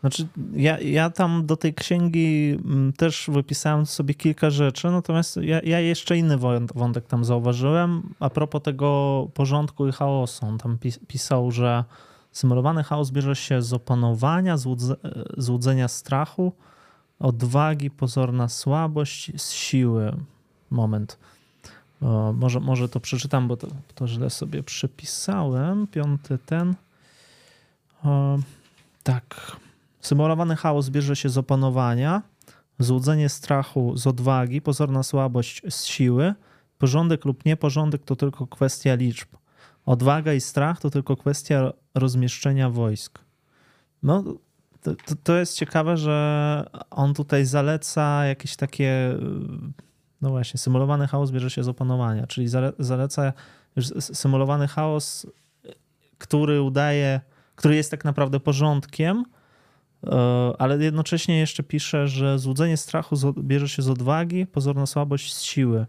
[0.00, 5.60] Znaczy, ja, ja tam do tej księgi mm, też wypisałem sobie kilka rzeczy, natomiast ja,
[5.60, 6.38] ja jeszcze inny
[6.74, 8.14] wątek tam zauważyłem.
[8.20, 10.46] A propos tego porządku i chaosu.
[10.46, 10.78] On tam
[11.08, 11.84] pisał, że
[12.32, 14.56] symulowany chaos bierze się z opanowania,
[15.36, 16.52] złudzenia strachu,
[17.18, 20.12] odwagi, pozorna słabość, z siły.
[20.70, 21.18] Moment.
[22.02, 25.86] O, może, może to przeczytam, bo to, to źle sobie przypisałem.
[25.86, 26.74] Piąty ten.
[28.04, 28.38] O,
[29.02, 29.56] tak.
[30.00, 32.22] Symulowany chaos bierze się z opanowania,
[32.78, 36.34] złudzenie strachu z odwagi, pozorna słabość z siły,
[36.78, 39.28] porządek lub nieporządek to tylko kwestia liczb.
[39.86, 43.18] Odwaga i strach to tylko kwestia rozmieszczenia wojsk.
[44.02, 44.24] No,
[44.82, 49.14] to, to jest ciekawe, że on tutaj zaleca jakieś takie
[50.22, 52.48] no właśnie, symulowany chaos bierze się z opanowania, czyli
[52.78, 53.32] zaleca
[54.00, 55.26] symulowany chaos,
[56.18, 57.20] który udaje,
[57.54, 59.24] który jest tak naprawdę porządkiem,
[60.06, 65.42] e, ale jednocześnie jeszcze pisze, że złudzenie strachu bierze się z odwagi, pozorna słabość z
[65.42, 65.86] siły.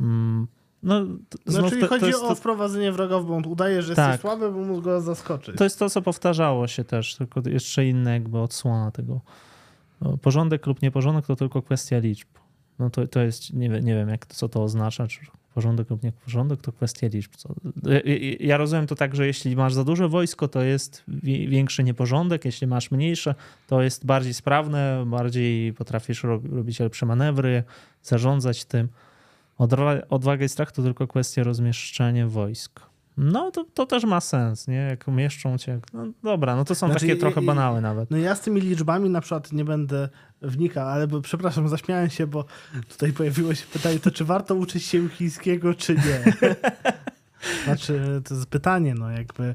[0.00, 0.46] Mm,
[0.82, 1.00] No,
[1.46, 2.34] no czyli to, chodzi to o to...
[2.34, 3.46] wprowadzenie wroga w błąd.
[3.46, 4.10] Udaje, że tak.
[4.10, 5.56] jesteś słaby, bo mógł go zaskoczyć.
[5.56, 9.20] To jest to, co powtarzało się też, tylko jeszcze inne jakby odsłona tego.
[10.00, 12.28] No, porządek lub nieporządek to tylko kwestia liczb.
[12.82, 15.20] No to, to jest, nie, nie wiem, jak, co to oznacza, czy
[15.54, 17.30] porządek lub nieporządek, to kwestia liczb.
[18.40, 21.04] Ja rozumiem to tak, że jeśli masz za duże wojsko, to jest
[21.48, 23.34] większy nieporządek, jeśli masz mniejsze,
[23.66, 27.64] to jest bardziej sprawne, bardziej potrafisz robić lepsze manewry,
[28.02, 28.88] zarządzać tym.
[30.08, 32.91] Odwaga i strach to tylko kwestia rozmieszczenia wojsk.
[33.16, 34.76] No to, to też ma sens, nie?
[34.76, 35.80] Jak mieszczą cię.
[35.92, 38.10] No dobra, no to są znaczy, takie trochę banały nawet.
[38.10, 40.08] No ja z tymi liczbami na przykład nie będę
[40.42, 42.44] wnikał, ale bo, przepraszam, zaśmiałem się, bo
[42.88, 46.32] tutaj pojawiło się pytanie, to czy warto uczyć się chińskiego, czy nie?
[47.64, 49.54] znaczy, to jest pytanie, no jakby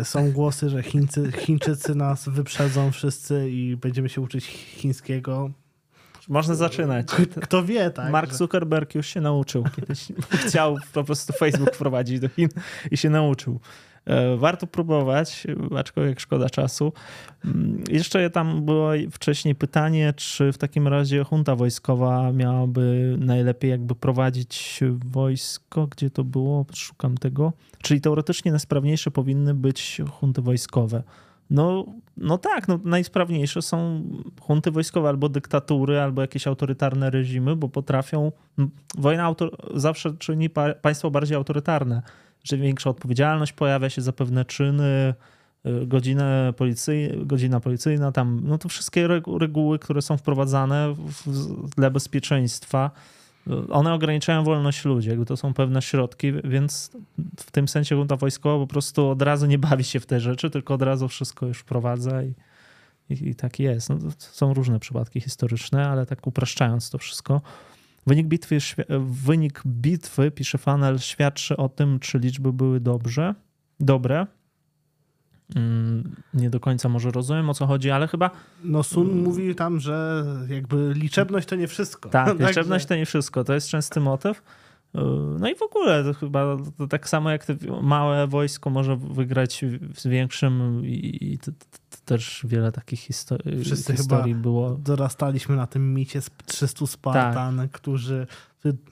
[0.00, 5.50] y, są głosy, że Chińcy, Chińczycy nas wyprzedzą wszyscy i będziemy się uczyć chińskiego.
[6.28, 7.06] Można zaczynać.
[7.42, 8.12] Kto wie, tak?
[8.12, 10.06] Mark Zuckerberg już się nauczył kiedyś.
[10.46, 12.48] Chciał po prostu Facebook wprowadzić do Chin
[12.90, 13.60] i się nauczył.
[14.04, 15.46] E, warto próbować,
[15.76, 16.92] aczkolwiek szkoda czasu.
[17.44, 23.94] Mm, jeszcze tam było wcześniej pytanie, czy w takim razie junta wojskowa miałaby najlepiej jakby
[23.94, 27.52] prowadzić wojsko, gdzie to było, szukam tego.
[27.82, 31.02] Czyli teoretycznie najsprawniejsze powinny być hunty wojskowe.
[31.50, 31.86] No,
[32.16, 34.02] no tak, no najsprawniejsze są
[34.40, 38.32] hunty wojskowe albo dyktatury, albo jakieś autorytarne reżimy, bo potrafią.
[38.98, 42.02] Wojna auto, zawsze czyni pa, państwo bardziej autorytarne,
[42.44, 45.14] że większa odpowiedzialność pojawia się za pewne czyny,
[45.66, 49.08] y, godzinę policyj, godzina policyjna, tam, no to wszystkie
[49.40, 52.90] reguły, które są wprowadzane w, dla bezpieczeństwa
[53.70, 56.90] one ograniczają wolność ludzi, jakby to są pewne środki, więc
[57.40, 60.50] w tym sensie junta wojskowa po prostu od razu nie bawi się w te rzeczy,
[60.50, 62.34] tylko od razu wszystko już wprowadza i,
[63.10, 63.88] i, i tak jest.
[63.88, 67.40] No, są różne przypadki historyczne, ale tak upraszczając to wszystko.
[68.06, 68.58] Wynik bitwy,
[69.00, 73.34] wynik bitwy, pisze Fanel, świadczy o tym, czy liczby były dobrze,
[73.80, 74.26] dobre,
[76.34, 78.30] nie do końca może rozumiem o co chodzi, ale chyba.
[78.64, 82.08] No Sun mówi tam, że jakby liczebność to nie wszystko.
[82.08, 83.44] Tak, liczebność to nie wszystko.
[83.44, 84.38] To jest częsty motyw.
[84.38, 85.00] Y,
[85.38, 87.46] no i w ogóle to chyba to tak samo jak
[87.82, 89.64] małe wojsko może wygrać
[89.96, 91.52] z większym i, to,
[91.90, 94.70] to też wiele takich histori Wszyscy historii było.
[94.74, 97.70] Dorastaliśmy na tym micie z 300 Spartan, tak.
[97.70, 98.26] którzy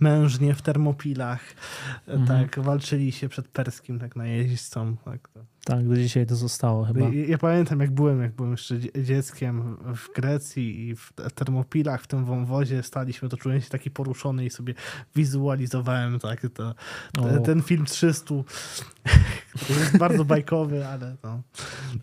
[0.01, 1.41] mężnie w termopilach
[2.07, 2.27] mhm.
[2.27, 4.97] tak walczyli się przed perskim tak najeźdźcą.
[4.97, 5.41] Tak, to.
[5.65, 7.01] Tak, do dzisiaj to zostało chyba.
[7.01, 12.07] Ja, ja, pamiętam, jak byłem, jak byłem jeszcze dzieckiem w Grecji i w termopilach, w
[12.07, 14.75] tym wąwozie staliśmy, to czułem się taki poruszony i sobie
[15.17, 16.75] wizualizowałem tak, to,
[17.13, 18.35] te, ten film 300,
[19.63, 21.43] który jest bardzo bajkowy, ale no.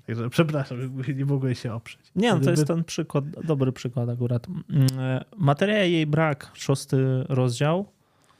[0.07, 0.77] Także przepraszam,
[1.15, 2.11] nie mogłem się oprzeć.
[2.15, 4.47] Nie, no to jest ten przykład, dobry przykład akurat.
[4.47, 7.85] Mm, e, materia jej brak, szósty rozdział.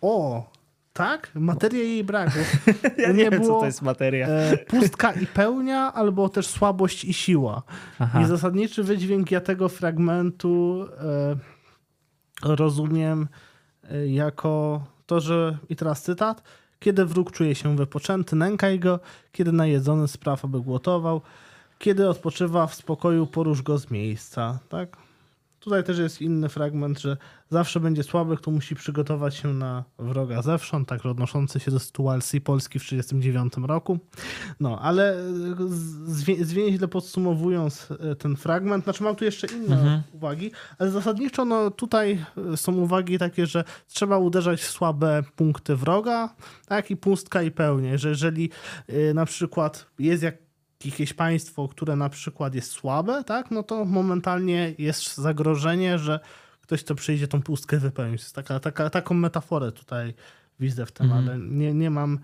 [0.01, 0.49] O,
[0.97, 1.31] tak?
[1.35, 2.39] Materia jej braku.
[2.97, 4.27] ja nie, nie wiem, było, co to jest materia.
[4.27, 7.63] E, pustka i pełnia, albo też słabość i siła.
[7.99, 8.21] Aha.
[8.21, 11.35] I zasadniczy wydźwięk ja tego fragmentu e,
[12.55, 13.27] rozumiem
[13.91, 16.43] e, jako to, że i teraz cytat.
[16.79, 18.99] Kiedy wróg czuje się wypoczęty, nękaj go.
[19.31, 21.21] Kiedy najedzony, spraw, aby głotował.
[21.79, 24.59] Kiedy odpoczywa w spokoju, porusz go z miejsca.
[24.69, 24.97] Tak?
[25.59, 27.17] Tutaj też jest inny fragment, że
[27.49, 32.41] zawsze będzie słaby, kto musi przygotować się na wroga zewsząd, także odnoszący się do sytuacji
[32.41, 33.99] Polski w 1939 roku.
[34.59, 35.15] No, ale
[36.05, 40.01] zwię zwięźle podsumowując e, ten fragment, znaczy mam tu jeszcze inne mhm.
[40.13, 45.75] uwagi, ale zasadniczo no, tutaj e, są uwagi takie, że trzeba uderzać w słabe punkty
[45.75, 46.35] wroga,
[46.67, 48.49] tak, i pustka i pełnie, że jeżeli
[49.13, 50.47] na przykład jest jak
[50.85, 56.19] jakieś państwo, które na przykład jest słabe, tak, no to momentalnie jest zagrożenie, że
[56.67, 58.31] ktoś, kto przyjdzie tą pustkę wypełnić.
[58.31, 60.13] Taka, taka, taką metaforę tutaj
[60.59, 61.17] widzę w tym, mm.
[61.17, 62.19] ale nie, nie mam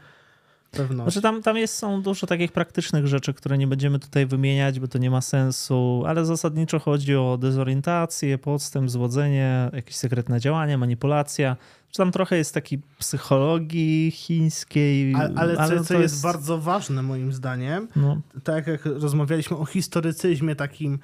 [0.71, 1.11] pewności.
[1.11, 4.87] Znaczy tam, tam jest, są dużo takich praktycznych rzeczy, które nie będziemy tutaj wymieniać, bo
[4.87, 11.57] to nie ma sensu, ale zasadniczo chodzi o dezorientację, podstęp, złodzenie, jakieś sekretne działanie, manipulacja.
[11.91, 15.15] Czy tam trochę jest takiej psychologii chińskiej.
[15.15, 16.13] Ale, ale, ale co, co jest...
[16.13, 16.23] jest...
[16.23, 18.21] bardzo ważne moim zdaniem, no.
[18.43, 20.99] tak jak rozmawialiśmy o historycyzmie takim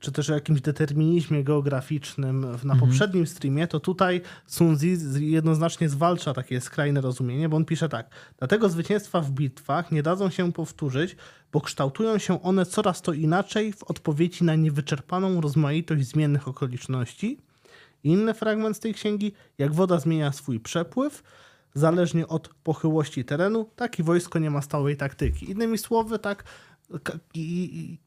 [0.00, 2.80] czy też o jakimś determinizmie geograficznym na mhm.
[2.80, 4.86] poprzednim streamie, to tutaj Sun Tzu
[5.18, 8.10] jednoznacznie zwalcza takie skrajne rozumienie, bo on pisze tak.
[8.38, 11.16] Dlatego zwycięstwa w bitwach nie dadzą się powtórzyć,
[11.52, 17.38] bo kształtują się one coraz to inaczej w odpowiedzi na niewyczerpaną rozmaitość zmiennych okoliczności.
[18.04, 21.22] Inny fragment z tej księgi, jak woda zmienia swój przepływ,
[21.74, 25.50] zależnie od pochyłości terenu, tak i wojsko nie ma stałej taktyki.
[25.50, 26.44] Innymi słowy, tak,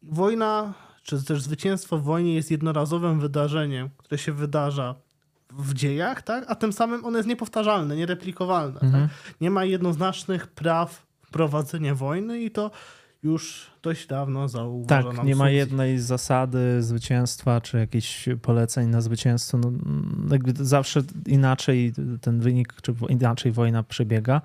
[0.03, 4.95] wojna czy też zwycięstwo w wojnie jest jednorazowym wydarzeniem, które się wydarza
[5.49, 6.45] w dziejach, tak?
[6.47, 8.73] a tym samym on jest niepowtarzalny, niereplikowalny.
[8.73, 8.83] Tak?
[8.83, 9.07] Mhm.
[9.07, 9.41] Tak?
[9.41, 12.71] Nie ma jednoznacznych praw prowadzenia wojny i to
[13.23, 15.15] już dość dawno zauważono.
[15.15, 19.57] Tak, nie ma jednej zasady zwycięstwa, czy jakichś poleceń na zwycięstwo.
[19.57, 19.71] No,
[20.59, 24.41] zawsze inaczej ten wynik, czy inaczej wojna przebiega.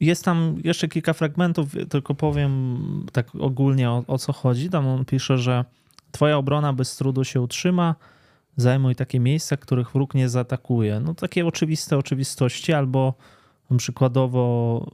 [0.00, 2.78] E, jest tam jeszcze kilka fragmentów, tylko powiem
[3.12, 4.70] tak ogólnie o, o co chodzi.
[4.70, 5.64] Tam on pisze, że
[6.12, 7.94] twoja obrona bez trudu się utrzyma,
[8.56, 11.00] zajmuj takie miejsca, których wróg nie zaatakuje.
[11.00, 13.14] No takie oczywiste oczywistości, albo
[13.76, 14.90] przykładowo,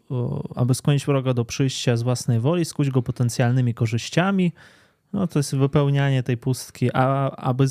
[0.55, 4.52] aby skłonić wroga do przyjścia z własnej woli, skuć go potencjalnymi korzyściami,
[5.12, 7.64] no to jest wypełnianie tej pustki, a aby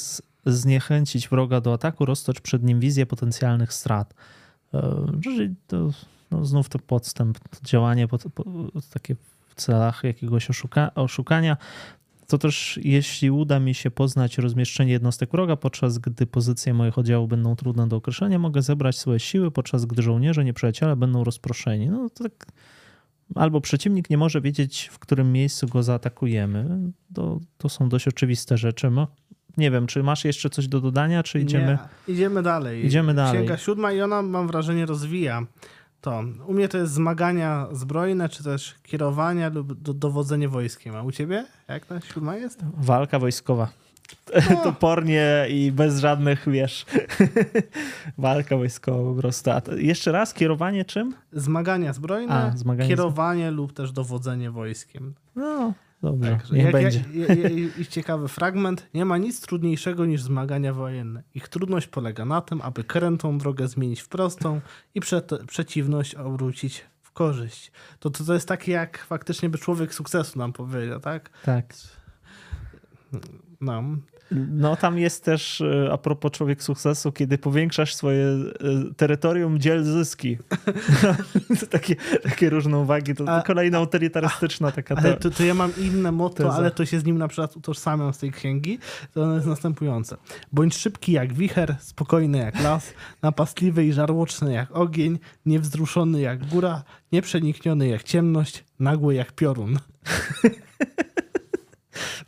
[0.46, 4.14] zniechęcić wroga do ataku, roztocz przed nim wizję potencjalnych strat.
[4.74, 5.90] E, czyli to
[6.34, 8.44] no znów to podstęp, to działanie po, po,
[8.94, 9.16] takie
[9.48, 11.58] w celach jakiegoś oszuka, oszukania.
[12.28, 17.30] To też, jeśli uda mi się poznać rozmieszczenie jednostek wroga, podczas gdy pozycje moich oddziałów
[17.30, 21.90] będą trudne do określenia, mogę zebrać swoje siły, podczas gdy żołnierze, nieprzyjaciele będą rozproszeni.
[21.90, 22.48] No to tak,
[23.36, 26.80] albo przeciwnik nie może wiedzieć, w którym miejscu go zaatakujemy.
[27.14, 28.90] To, to są dość oczywiste rzeczy.
[28.90, 29.08] No,
[29.58, 31.78] nie wiem, czy masz jeszcze coś do dodania, czy idziemy...
[32.08, 32.86] Nie, idziemy dalej.
[32.86, 33.34] Idziemy dalej.
[33.34, 35.46] Księga siódma i ona, mam wrażenie, rozwija
[36.04, 36.24] to.
[36.48, 40.96] U mnie to jest zmagania zbrojne, czy też kierowania lub do, dowodzenie wojskiem.
[40.96, 41.46] A u ciebie?
[41.68, 42.60] Jak ta siódma jest?
[42.78, 43.70] Walka wojskowa.
[44.50, 44.56] No.
[44.64, 46.86] Topornie i bez żadnych, wiesz,
[48.18, 49.52] walka wojskowa po prostu.
[49.52, 51.16] A jeszcze raz, kierowanie czym?
[51.32, 55.14] Zmagania zbrojne, A, zmaganie kierowanie lub też dowodzenie wojskiem.
[55.36, 55.74] No,
[56.04, 57.04] Dobrze, tak, niech jak, będzie.
[57.80, 58.88] I ciekawy fragment.
[58.94, 61.24] Nie ma nic trudniejszego niż zmagania wojenne.
[61.36, 64.62] Ich trudność polega na tym, aby krętą drogę zmienić w prostą
[64.96, 67.72] i prze, przeciwność obrócić w korzyść.
[68.00, 71.30] To, to, to jest takie, jak faktycznie by człowiek sukcesu nam powiedział, tak?
[71.46, 71.74] Tak.
[73.64, 73.84] No.
[74.52, 78.50] No tam jest też e, a propos człowiek sukcesu, kiedy powiększasz swoje e,
[78.98, 80.38] terytorium, dziel zyski.
[81.70, 83.16] takie, takie różne uwagi.
[83.16, 86.56] To a, kolejna autorytarystyczna taka Ale to, to ja mam inne motto, teza.
[86.56, 88.80] ale to się z nim na przykład utożsamiam z tej księgi.
[89.14, 90.18] To ono jest następujące.
[90.52, 96.84] Bądź szybki jak wicher, spokojny jak las, napastliwy i żarłoczny jak ogień, niewzruszony jak góra,
[97.12, 99.80] nieprzenikniony jak ciemność, nagły jak piorun.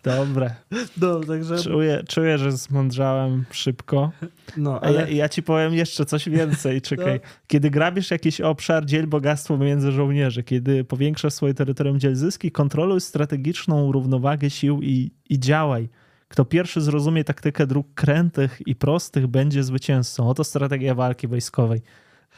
[0.04, 0.56] Dobre.
[1.02, 1.58] No, także...
[1.58, 4.12] czuję, czuję, że zmądrzałem szybko.
[4.58, 5.02] No, ale...
[5.02, 6.82] ja, ja, ci powiem jeszcze coś więcej.
[6.92, 7.20] Czekaj.
[7.24, 7.30] No.
[7.48, 10.44] Kiedy grabisz jakiś obszar, dziel bogactwo między żołnierzy.
[10.44, 15.90] Kiedy powiększasz swoje terytorium, dziel zyski, kontroluj strategiczną równowagę sił i, i działaj.
[16.28, 20.30] Kto pierwszy zrozumie taktykę dróg krętych i prostych, będzie zwycięzcą.
[20.30, 21.82] Oto strategia walki wojskowej.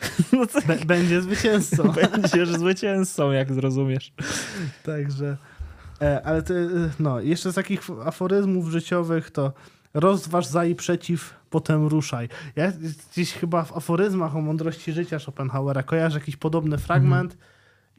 [0.34, 0.86] No tak.
[0.86, 1.94] Będzie zwycięzcą.
[2.12, 4.14] Będziesz zwycięzcą, jak zrozumiesz.
[4.84, 5.38] Także...
[6.02, 9.54] E, ale ty, e, no, jeszcze z takich aforyzmów życiowych to
[9.94, 12.30] rozważ za i przeciw, potem ruszaj.
[12.56, 12.72] Ja
[13.12, 17.38] gdzieś chyba w aforyzmach o mądrości życia Schopenhauera kojarzę jakiś podobny fragment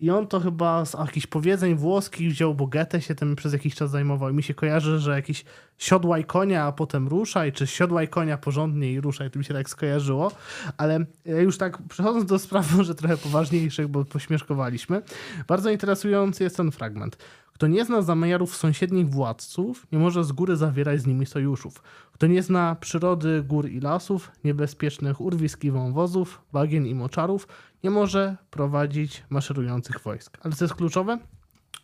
[0.00, 3.74] i on to chyba z jakichś powiedzeń włoskich wziął, bo Goethe się tym przez jakiś
[3.74, 5.44] czas zajmował i mi się kojarzy, że jakiś
[5.78, 9.70] siodłaj konia, a potem ruszaj, czy siodłaj konia porządnie i ruszaj, to mi się tak
[9.70, 10.32] skojarzyło,
[10.76, 15.02] ale już tak przechodząc do spraw może trochę poważniejszych, bo pośmieszkowaliśmy,
[15.48, 17.16] bardzo interesujący jest ten fragment.
[17.58, 21.82] Kto nie zna zamiarów sąsiednich władców, nie może z góry zawierać z nimi sojuszów.
[22.12, 27.48] Kto nie zna przyrody gór i lasów, niebezpiecznych urwisk i wąwozów, bagien i moczarów,
[27.84, 30.38] nie może prowadzić maszerujących wojsk.
[30.42, 31.18] Ale co jest kluczowe?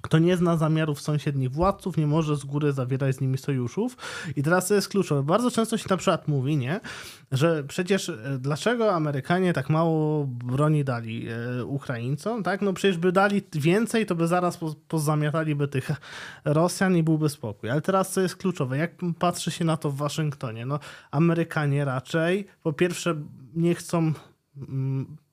[0.04, 3.96] Kto nie zna zamiarów sąsiednich władców, nie może z góry zawierać z nimi sojuszów.
[4.36, 5.22] I teraz to jest kluczowe.
[5.22, 6.80] Bardzo często się na przykład mówi, nie,
[7.32, 12.62] że przecież e, dlaczego Amerykanie tak mało broni dali e, Ukraińcom, tak?
[12.62, 14.58] No przecież by dali więcej, to by zaraz
[14.88, 15.90] pozamiataliby tych
[16.44, 17.70] Rosjan i byłby spokój.
[17.70, 18.78] Ale teraz co jest kluczowe?
[18.78, 20.66] Jak patrzy się na to w Waszyngtonie?
[20.66, 20.78] No
[21.10, 23.14] Amerykanie raczej po pierwsze
[23.54, 24.12] nie chcą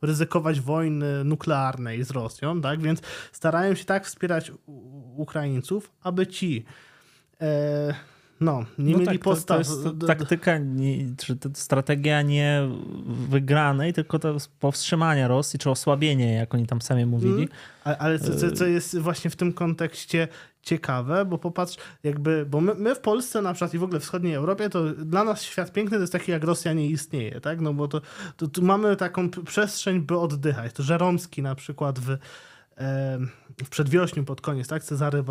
[0.02, 2.82] ryzykować wojny nuklearnej z Rosją, tak?
[2.82, 4.52] Więc starają się tak wspierać
[5.16, 6.66] Ukraińców, aby ci
[7.42, 7.94] e,
[8.42, 9.68] no, nie no mieli tak, postaw.
[9.68, 10.60] To, to jest taktyka,
[11.18, 12.70] czy strategia nie
[13.30, 17.34] wygranej, tylko to powstrzymania Rosji, czy osłabienie, jak oni tam sami mówili.
[17.34, 17.48] Mm,
[17.84, 20.28] ale, ale co, co, jest właśnie w tym kontekście
[20.64, 24.04] ciekawe, bo popatrz, jakby, bo my, my, w Polsce na przykład i w ogóle w
[24.04, 27.62] wschodniej Europie, to dla nas świat piękny to jest taki, jak Rosja nie istnieje, tak?
[27.62, 28.02] No bo to,
[28.38, 30.74] to, to mamy taką przestrzeń, by oddychać.
[30.74, 32.18] To Żeromski na przykład w
[33.64, 34.84] w przedwiośniu pod koniec, tak?
[34.84, 35.24] Cezary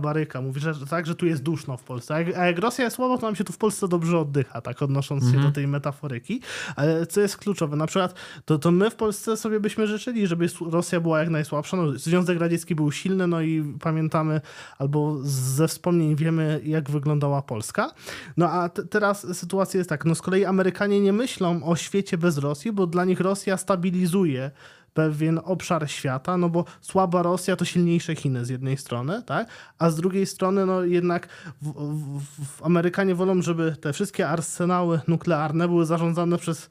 [0.00, 2.14] Baryka mówi, że tak, że tu jest duszno w Polsce.
[2.14, 4.60] A jak, a jak Rosja jest słaba, to nam się tu w Polsce dobrze oddycha,
[4.60, 4.82] tak?
[4.82, 6.40] Odnosząc się do tej metaforyki.
[6.76, 7.76] Ale co jest kluczowe?
[7.76, 11.76] Na przykład to, to my w Polsce sobie byśmy życzyli, żeby Rosja była jak najsłabsza.
[11.76, 14.40] No, Związek Radziecki był silny, no i pamiętamy,
[14.78, 17.90] albo ze wspomnień wiemy, jak wyglądała Polska.
[18.36, 22.38] No a teraz sytuacja jest tak, no z kolei Amerykanie nie myślą o świecie bez
[22.38, 24.50] Rosji, bo dla nich Rosja stabilizuje
[24.94, 29.48] pewien obszar świata, no bo słaba Rosja to silniejsze Chiny z jednej strony, tak?
[29.78, 31.28] a z drugiej strony no jednak
[31.62, 31.72] w,
[32.18, 36.68] w, w Amerykanie wolą, żeby te wszystkie arsenały nuklearne były zarządzane przez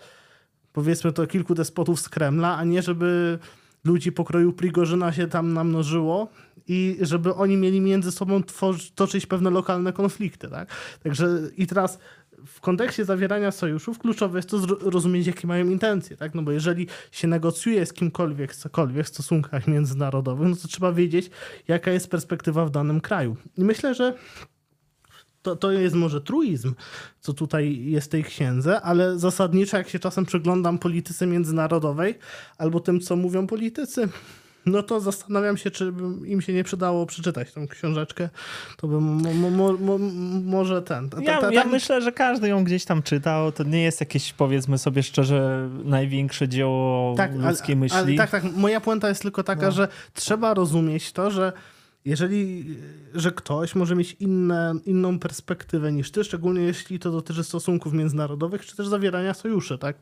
[0.73, 3.39] powiedzmy to kilku despotów z Kremla, a nie żeby
[3.84, 6.27] ludzi pokroju Prigorzyna się tam namnożyło
[6.68, 10.48] i żeby oni mieli między sobą tworzyć, toczyć pewne lokalne konflikty.
[10.48, 10.69] Tak?
[11.03, 11.99] Także i teraz
[12.45, 16.35] w kontekście zawierania sojuszów kluczowe jest to zrozumieć, jakie mają intencje, tak?
[16.35, 21.30] No bo jeżeli się negocjuje z kimkolwiek, cokolwiek w stosunkach międzynarodowych, no to trzeba wiedzieć,
[21.68, 23.35] jaka jest perspektywa w danym kraju.
[23.57, 24.13] I myślę, że
[25.41, 26.73] to, to jest może truizm,
[27.19, 32.19] co tutaj jest w tej księdze, ale zasadniczo, jak się czasem przyglądam polityce międzynarodowej
[32.57, 34.09] albo tym, co mówią politycy,
[34.65, 35.93] no to zastanawiam się, czy
[36.25, 38.29] im się nie przydało przeczytać tą książeczkę.
[38.77, 39.97] To bym mo, mo, mo,
[40.43, 41.09] może ten.
[41.09, 43.51] Ta, ta, ta, ja, ja, myślę, że każdy ją gdzieś tam czytał.
[43.51, 47.97] To nie jest jakieś, powiedzmy sobie szczerze, największe dzieło tak, ludzkiej ale, myśli.
[47.97, 48.43] Ale, tak, tak.
[48.43, 49.71] Moja puenta jest tylko taka, no.
[49.71, 51.53] że trzeba rozumieć to, że
[52.05, 52.65] jeżeli,
[53.13, 58.65] że ktoś może mieć inne, inną perspektywę niż ty, szczególnie jeśli to dotyczy stosunków międzynarodowych,
[58.65, 59.95] czy też zawierania sojuszy, tak?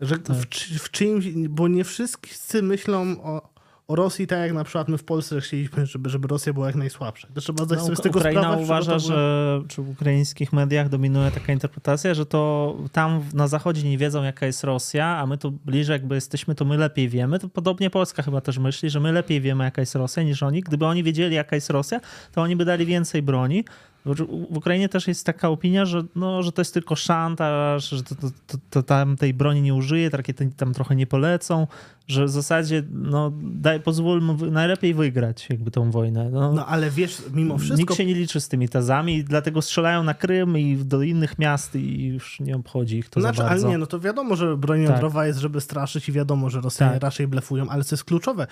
[0.00, 0.36] Że tak.
[0.36, 0.46] W,
[0.78, 3.51] w czyimś, bo nie wszyscy myślą o,
[3.88, 6.76] o Rosji, tak jak na przykład my w Polsce chcieliśmy, żeby, żeby Rosja była jak
[6.76, 7.28] najsłabsza.
[7.34, 10.88] To trzeba zdać no, sobie z tego Ukraina sprawę, uważa, że czy w ukraińskich mediach
[10.88, 15.38] dominuje taka interpretacja, że to tam na zachodzie nie wiedzą jaka jest Rosja, a my
[15.38, 17.38] tu bliżej jakby jesteśmy, to my lepiej wiemy.
[17.38, 20.60] To podobnie Polska chyba też myśli, że my lepiej wiemy jaka jest Rosja niż oni.
[20.60, 22.00] Gdyby oni wiedzieli jaka jest Rosja,
[22.32, 23.64] to oni by dali więcej broni,
[24.04, 28.14] w Ukrainie też jest taka opinia, że, no, że to jest tylko szantaż, że to,
[28.14, 31.66] to, to, to tam tej broni nie użyje, rakiety tam trochę nie polecą,
[32.06, 36.30] że w zasadzie no, daj, pozwólmy najlepiej wygrać jakby tą wojnę.
[36.30, 37.78] No, no, ale wiesz, mimo wszystko...
[37.78, 41.38] Nikt się nie liczy z tymi tezami i dlatego strzelają na Krym i do innych
[41.38, 43.66] miast i już nie obchodzi ich to znaczy, za bardzo.
[43.66, 44.90] Ale nie, no to wiadomo, że broń tak.
[44.90, 47.02] jądrowa jest, żeby straszyć i wiadomo, że Rosjanie tak.
[47.02, 48.46] raczej blefują, ale co jest kluczowe,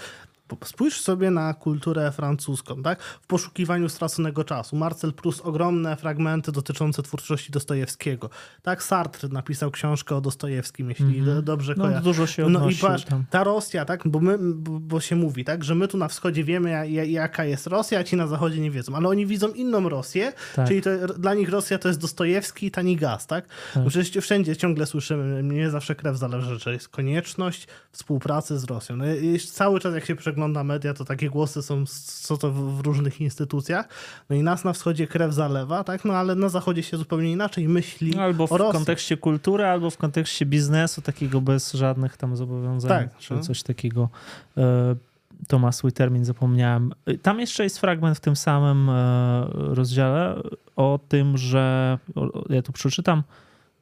[0.64, 3.02] Spójrz sobie na kulturę francuską, tak?
[3.02, 4.76] W poszukiwaniu straconego czasu.
[4.76, 8.30] Marcel Proust ogromne fragmenty dotyczące twórczości Dostojewskiego.
[8.62, 11.42] Tak, Sartre napisał książkę o Dostojewskim, jeśli mm -hmm.
[11.42, 12.04] dobrze no, kojarzę.
[12.04, 14.08] dużo się No i patrz, ta Rosja, tak?
[14.08, 15.64] Bo, my, bo, bo, się mówi, tak?
[15.64, 18.96] Że my tu na wschodzie wiemy, jaka jest Rosja, a ci na zachodzie nie wiedzą.
[18.96, 20.68] Ale oni widzą inną Rosję, tak.
[20.68, 23.48] czyli to, dla nich Rosja to jest Dostojewski i tani gaz, tak?
[23.74, 23.86] tak.
[23.86, 28.96] Przecież wszędzie ciągle słyszymy, mnie zawsze krew zależy, że jest konieczność współpracy z Rosją.
[28.96, 29.04] No,
[29.52, 33.20] cały czas jak się przegląda przegląda media, to takie głosy są co to w różnych
[33.20, 33.88] instytucjach.
[34.30, 36.04] No i nas na wschodzie krew zalewa, tak?
[36.04, 39.96] No ale na zachodzie się zupełnie inaczej myśli no, Albo w kontekście kultury, albo w
[39.96, 43.40] kontekście biznesu, takiego bez żadnych tam zobowiązań, tak, czy no.
[43.40, 44.08] coś takiego.
[44.56, 44.96] E,
[45.48, 46.92] to ma swój termin, zapomniałem.
[47.22, 50.42] Tam jeszcze jest fragment w tym samym e, rozdziale
[50.76, 51.98] o tym, że
[52.48, 53.22] ja tu przeczytam,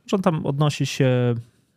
[0.07, 1.35] że on tam odnosi się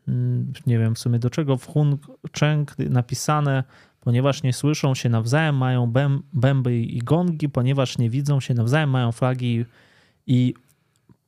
[0.08, 1.98] mm, nie wiem w sumie do czego, w Hun
[2.40, 3.64] Cheng napisane
[4.02, 5.94] ponieważ nie słyszą się nawzajem, mają
[6.34, 9.65] bęby i gongi, ponieważ nie widzą się nawzajem, mają flagi
[10.28, 10.53] i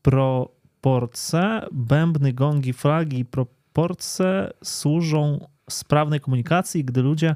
[0.01, 1.65] proporce.
[1.71, 7.35] Bębny, gongi, flagi i proporce służą sprawnej komunikacji, gdy ludzie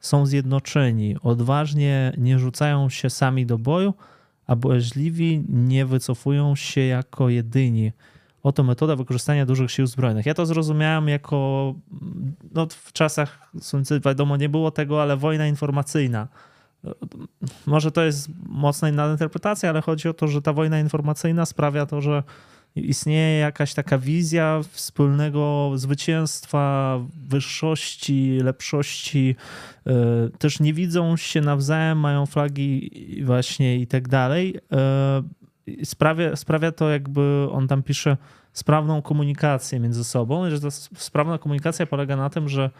[0.00, 3.94] są zjednoczeni, odważnie nie rzucają się sami do boju,
[4.46, 7.92] a bojaźliwi nie wycofują się jako jedyni
[8.42, 10.26] oto metoda wykorzystania dużych sił zbrojnych.
[10.26, 11.74] Ja to zrozumiałem jako,
[12.54, 13.52] no w czasach,
[14.04, 16.28] wiadomo, nie było tego, ale wojna informacyjna.
[17.66, 21.86] Może to jest mocna inna interpretacja, ale chodzi o to, że ta wojna informacyjna sprawia
[21.86, 22.22] to, że
[22.76, 26.98] istnieje jakaś taka wizja wspólnego zwycięstwa,
[27.28, 29.36] wyższości, lepszości.
[29.86, 29.92] E,
[30.38, 32.90] też nie widzą się nawzajem, mają flagi
[33.24, 34.56] właśnie i tak dalej.
[35.84, 38.16] Sprawia, sprawia to, jakby on tam pisze,
[38.52, 40.50] sprawną komunikację między sobą.
[40.50, 42.70] Że ta sprawna komunikacja polega na tym, że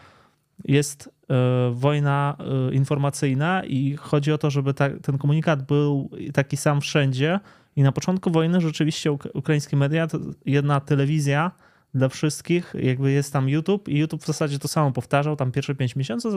[0.65, 6.57] jest e, wojna e, informacyjna i chodzi o to, żeby ta, ten komunikat był taki
[6.57, 7.39] sam wszędzie.
[7.75, 10.07] I na początku wojny rzeczywiście ukraińskie media,
[10.45, 11.51] jedna telewizja
[11.93, 15.75] dla wszystkich, jakby jest tam YouTube i YouTube w zasadzie to samo powtarzał tam pierwsze
[15.75, 16.29] pięć miesięcy,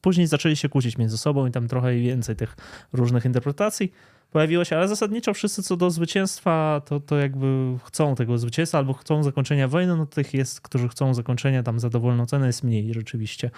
[0.00, 2.56] później zaczęli się kłócić między sobą i tam trochę więcej tych
[2.92, 3.92] różnych interpretacji
[4.30, 8.92] pojawiło się, ale zasadniczo wszyscy co do zwycięstwa, to, to jakby chcą tego zwycięstwa albo
[8.92, 12.94] chcą zakończenia wojny, no tych jest, którzy chcą zakończenia tam za dowolną cenę jest mniej
[12.94, 13.50] rzeczywiście.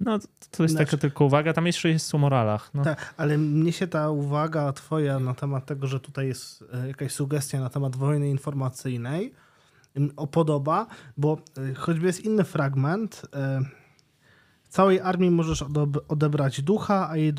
[0.00, 0.18] No,
[0.50, 1.52] to jest znaczy, taka tylko uwaga.
[1.52, 2.70] Tam jeszcze jest o moralach.
[2.74, 2.84] No.
[2.84, 7.12] Tak, ale mnie się ta uwaga twoja na temat tego, że tutaj jest e, jakaś
[7.12, 9.32] sugestia na temat wojny informacyjnej
[10.30, 10.86] podoba,
[11.16, 11.38] bo
[11.70, 13.22] e, choćby jest inny fragment,
[14.68, 15.64] Całej armii możesz
[16.08, 17.32] odebrać ducha, a jej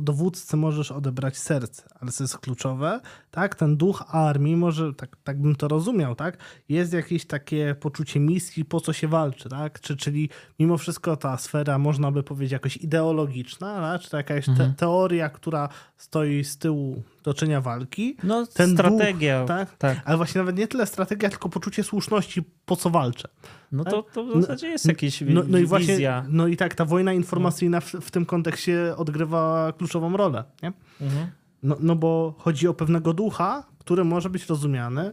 [0.00, 1.82] dowódcy możesz odebrać serce.
[2.00, 3.54] Ale co jest kluczowe, tak?
[3.54, 6.36] Ten duch armii może, tak, tak bym to rozumiał, tak?
[6.68, 9.80] Jest jakieś takie poczucie misji, po co się walczy, tak?
[9.80, 10.28] Czy, czyli
[10.58, 14.00] mimo wszystko ta sfera, można by powiedzieć, jakoś ideologiczna, tak?
[14.00, 14.74] czy jakaś te mhm.
[14.74, 18.16] teoria, która stoi z tyłu toczenia walki.
[18.22, 19.40] No, ten strategia.
[19.40, 19.76] Duch, tak?
[19.76, 20.02] tak?
[20.04, 23.28] Ale właśnie nawet nie tyle strategia, tylko poczucie słuszności, po co walczę.
[23.72, 26.22] No to, to w zasadzie jest jakieś no, no i właśnie.
[26.28, 30.44] No i tak, ta wojna informacyjna w, w tym kontekście odgrywa kluczową rolę.
[30.62, 30.72] Nie?
[31.00, 31.26] Mhm.
[31.62, 35.12] No, no bo chodzi o pewnego ducha, który może być rozumiany,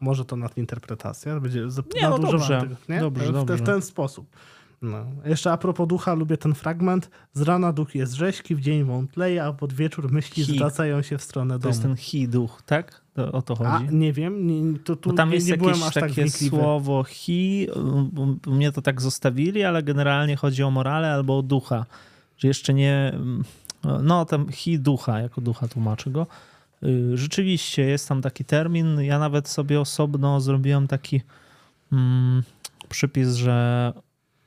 [0.00, 1.60] może to nadinterpretacja, będzie
[1.94, 3.00] nie, no dobrze, tego, nie?
[3.00, 3.56] Dobrze, w, dobrze.
[3.56, 4.26] w ten sposób.
[4.82, 5.06] No.
[5.24, 7.10] Jeszcze a propos ducha, lubię ten fragment.
[7.32, 10.54] Z rana duch jest rzeźki, w dzień wątleje, a pod wieczór myśli hi.
[10.54, 11.62] zwracają się w stronę domu.
[11.62, 13.02] To jest ten hi duch, tak?
[13.14, 13.86] To, o to chodzi?
[13.88, 17.04] A, nie wiem, nie, to tu tam nie, jest nie jakieś tak takie tak słowo
[17.04, 17.66] hi,
[18.46, 21.86] mnie to tak zostawili, ale generalnie chodzi o morale albo o ducha.
[22.38, 23.18] Że jeszcze nie,
[24.02, 26.26] no tam hi ducha, jako ducha tłumaczy go.
[26.82, 31.20] Y, rzeczywiście jest tam taki termin, ja nawet sobie osobno zrobiłem taki
[31.92, 32.42] mm,
[32.88, 33.92] przypis, że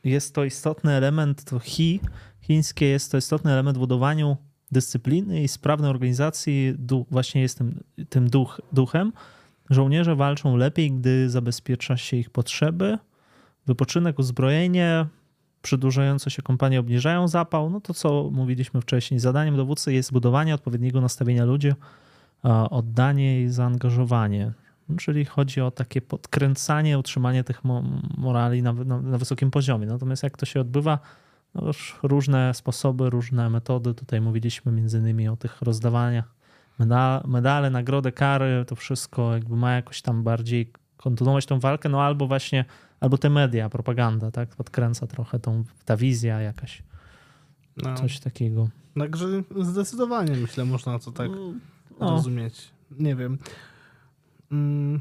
[0.04, 2.00] jest to istotny element, to chi
[2.42, 4.38] chińskie jest to istotny element w budowaniu
[4.72, 6.76] dyscypliny i sprawnej organizacji.
[7.12, 9.14] Właśnie jest tym, tym duch, duchem.
[9.70, 12.98] Żołnierze walczą lepiej, gdy zabezpiecza się ich potrzeby.
[13.68, 15.06] Wypoczynek, uzbrojenie,
[15.62, 17.70] przedłużające się kompanie obniżają zapał.
[17.70, 21.74] No to, co mówiliśmy wcześniej, zadaniem dowódcy jest budowanie odpowiedniego nastawienia ludzi,
[22.70, 24.54] oddanie i zaangażowanie.
[24.98, 27.62] Czyli chodzi o takie podkręcanie, utrzymanie tych
[28.18, 29.88] morali na, na, na wysokim poziomie.
[29.88, 31.00] Natomiast jak to się odbywa,
[31.56, 33.94] no już różne sposoby, różne metody.
[33.94, 36.40] Tutaj mówiliśmy między innymi o tych rozdawaniach
[36.80, 42.02] medale, medale, nagrody, kary, to wszystko jakby ma jakoś tam bardziej kontynuować tą walkę, no
[42.02, 42.66] albo właśnie,
[43.00, 46.84] albo te media, propaganda, tak, podkręca trochę tą, ta wizja jakaś,
[47.78, 47.96] no.
[47.96, 48.70] coś takiego.
[49.00, 49.28] Także
[49.62, 51.30] zdecydowanie myślę, można to tak
[52.00, 52.12] no.
[52.12, 52.70] rozumieć.
[52.92, 53.38] Nie wiem.
[54.52, 55.00] Mm.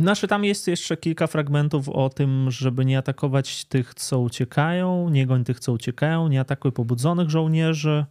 [0.00, 5.26] Nasze tam jest jeszcze kilka fragmentów o tym, żeby nie atakować tych, co uciekają, nie
[5.26, 8.04] goń tych, co uciekają, nie atakuj pobudzonych żołnierzy,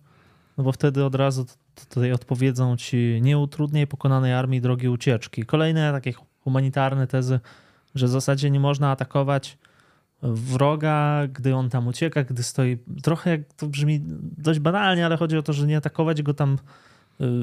[0.58, 1.46] no bo wtedy od razu
[1.90, 5.46] tutaj odpowiedzą ci nie utrudniaj pokonanej armii drogi ucieczki.
[5.46, 7.40] Kolejne takie humanitarne tezy,
[7.96, 9.58] że w zasadzie nie można atakować
[10.22, 12.78] wroga, gdy on tam ucieka, gdy stoi.
[13.04, 14.02] Trochę jak to brzmi
[14.38, 16.58] dość banalnie, ale chodzi o to, że nie atakować go tam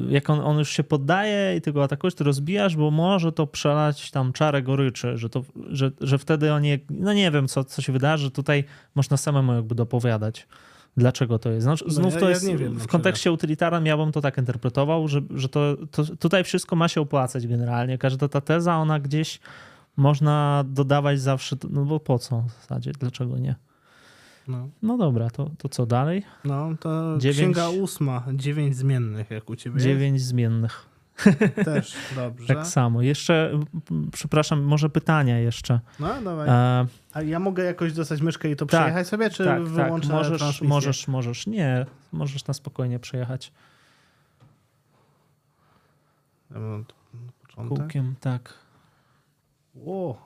[0.08, 3.46] jak on, on już się poddaje i ty go atakujesz, ty rozbijasz, bo może to
[3.46, 7.82] przelać tam czarę goryczy, że, to, że, że wtedy oni, no nie wiem, co, co
[7.82, 8.64] się wydarzy, tutaj
[8.94, 10.46] można samemu jakby dopowiadać,
[10.96, 11.64] dlaczego to jest.
[11.64, 14.38] Znaczy, znów no ja, to jest, ja wiem, w kontekście utylitarnym ja bym to tak
[14.38, 17.98] interpretował, że, że to, to tutaj wszystko ma się opłacać generalnie.
[17.98, 19.40] Każda ta teza, ona gdzieś
[19.96, 23.54] można dodawać zawsze, no bo po co w zasadzie, dlaczego nie?
[24.48, 24.68] No.
[24.82, 26.22] no dobra, to, to co dalej?
[26.44, 27.56] No, to dziewięć...
[27.56, 30.26] księga ósma, dziewięć zmiennych, jak u ciebie Dziewięć jest?
[30.26, 30.88] zmiennych.
[31.64, 32.54] Też, dobrze.
[32.54, 33.02] Tak samo.
[33.02, 33.60] Jeszcze,
[34.12, 35.80] przepraszam, może pytania jeszcze.
[36.00, 36.48] No, dawaj.
[36.50, 40.08] A, A ja mogę jakoś dostać myszkę i to tak, przejechać sobie, czy tak, wyłączę
[40.08, 40.16] tak.
[40.16, 41.46] Możesz, możesz, możesz.
[41.46, 43.52] Nie, możesz na spokojnie przejechać.
[47.68, 48.54] Kółkiem, tak.
[49.74, 50.18] Ło.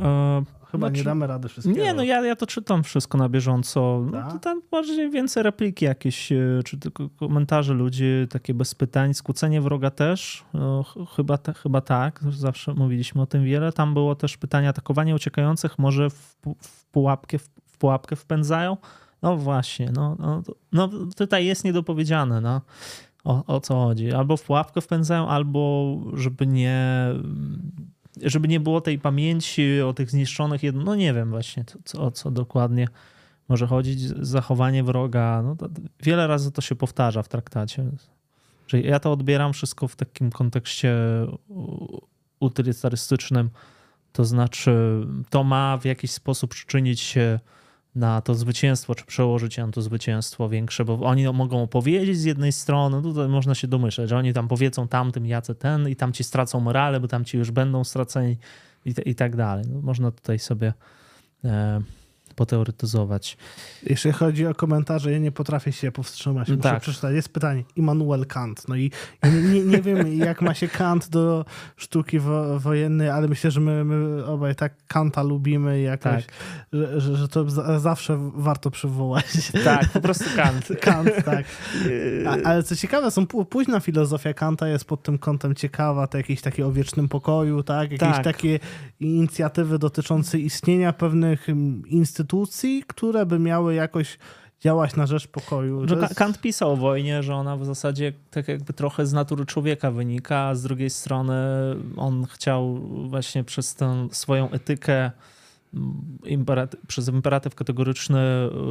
[0.00, 1.80] E, Chyba znaczy, nie damy rady wszystkiego.
[1.80, 4.06] Nie, no ja, ja to czytam wszystko na bieżąco.
[4.12, 9.14] No, to tam bardziej więcej repliki jakieś, e, czy tylko komentarze ludzi, takie bez pytań.
[9.14, 10.84] Skłócenie wroga też, no,
[11.16, 13.72] chyba, te, chyba tak, zawsze mówiliśmy o tym wiele.
[13.72, 18.76] Tam było też pytanie, atakowanie uciekających może w, w, pułapkę, w, w pułapkę wpędzają?
[19.22, 20.42] No właśnie, no, no,
[20.72, 22.60] no tutaj jest niedopowiedziane, no.
[23.24, 24.12] O, o co chodzi?
[24.12, 27.06] Albo w pułapkę wpędzają, albo żeby nie
[28.22, 32.30] żeby nie było tej pamięci o tych zniszczonych, no nie wiem właśnie co, o co
[32.30, 32.88] dokładnie
[33.48, 35.56] może chodzić, zachowanie wroga, no
[36.02, 37.84] wiele razy to się powtarza w traktacie.
[38.66, 40.96] Że ja to odbieram wszystko w takim kontekście
[42.40, 43.50] utylitarystycznym,
[44.12, 47.40] to znaczy to ma w jakiś sposób przyczynić się
[47.94, 52.52] na to zwycięstwo, czy przełożyć na to zwycięstwo większe, bo oni mogą opowiedzieć z jednej
[52.52, 56.24] strony, tutaj można się domyśleć, że oni tam powiedzą tamtym, jacy ten i tam ci
[56.24, 58.36] stracą morale, bo tam ci już będą straceni
[58.84, 59.64] i, i tak dalej.
[59.68, 60.72] No, można tutaj sobie
[61.44, 61.80] e,
[62.40, 63.36] poteoretyzować.
[63.82, 66.48] Jeśli chodzi o komentarze, ja nie potrafię się powstrzymać.
[66.48, 66.82] Muszę tak.
[66.82, 67.14] przeczytać.
[67.14, 67.64] Jest pytanie.
[67.76, 68.68] Immanuel Kant.
[68.68, 68.90] No i
[69.52, 71.44] nie, nie wiem, jak ma się Kant do
[71.76, 76.34] sztuki wo wojennej, ale myślę, że my, my obaj tak Kanta lubimy jakoś, tak.
[76.72, 77.50] że, że, że, to
[77.80, 79.52] zawsze warto przywołać.
[79.64, 80.68] Tak, po prostu Kant.
[80.80, 81.44] Kant, tak.
[82.28, 86.40] A, ale co ciekawe, są późna filozofia Kanta jest pod tym kątem ciekawa, to jakieś
[86.40, 87.92] takie o wiecznym pokoju, tak?
[87.92, 88.24] Jakieś tak.
[88.24, 88.58] takie
[89.00, 91.82] inicjatywy dotyczące istnienia pewnych mm,
[92.30, 94.18] instytucji, które by miały jakoś
[94.60, 95.88] działać na rzecz pokoju.
[95.88, 96.14] Że jest...
[96.14, 100.38] Kant pisał o wojnie, że ona w zasadzie tak jakby trochę z natury człowieka wynika,
[100.38, 101.34] a z drugiej strony
[101.96, 102.76] on chciał
[103.08, 105.10] właśnie przez tę swoją etykę
[106.24, 108.18] imperaty przez imperatyw kategoryczny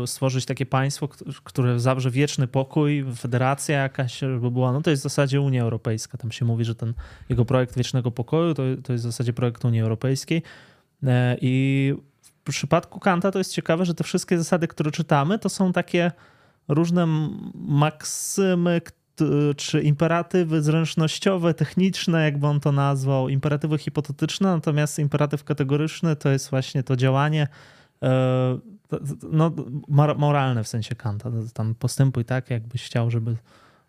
[0.03, 1.07] e, stworzyć takie państwo,
[1.44, 6.18] które zawrze wieczny pokój, federacja jakaś, żeby była, no to jest w zasadzie Unia Europejska.
[6.18, 6.94] Tam się mówi, że ten
[7.30, 10.44] jego projekt wiecznego pokoju to, to jest w zasadzie projekt Unii Europejskiej.
[11.03, 11.94] E, I
[12.49, 16.11] przypadku Kanta to jest ciekawe, że te wszystkie zasady, które czytamy, to są takie
[16.67, 17.07] różne
[17.55, 18.81] maksymy,
[19.57, 26.49] czy imperatywy zręcznościowe, techniczne, jakby on to nazwał, imperatywy hipotetyczne, natomiast imperatyw kategoryczny to jest
[26.49, 27.47] właśnie to działanie
[28.03, 28.59] e,
[29.31, 29.51] no,
[30.17, 31.31] moralne w sensie Kanta.
[31.53, 33.35] Tam postępuj tak, jakbyś chciał, żeby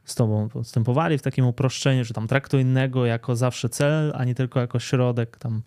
[0.05, 4.35] z tobą postępowali w takim uproszczeniu, że tam traktuj innego jako zawsze cel, a nie
[4.35, 5.63] tylko jako środek tam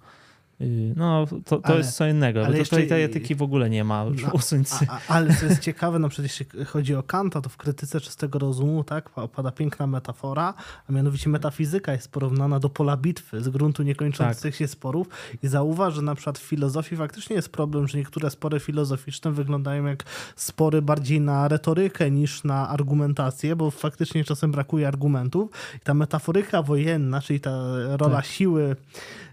[0.95, 2.45] no, to, to ale, jest co innego.
[2.45, 4.05] Ale tutaj tej etyki w ogóle nie ma.
[4.05, 4.31] No,
[4.89, 8.01] a, a, ale co jest ciekawe, no przecież jeśli chodzi o Kanta, to w krytyce
[8.01, 10.53] czystego rozumu tak, pada piękna metafora,
[10.89, 14.59] a mianowicie metafizyka jest porównana do pola bitwy, z gruntu niekończących tak.
[14.59, 15.07] się sporów
[15.43, 19.85] i zauważ, że na przykład w filozofii faktycznie jest problem, że niektóre spory filozoficzne wyglądają
[19.85, 20.03] jak
[20.35, 26.61] spory bardziej na retorykę niż na argumentację, bo faktycznie czasem brakuje argumentów i ta metaforyka
[26.61, 27.51] wojenna, czyli ta
[27.97, 28.25] rola tak.
[28.25, 28.75] siły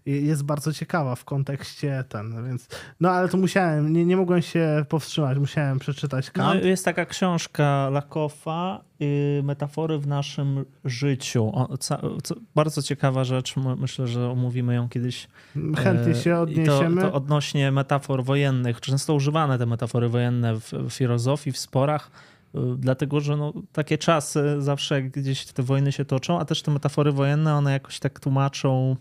[0.06, 2.68] jest bardzo ciekawa w kontekście ten, więc
[3.01, 6.62] no ale to musiałem, nie, nie mogłem się powstrzymać, musiałem przeczytać Kant.
[6.62, 11.51] No, jest taka książka Lakoffa, y, Metafory w naszym życiu.
[11.55, 15.28] O, co, co, bardzo ciekawa rzecz, myślę, że omówimy ją kiedyś.
[15.77, 17.02] Chętnie się odniesiemy.
[17.02, 22.10] To, to odnośnie metafor wojennych, często używane te metafory wojenne w, w filozofii, w sporach,
[22.55, 26.70] y, dlatego że no, takie czasy zawsze gdzieś te wojny się toczą, a też te
[26.70, 28.97] metafory wojenne, one jakoś tak tłumaczą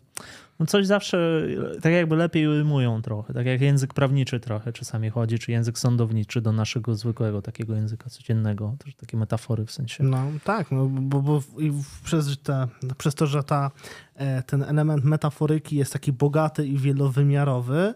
[0.59, 1.41] no coś zawsze
[1.81, 6.41] tak jakby lepiej ujmują trochę, tak jak język prawniczy trochę czasami chodzi, czy język sądowniczy
[6.41, 10.03] do naszego zwykłego takiego języka codziennego, też takie metafory w sensie.
[10.03, 11.41] No tak, no, bo, bo
[12.03, 12.67] przez, te,
[12.97, 13.71] przez to, że ta,
[14.15, 17.93] e, ten element metaforyki jest taki bogaty i wielowymiarowy,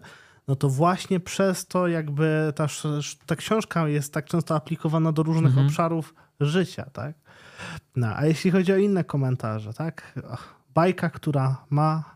[0.48, 2.66] no to właśnie przez to jakby ta,
[3.26, 5.66] ta książka jest tak często aplikowana do różnych mhm.
[5.66, 7.14] obszarów życia, tak?
[7.96, 10.20] No, a jeśli chodzi o inne komentarze, tak?
[10.74, 12.14] Bajka, która ma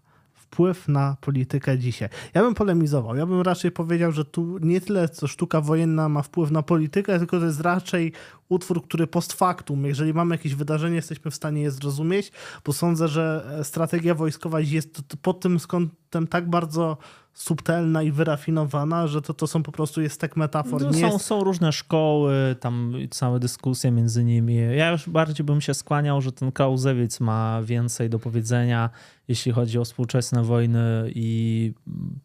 [0.50, 2.08] wpływ na politykę dzisiaj.
[2.34, 3.16] Ja bym polemizował.
[3.16, 7.18] Ja bym raczej powiedział, że tu nie tyle co sztuka wojenna ma wpływ na politykę,
[7.18, 8.12] tylko to jest raczej
[8.48, 12.32] utwór, który post factum, jeżeli mamy jakieś wydarzenie, jesteśmy w stanie je zrozumieć,
[12.64, 16.96] bo sądzę, że strategia wojskowa jest pod tym kątem tak bardzo
[17.34, 20.82] subtelna i wyrafinowana, że to, to są po prostu jest tak metafor.
[20.82, 21.20] No, są, jest...
[21.20, 24.56] są różne szkoły, tam całe dyskusje między nimi.
[24.76, 28.90] Ja już bardziej bym się skłaniał, że ten Clausewitz ma więcej do powiedzenia,
[29.28, 31.72] jeśli chodzi o współczesne wojny i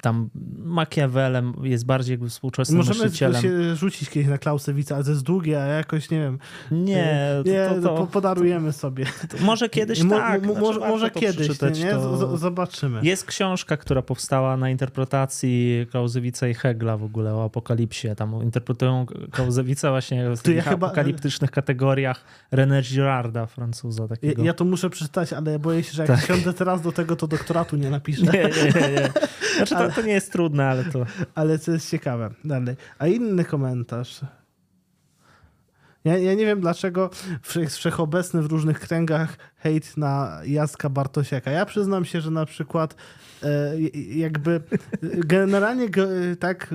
[0.01, 3.35] tam Machiavellem jest bardziej jakby współczesnym Możemy myślicielem.
[3.35, 6.39] Możemy się rzucić kiedyś na Clausewitza, ale to jest długie, a jakoś nie wiem.
[6.71, 9.05] Nie, nie to, to, podarujemy to, sobie.
[9.41, 10.45] może kiedyś Mo, tak.
[10.45, 11.69] Mo, znaczy, może kiedyś, nie?
[11.85, 12.37] nie?
[12.37, 12.99] Zobaczymy.
[13.03, 18.15] Jest książka, która powstała na interpretacji Clausewicza i Hegla w ogóle o apokalipsie.
[18.15, 21.61] Tam interpretują Clausewicza właśnie w tych ja apokaliptycznych chyba...
[21.61, 24.07] kategoriach René Girarda, Francuza.
[24.07, 24.41] Takiego.
[24.41, 26.25] Ja, ja, to muszę przeczytać, ale boję się, że jak tak.
[26.25, 28.25] siądę teraz do tego, to doktoratu nie napiszę.
[28.25, 29.09] Nie, nie, nie.
[29.57, 31.05] Znaczy, ale, to, to, nie jest trudne, ale to...
[31.35, 32.29] Ale co jest ciekawe.
[32.43, 32.75] Dalej.
[32.99, 34.21] A inny komentarz.
[36.05, 37.09] Ja, ja nie wiem, dlaczego
[37.55, 41.51] jest wszechobecny w różnych kręgach hejt na Jacka Bartosiaka.
[41.51, 42.95] Ja przyznam się, że na przykład
[44.15, 44.61] jakby
[45.01, 45.89] generalnie
[46.39, 46.73] tak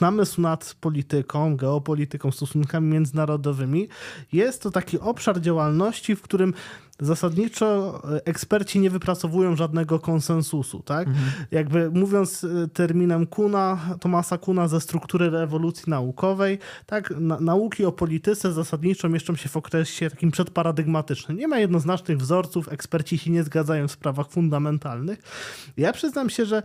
[0.00, 3.88] namysł nad polityką, geopolityką, stosunkami międzynarodowymi
[4.32, 6.54] jest to taki obszar działalności, w którym
[7.00, 11.08] zasadniczo e, eksperci nie wypracowują żadnego konsensusu, tak?
[11.08, 11.26] Mhm.
[11.50, 17.14] Jakby mówiąc e, terminem Kuna, Tomasa Kuna ze struktury rewolucji naukowej, tak?
[17.20, 21.38] Na, nauki o polityce zasadniczo mieszczą się w okresie takim przedparadygmatycznym.
[21.38, 25.22] Nie ma jednoznacznych wzorców, eksperci się nie zgadzają w sprawach fundamentalnych.
[25.76, 26.62] Ja przyznam się, że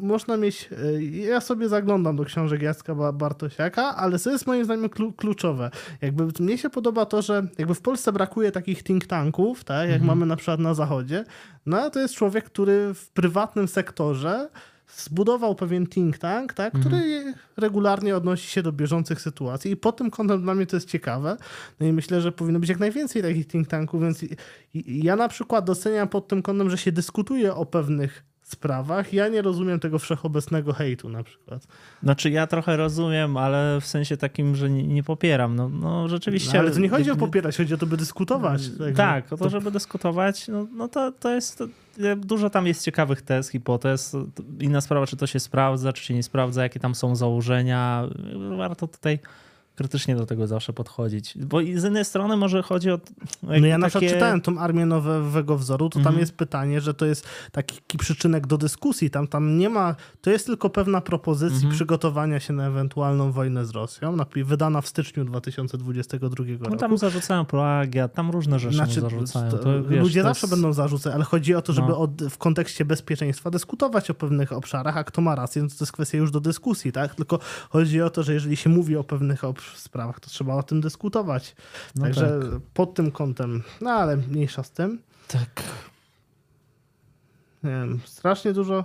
[0.00, 4.90] można mieć, e, ja sobie zaglądam do książek Jacka Bartosiaka, ale co jest moim zdaniem
[5.16, 5.70] kluczowe.
[6.02, 10.00] Jakby mnie się podoba to, że jakby w Polsce brakuje takich think tanków, tak, jak
[10.00, 10.06] mhm.
[10.06, 11.24] mamy na przykład na zachodzie,
[11.66, 14.48] no to jest człowiek, który w prywatnym sektorze
[14.96, 17.34] zbudował pewien think tank, tak, który mhm.
[17.56, 21.36] regularnie odnosi się do bieżących sytuacji i pod tym kątem dla mnie to jest ciekawe.
[21.80, 24.24] No i myślę, że powinno być jak najwięcej takich think tanków, więc
[24.86, 29.12] ja na przykład doceniam pod tym kątem, że się dyskutuje o pewnych sprawach.
[29.12, 31.66] Ja nie rozumiem tego wszechobecnego hejtu na przykład.
[32.02, 35.56] Znaczy ja trochę rozumiem, ale w sensie takim, że nie, nie popieram.
[35.56, 36.52] No, no rzeczywiście.
[36.54, 38.62] No, ale to nie chodzi o popierać, chodzi o to, by dyskutować.
[38.78, 41.58] Tak, tak o to, żeby dyskutować, no, no to, to jest...
[41.58, 41.66] To,
[42.16, 44.16] dużo tam jest ciekawych tez, hipotez.
[44.60, 48.08] Inna sprawa, czy to się sprawdza, czy się nie sprawdza, jakie tam są założenia.
[48.56, 49.18] Warto tutaj
[49.74, 51.34] krytycznie do tego zawsze podchodzić.
[51.38, 53.00] Bo z jednej strony może chodzi o.
[53.42, 56.20] No ja na przykład czytałem tą armię nowego wzoru, to tam mhm.
[56.20, 59.10] jest pytanie, że to jest taki przyczynek do dyskusji.
[59.10, 59.94] Tam, tam nie ma.
[60.20, 61.74] To jest tylko pewna propozycja mhm.
[61.74, 66.70] przygotowania się na ewentualną wojnę z Rosją, wydana w styczniu 2022 roku.
[66.70, 69.50] No tam zarzucają plagiat, tam różne rzeczy znaczy, zarzucają.
[69.50, 70.54] To, to, wiesz, ludzie zawsze jest...
[70.54, 71.98] będą zarzucać, ale chodzi o to, żeby no.
[71.98, 75.92] od, w kontekście bezpieczeństwa dyskutować o pewnych obszarach, a kto ma rację, no to jest
[75.92, 77.14] kwestia już do dyskusji, tak?
[77.14, 77.38] Tylko
[77.70, 80.80] chodzi o to, że jeżeli się mówi o pewnych obszarach, sprawach, to trzeba o tym
[80.80, 81.56] dyskutować.
[81.94, 82.60] No Także tak.
[82.74, 85.02] pod tym kątem, no ale mniejsza z tym.
[85.28, 85.62] Tak.
[87.62, 88.84] Nie wiem, strasznie dużo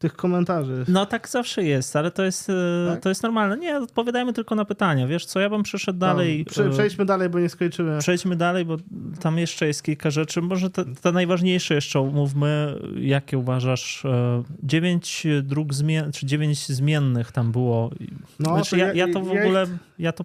[0.00, 0.84] tych komentarzy.
[0.88, 2.52] No tak zawsze jest, ale to jest, e,
[2.90, 3.02] tak?
[3.02, 3.56] to jest normalne.
[3.56, 5.06] Nie, odpowiadajmy tylko na pytania.
[5.06, 6.46] Wiesz co, ja bym przeszedł no, dalej.
[6.56, 7.98] No, przejdźmy dalej, bo nie skończymy.
[7.98, 8.76] Przejdźmy dalej, bo
[9.20, 10.42] tam jeszcze jest kilka rzeczy.
[10.42, 12.78] Może te, te najważniejsze jeszcze omówmy.
[13.00, 14.04] Jakie uważasz?
[14.04, 17.90] E, dziewięć dróg zmien, czy dziewięć zmiennych tam było.
[18.38, 19.66] No, znaczy, ja, ja, to w ogóle,
[19.98, 20.24] ja to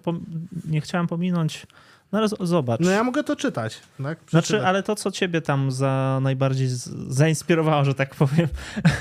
[0.68, 1.66] nie chciałem pominąć
[2.12, 2.80] no ale zobacz.
[2.80, 3.80] No ja mogę to czytać.
[4.02, 4.18] Tak?
[4.30, 6.68] Znaczy, ale to, co ciebie tam za najbardziej
[7.08, 8.48] zainspirowało, że tak powiem,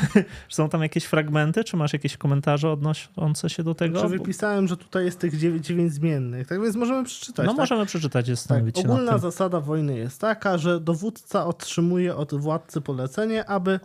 [0.49, 3.99] są tam jakieś fragmenty, czy masz jakieś komentarze odnoszące się do tego?
[3.99, 7.45] Znaczy wypisałem, że tutaj jest tych dziewięć, dziewięć zmiennych, tak więc możemy przeczytać.
[7.45, 7.57] No tak?
[7.57, 8.63] możemy przeczytać, jest tak.
[8.75, 13.79] Ogólna zasada wojny jest taka, że dowódca otrzymuje od władcy polecenie, aby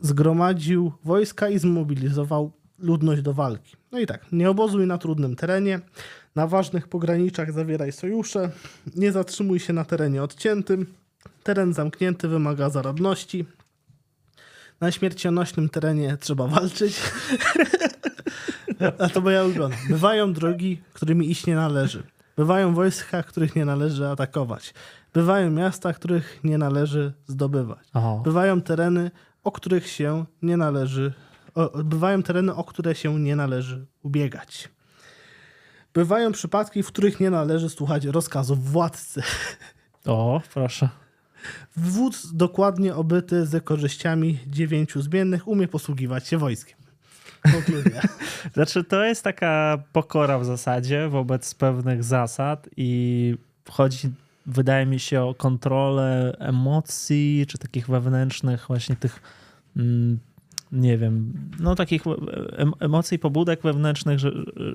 [0.00, 3.76] zgromadził wojska i zmobilizował ludność do walki.
[3.92, 5.80] No i tak, nie obozuj na trudnym terenie,
[6.36, 8.50] na ważnych pograniczach zawieraj sojusze,
[8.96, 10.86] nie zatrzymuj się na terenie odciętym,
[11.42, 13.44] teren zamknięty wymaga zaradności,
[14.80, 17.00] na śmiercionośnym terenie trzeba walczyć.
[18.98, 19.76] A to moja ulubiona.
[19.88, 22.02] Bywają drogi, którymi iść nie należy.
[22.36, 24.74] Bywają wojska, których nie należy atakować.
[25.14, 27.88] Bywają miasta, których nie należy zdobywać.
[27.92, 28.20] Aha.
[28.24, 29.10] Bywają tereny,
[29.44, 31.12] o których się nie należy
[31.84, 34.68] bywają tereny, o które się nie należy ubiegać.
[35.96, 39.22] Bywają przypadki, w których nie należy słuchać rozkazów władcy.
[40.06, 40.88] O, proszę.
[41.76, 46.78] Wódz dokładnie obyty ze korzyściami dziewięciu zmiennych umie posługiwać się wojskiem.
[48.54, 53.34] Znaczy, to jest taka pokora w zasadzie wobec pewnych zasad i
[53.70, 54.12] chodzi,
[54.46, 59.22] wydaje mi się, o kontrolę emocji, czy takich wewnętrznych właśnie tych
[59.76, 60.18] mm,
[60.76, 62.02] nie wiem, no takich
[62.80, 64.18] emocji, pobudek wewnętrznych,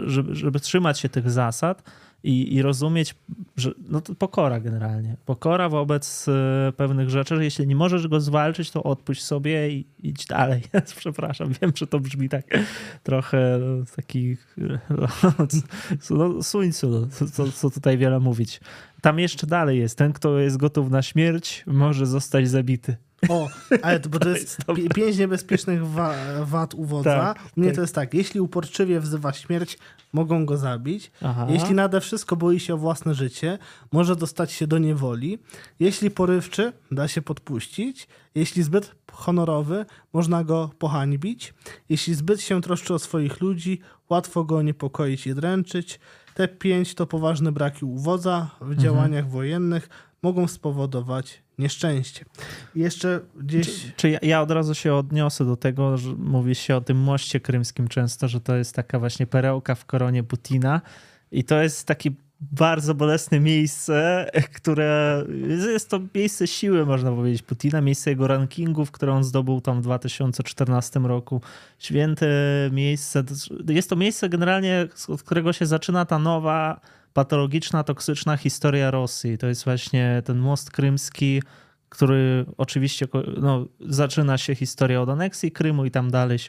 [0.05, 1.83] żeby, żeby trzymać się tych zasad
[2.23, 3.15] i, i rozumieć,
[3.57, 5.15] że no to pokora generalnie.
[5.25, 9.85] Pokora wobec e, pewnych rzeczy, że jeśli nie możesz go zwalczyć, to odpuść sobie i
[10.03, 10.61] idź dalej.
[10.97, 12.45] Przepraszam, wiem, że to brzmi tak
[13.03, 14.37] trochę no, taki
[14.89, 15.07] no,
[16.09, 18.59] no, suńcu, no, co, co tutaj wiele mówić.
[19.01, 22.95] Tam jeszcze dalej jest, ten, kto jest gotów na śmierć, może zostać zabity.
[23.29, 23.49] O,
[23.81, 24.57] ale to, bo to jest
[24.95, 27.33] pięć niebezpiecznych wa wad u wodza.
[27.33, 27.75] Tak, Mnie tak.
[27.75, 29.77] to jest tak, jeśli uporczywie wzywa śmierć,
[30.13, 31.11] mogą go zabić.
[31.21, 31.47] Aha.
[31.49, 33.57] Jeśli nade wszystko boi się o własne życie,
[33.91, 35.39] może dostać się do niewoli.
[35.79, 38.07] Jeśli porywczy, da się podpuścić.
[38.35, 41.53] Jeśli zbyt honorowy, można go pohańbić.
[41.89, 43.79] Jeśli zbyt się troszczy o swoich ludzi,
[44.09, 45.99] łatwo go niepokoić i dręczyć.
[46.33, 48.79] Te pięć to poważne braki u wodza w mhm.
[48.79, 49.89] działaniach wojennych
[50.23, 52.25] mogą spowodować nieszczęście.
[52.75, 53.67] I jeszcze gdzieś...
[53.67, 56.97] Czy, czy ja, ja, od razu się odniosę do tego, że mówi się o tym
[56.97, 60.81] moście krymskim często, że to jest taka właśnie perełka w koronie Putina
[61.31, 62.11] i to jest taki
[62.41, 64.25] bardzo bolesne miejsce,
[64.57, 65.23] które
[65.73, 69.83] jest to miejsce siły, można powiedzieć, Putina, miejsce jego rankingów, które on zdobył tam w
[69.83, 71.41] 2014 roku.
[71.79, 72.27] Święte
[72.71, 73.23] miejsce.
[73.67, 76.81] Jest to miejsce generalnie, od którego się zaczyna ta nowa
[77.13, 79.37] patologiczna, toksyczna historia Rosji.
[79.37, 81.41] To jest właśnie ten most krymski,
[81.89, 83.07] który oczywiście
[83.41, 86.39] no, zaczyna się historia od aneksji Krymu i tam dalej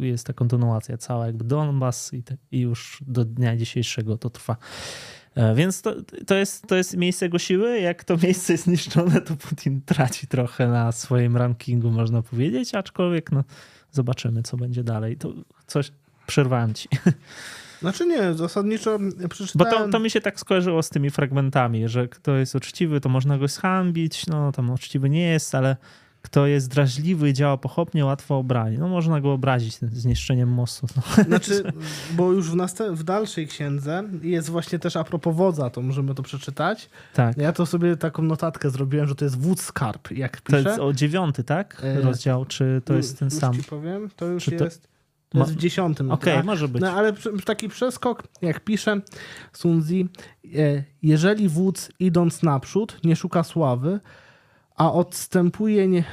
[0.00, 4.56] jest ta kontynuacja cała, jakby Donbas i, te, i już do dnia dzisiejszego to trwa.
[5.34, 5.94] E, więc to,
[6.26, 7.80] to, jest, to jest miejsce jego siły.
[7.80, 13.32] Jak to miejsce jest zniszczone, to Putin traci trochę na swoim rankingu, można powiedzieć, aczkolwiek
[13.32, 13.44] no,
[13.90, 15.16] zobaczymy, co będzie dalej.
[15.16, 15.32] To
[15.66, 15.92] coś
[16.26, 16.88] przerwałem ci.
[17.80, 18.98] Znaczy nie, zasadniczo
[19.28, 19.78] przeczytałem...
[19.78, 23.08] Bo to, to mi się tak skojarzyło z tymi fragmentami, że kto jest uczciwy, to
[23.08, 25.76] można go zhańbić, no tam uczciwy nie jest, ale
[26.22, 28.78] kto jest drażliwy i działa pochopnie, łatwo obrani.
[28.78, 30.86] No można go obrazić zniszczeniem mostu.
[30.96, 31.24] No.
[31.24, 31.72] Znaczy,
[32.16, 36.14] bo już w, następ- w dalszej księdze jest właśnie też a propos wodza, to możemy
[36.14, 36.90] to przeczytać.
[37.14, 37.36] Tak.
[37.36, 40.62] Ja to sobie taką notatkę zrobiłem, że to jest wódz skarb, jak piszę.
[40.62, 41.82] To jest o dziewiąty, tak?
[41.84, 43.54] E, rozdział, czy to jest ten już sam?
[43.54, 44.88] ci powiem, to już to- jest...
[45.28, 46.10] To jest w dziesiątym.
[46.10, 46.82] Okej, A- może być.
[46.82, 47.12] No ale
[47.44, 49.00] taki przeskok, jak pisze
[49.52, 50.08] Sunzi,
[50.58, 54.00] e, jeżeli wódz idąc naprzód nie szuka sławy,
[54.76, 56.04] a odstępuje nie...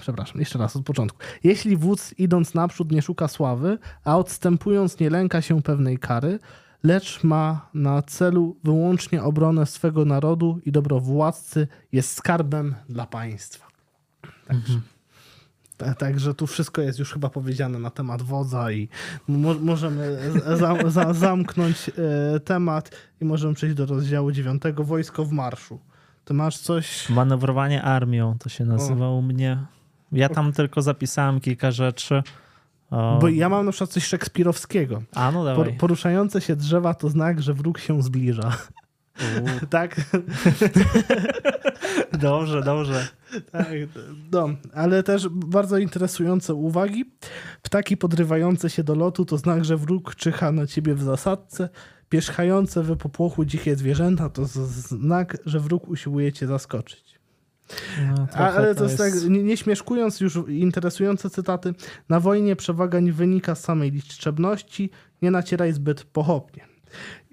[0.00, 1.18] Przepraszam, jeszcze raz od początku.
[1.44, 6.38] Jeśli wódz idąc naprzód nie szuka sławy, a odstępując nie lęka się pewnej kary,
[6.82, 13.66] lecz ma na celu wyłącznie obronę swego narodu i dobro władcy, jest skarbem dla państwa.
[14.46, 14.80] Także, ta-
[15.98, 18.88] także tu wszystko jest już chyba powiedziane na temat wodza i
[19.28, 20.18] mo możemy
[20.56, 21.90] za za zamknąć
[22.34, 22.90] e, temat
[23.20, 25.78] i możemy przejść do rozdziału dziewiątego Wojsko w marszu.
[26.24, 27.08] Ty masz coś...
[27.08, 29.58] Manewrowanie armią to się nazywa u mnie.
[30.12, 32.22] Ja tam tylko zapisałem kilka rzeczy.
[32.90, 35.02] O, Bo ja mam na przykład coś szekspirowskiego.
[35.14, 35.78] A no Por dawaj.
[35.78, 38.52] poruszające się drzewa to znak, że wróg się zbliża.
[39.20, 39.96] U, tak?
[42.12, 43.08] Dobrze, dobrze.
[43.52, 43.68] Tak,
[44.32, 47.04] no, ale też bardzo interesujące uwagi.
[47.62, 51.68] Ptaki podrywające się do lotu to znak, że wróg czyha na ciebie w zasadce.
[52.08, 57.20] Pierzchające we popłochu dzikie zwierzęta to znak, że wróg usiłuje cię zaskoczyć.
[58.16, 61.74] No, ale to jest tak, nie, nie śmieszkując już interesujące cytaty,
[62.08, 64.90] na wojnie przewaga nie wynika z samej liczebności,
[65.22, 66.70] nie nacieraj zbyt pochopnie.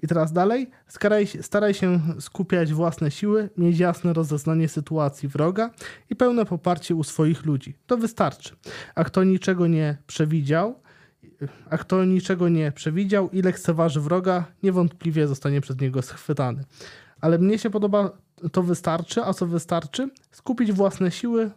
[0.02, 5.70] I teraz dalej, staraj, staraj się skupiać własne siły, mieć jasne rozeznanie sytuacji wroga
[6.10, 7.74] i pełne poparcie u swoich ludzi.
[7.86, 8.56] To wystarczy.
[8.94, 10.74] A kto niczego nie przewidział,
[11.70, 16.64] a kto niczego nie przewidział i lekceważy wroga, niewątpliwie zostanie przez niego schwytany.
[17.20, 18.10] Ale mnie się podoba,
[18.52, 20.10] to wystarczy, a co wystarczy?
[20.30, 21.50] Skupić własne siły,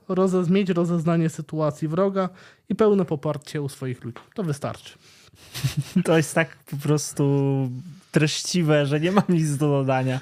[0.50, 2.30] mieć rozeznanie sytuacji wroga
[2.70, 4.18] i pełne poparcie u swoich ludzi.
[4.34, 4.98] To wystarczy.
[6.06, 7.24] To jest tak po prostu
[8.12, 10.20] treściwe, że nie mam nic do dodania.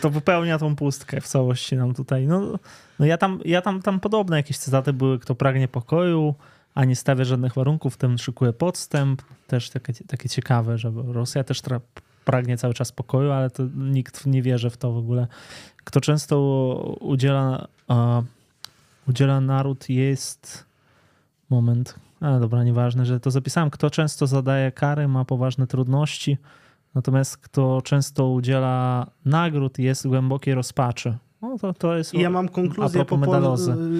[0.00, 2.26] To wypełnia tą pustkę w całości nam tutaj.
[2.26, 2.58] No,
[2.98, 6.34] no ja tam, ja tam, tam podobne jakieś cytaty były, kto pragnie pokoju,
[6.74, 9.22] a nie stawia żadnych warunków, ten szykuje podstęp.
[9.46, 11.62] Też takie, takie ciekawe, że Rosja też
[12.24, 15.26] pragnie cały czas pokoju, ale to nikt nie wierzy w to w ogóle.
[15.84, 16.38] Kto często
[17.00, 18.22] udziela, a,
[19.08, 20.64] udziela naród jest...
[21.50, 21.94] Moment.
[22.20, 23.70] A dobra, nieważne, że to zapisałem.
[23.70, 26.38] Kto często zadaje kary, ma poważne trudności,
[26.94, 31.18] natomiast kto często udziela nagród, jest głębokiej rozpaczy.
[31.42, 32.14] No to, to jest.
[32.14, 33.18] Ja mam konkluzję po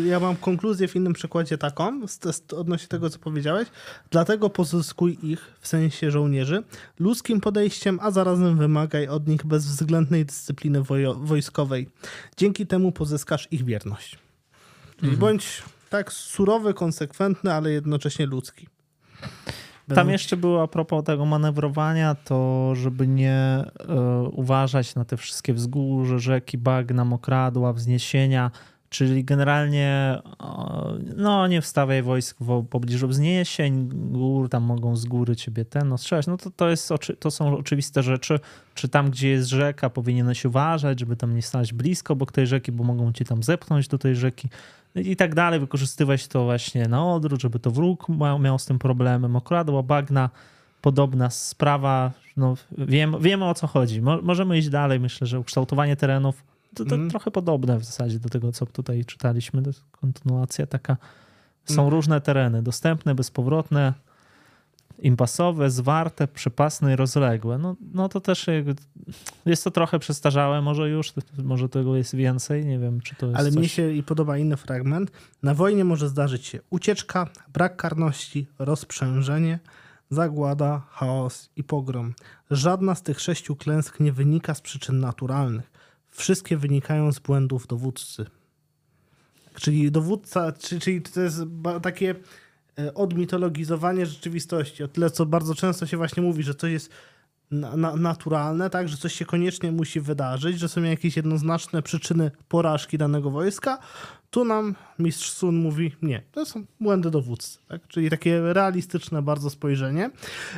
[0.06, 3.68] ja mam konkluzję w innym przykładzie taką, z, z, odnośnie tego, co powiedziałeś.
[4.10, 6.62] Dlatego pozyskuj ich, w sensie żołnierzy,
[6.98, 11.88] ludzkim podejściem, a zarazem wymagaj od nich bezwzględnej dyscypliny wojo, wojskowej.
[12.36, 14.18] Dzięki temu pozyskasz ich wierność.
[14.96, 15.18] Czyli Mhm.
[15.20, 18.68] bądź tak surowy, konsekwentny, ale jednocześnie ludzki.
[19.88, 23.64] Tam jeszcze było a propos tego manewrowania, to żeby nie e,
[24.32, 28.50] uważać na te wszystkie wzgórze, rzeki, bagna, mokradła, wzniesienia,
[28.88, 30.54] czyli generalnie e,
[31.16, 35.98] no nie wstawiaj wojsk w pobliżu wzniesień, gór, tam mogą z góry ciebie ten, no
[35.98, 38.40] strzelać, no to, to, jest, to są oczywiste rzeczy,
[38.74, 42.72] czy tam, gdzie jest rzeka, powinieneś uważać, żeby tam nie stać blisko obok tej rzeki,
[42.72, 44.48] bo mogą cię tam zepchnąć do tej rzeki
[44.94, 48.06] i tak dalej, wykorzystywać to właśnie na odwrót, żeby to wróg
[48.40, 49.36] miał, z tym problemem.
[49.36, 50.30] Okradła, bagna,
[50.80, 52.12] podobna sprawa.
[52.36, 54.02] No, wiem, wiemy o co chodzi.
[54.02, 55.00] Mo, możemy iść dalej.
[55.00, 56.44] Myślę, że ukształtowanie terenów
[56.74, 57.10] to, to Mhm.
[57.10, 59.62] trochę podobne w zasadzie do tego, co tutaj czytaliśmy.
[59.62, 60.96] To jest kontynuacja taka.
[61.64, 61.88] Są Mhm.
[61.88, 63.92] różne tereny, dostępne, bezpowrotne,
[64.98, 67.58] impasowe, zwarte, przepasne i rozległe.
[67.58, 68.46] No, no to też
[69.46, 71.12] jest to trochę przestarzałe, może już,
[71.44, 73.58] może tego jest więcej, nie wiem, czy to jest Ale coś...
[73.58, 75.10] mnie się i podoba inny fragment.
[75.42, 79.58] Na wojnie może zdarzyć się ucieczka, brak karności, rozprzężenie,
[80.10, 82.14] zagłada, chaos i pogrom.
[82.50, 85.70] Żadna z tych sześciu klęsk nie wynika z przyczyn naturalnych.
[86.10, 88.26] Wszystkie wynikają z błędów dowódcy.
[89.54, 91.42] Czyli dowódca, czy- czyli to jest
[91.82, 92.14] takie
[92.94, 94.84] odmitologizowanie rzeczywistości.
[94.84, 96.90] O tyle, co bardzo często się właśnie mówi, że coś jest
[97.50, 102.30] na, na, naturalne, tak, że coś się koniecznie musi wydarzyć, że są jakieś jednoznaczne przyczyny
[102.48, 103.78] porażki danego wojska,
[104.30, 107.88] tu nam mistrz Sun mówi, nie, to są błędy dowódcy, tak?
[107.88, 110.10] czyli takie realistyczne bardzo spojrzenie.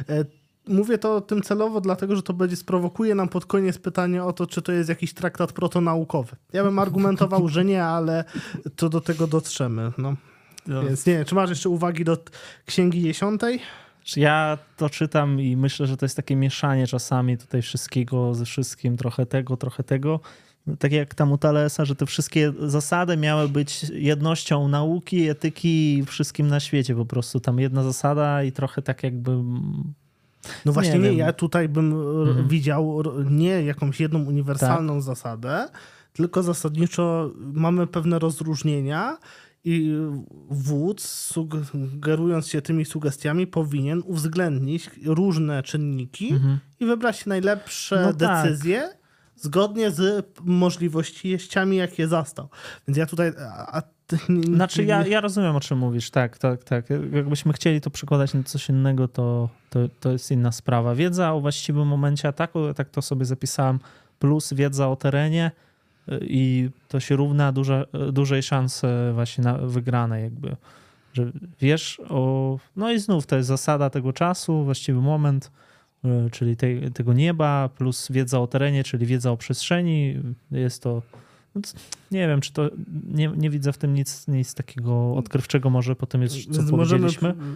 [0.09, 0.25] E,
[0.69, 4.47] Mówię to tym celowo, dlatego że to będzie sprowokuje nam pod koniec pytanie o to,
[4.47, 6.37] czy to jest jakiś traktat protonaukowy.
[6.53, 8.25] Ja bym argumentował, że nie, ale
[8.77, 9.93] to do tego dotrzemy.
[9.99, 10.17] No.
[10.67, 10.83] No.
[10.83, 12.19] Więc nie, czy masz jeszcze uwagi do
[12.67, 13.61] Księgi Dziesiątej?
[14.17, 18.97] Ja to czytam i myślę, że to jest takie mieszanie czasami tutaj wszystkiego ze wszystkim,
[18.97, 20.21] trochę tego, trochę tego.
[20.79, 26.49] tak jak tam u Talesa, że te wszystkie zasady miały być jednością nauki, etyki wszystkim
[26.49, 27.41] na świecie po prostu.
[27.41, 29.31] Tam jedna zasada i trochę tak jakby...
[30.65, 32.49] No właśnie nie, nie ja tutaj bym mhm.
[32.49, 35.03] widział nie jakąś jedną uniwersalną tak.
[35.03, 35.69] zasadę,
[36.13, 39.19] tylko zasadniczo mamy pewne rozróżnienia
[39.69, 39.97] i
[40.51, 46.59] wódz, sugerując się tymi sugestiami, powinien uwzględnić różne czynniki mhm.
[46.81, 48.45] i wybrać najlepsze no tak.
[48.45, 48.81] decyzje.
[48.81, 48.97] Tak
[49.37, 52.49] zgodnie z możliwościami, jakie zastał.
[52.89, 53.33] Więc ja tutaj.
[53.49, 53.83] A,
[54.55, 56.91] znaczy, ja, ja rozumiem, o czym mówisz, tak, tak, tak.
[57.13, 60.95] Jakbyśmy chcieli to przekładać na coś innego, to, to, to jest inna sprawa.
[60.95, 63.79] Wiedza o właściwym momencie ataku, tak to sobie zapisałem,
[64.19, 65.51] plus wiedza o terenie
[66.21, 70.57] i to się równa duże, dużej szansy właśnie na wygrane jakby,
[71.13, 72.59] że wiesz o...
[72.77, 75.51] No i znów to jest zasada tego czasu, właściwy moment,
[76.07, 80.23] E, czyli tej, tego nieba, plus wiedza o terenie, czyli wiedza o przestrzeni.
[80.51, 81.03] Jest to.
[81.55, 81.61] No
[82.11, 82.71] nie wiem, czy to.
[83.09, 86.71] Nie, nie widzę w tym nic, nic takiego odkrywczego, może po tym jest, co więc.
[86.71, 87.09] Możemy,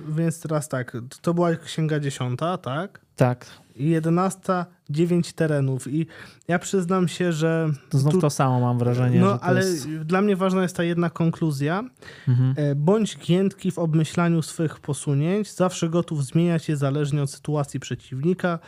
[0.09, 3.01] więc teraz tak, to była księga dziesiąta, tak?
[3.20, 3.47] Tak.
[3.76, 5.88] I jedenasta, dziewięć terenów.
[5.88, 6.06] I
[6.48, 7.70] ja przyznam się, że.
[7.90, 8.20] To znów tu...
[8.20, 9.20] to samo mam wrażenie.
[9.20, 9.90] No, ale jest...
[9.90, 11.84] dla mnie ważna jest ta jedna konkluzja.
[12.28, 12.55] Mhm.
[12.56, 18.59] E, bądź giętki w obmyślaniu swych posunięć, zawsze gotów zmieniać je zależnie od sytuacji przeciwnika,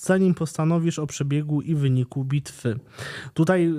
[0.00, 2.80] zanim postanowisz o przebiegu i wyniku bitwy.
[3.34, 3.72] Tutaj e,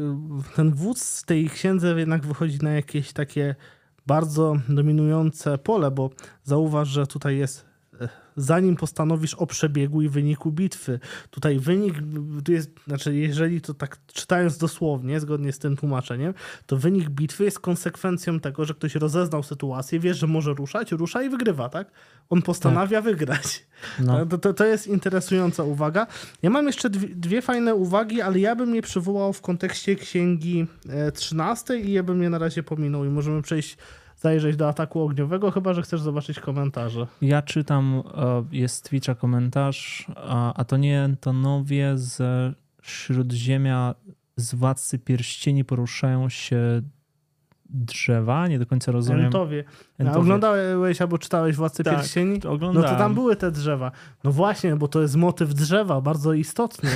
[0.56, 3.56] ten wódz z tej księdze jednak wychodzi na jakieś takie
[4.08, 6.10] bardzo dominujące pole, bo
[6.44, 7.71] zauważ, że tutaj jest
[8.42, 11.00] zanim postanowisz o przebiegu i wyniku bitwy.
[11.30, 11.96] Tutaj wynik,
[12.48, 16.34] jest, znaczy jeżeli to tak czytając dosłownie, zgodnie z tym tłumaczeniem,
[16.66, 21.24] to wynik bitwy jest konsekwencją tego, że ktoś rozeznał sytuację, wie, że może ruszać, rusza
[21.24, 21.92] i wygrywa, tak?
[22.30, 23.06] On postanawia tak.
[23.06, 23.66] wygrać.
[24.00, 24.26] No.
[24.26, 26.08] To, to, to, jest interesująca uwaga.
[26.42, 30.66] Ja mam jeszcze dwie, dwie, fajne uwagi, ale ja bym je przywołał w kontekście księgi
[31.14, 33.78] 13 e, i ja bym je na razie pominął i możemy przejść
[34.22, 37.08] zajrzeć do ataku ogniowego, chyba że chcesz zobaczyć komentarze.
[37.22, 40.08] Ja czytam, e, jest Twitcha komentarz,
[40.56, 42.22] a to nie Antonowie z
[42.82, 43.96] Śródziemia
[44.36, 46.82] z Władcy Pierścieni poruszają się
[47.74, 49.26] drzewa, nie do końca rozumiem.
[49.26, 49.64] Entowie.
[50.08, 52.36] A oglądałeś albo czytałeś Władcę tak, Pierścieni?
[52.36, 52.76] oglądałem.
[52.76, 53.92] No to tam były te drzewa.
[54.24, 56.90] No właśnie, bo to jest motyw drzewa, bardzo istotny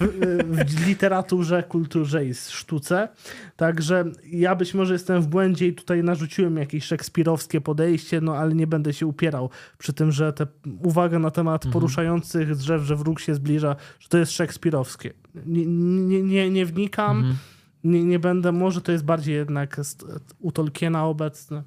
[0.00, 3.08] w, w literaturze, kulturze i sztuce.
[3.56, 8.54] Także ja być może jestem w błędzie i tutaj narzuciłem jakieś szekspirowskie podejście, no ale
[8.54, 10.46] nie będę się upierał przy tym, że te
[10.82, 11.72] uwaga na temat mhm.
[11.72, 15.12] poruszających drzew, że wróg się zbliża, że to jest szekspirowskie.
[15.46, 17.16] Nie, nie, nie, nie wnikam.
[17.16, 17.36] Mhm
[17.84, 19.80] nie, nie będę, może to jest bardziej jednak
[20.38, 21.62] u Tolkiena obecne.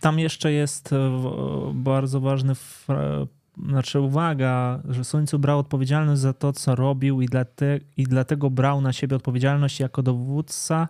[0.00, 1.10] Tam jeszcze jest e,
[1.74, 2.52] bardzo ważny,
[3.68, 8.80] znaczy uwaga, że Słońcu brał odpowiedzialność za to, co robił i, dlate, i dlatego brał
[8.80, 10.88] na siebie odpowiedzialność jako dowódca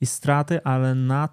[0.00, 1.28] i straty, ale, na,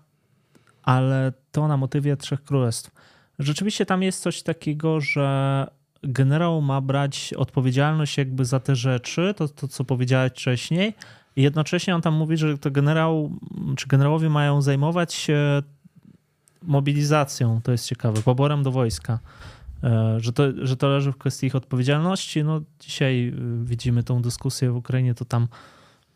[0.83, 2.91] ale to na motywie Trzech Królestw.
[3.39, 5.67] Rzeczywiście tam jest coś takiego, że
[6.03, 10.93] generał ma brać odpowiedzialność jakby za te rzeczy, to, to co powiedziałeś wcześniej,
[11.35, 13.31] i jednocześnie on tam mówi, że to generał,
[13.77, 15.61] czy generałowie mają zajmować się
[16.63, 19.19] mobilizacją, to jest ciekawe, poborem do wojska.
[19.83, 22.43] E, że to, że to leży w kwestii ich odpowiedzialności.
[22.43, 25.47] No, dzisiaj y, widzimy tą dyskusję w Ukrainie, to tam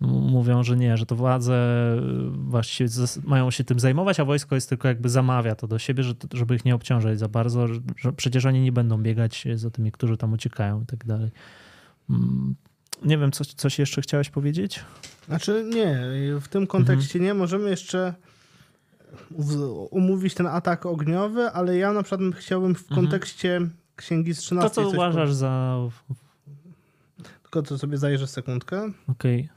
[0.01, 1.55] mówią, że nie, że to władze
[1.97, 2.89] y, właściwie
[3.23, 6.65] mają się tym zajmować, a wojsko jest tylko jakby zamawia to do siebie, żeby ich
[6.65, 7.67] nie obciążać za bardzo,
[7.97, 11.31] że przecież oni nie będą biegać za tymi, którzy tam uciekają i tak dalej.
[13.03, 14.79] Nie wiem, coś, coś jeszcze chciałeś powiedzieć?
[15.27, 16.01] Znaczy nie,
[16.41, 17.23] w tym kontekście mhm.
[17.23, 17.33] nie.
[17.33, 18.13] Możemy jeszcze
[19.91, 23.01] umówić ten atak ogniowy, ale ja na przykład chciałbym w mhm.
[23.01, 23.61] kontekście
[23.95, 24.69] Księgi z 13.
[24.69, 25.77] To co uważasz za...
[27.41, 28.91] Tylko to sobie zajrzę sekundkę.
[29.07, 29.41] Okej.
[29.41, 29.49] Okay.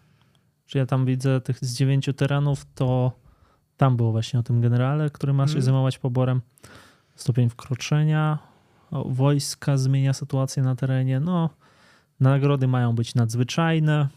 [0.66, 3.12] Czy ja tam widzę tych z dziewięciu terenów, to
[3.76, 5.62] tam było właśnie o tym generale, który ma się mhm.
[5.62, 6.40] zajmować poborem.
[7.14, 8.38] Stopień wkroczenia,
[9.06, 11.20] wojska zmienia sytuację na terenie.
[11.20, 11.50] No,
[12.22, 14.08] Nagrody mają być nadzwyczajne.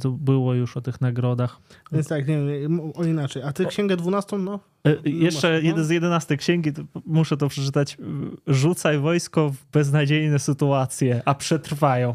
[0.00, 1.58] To było już o tych nagrodach.
[1.92, 3.42] Więc tak, nie wiem, o inaczej.
[3.42, 4.60] A ty księgę 12, no?
[4.86, 5.84] E, jeszcze masz, no?
[5.84, 7.96] z 11 księgi, to muszę to przeczytać.
[8.46, 12.14] Rzucaj wojsko w beznadziejne sytuacje, a przetrwają.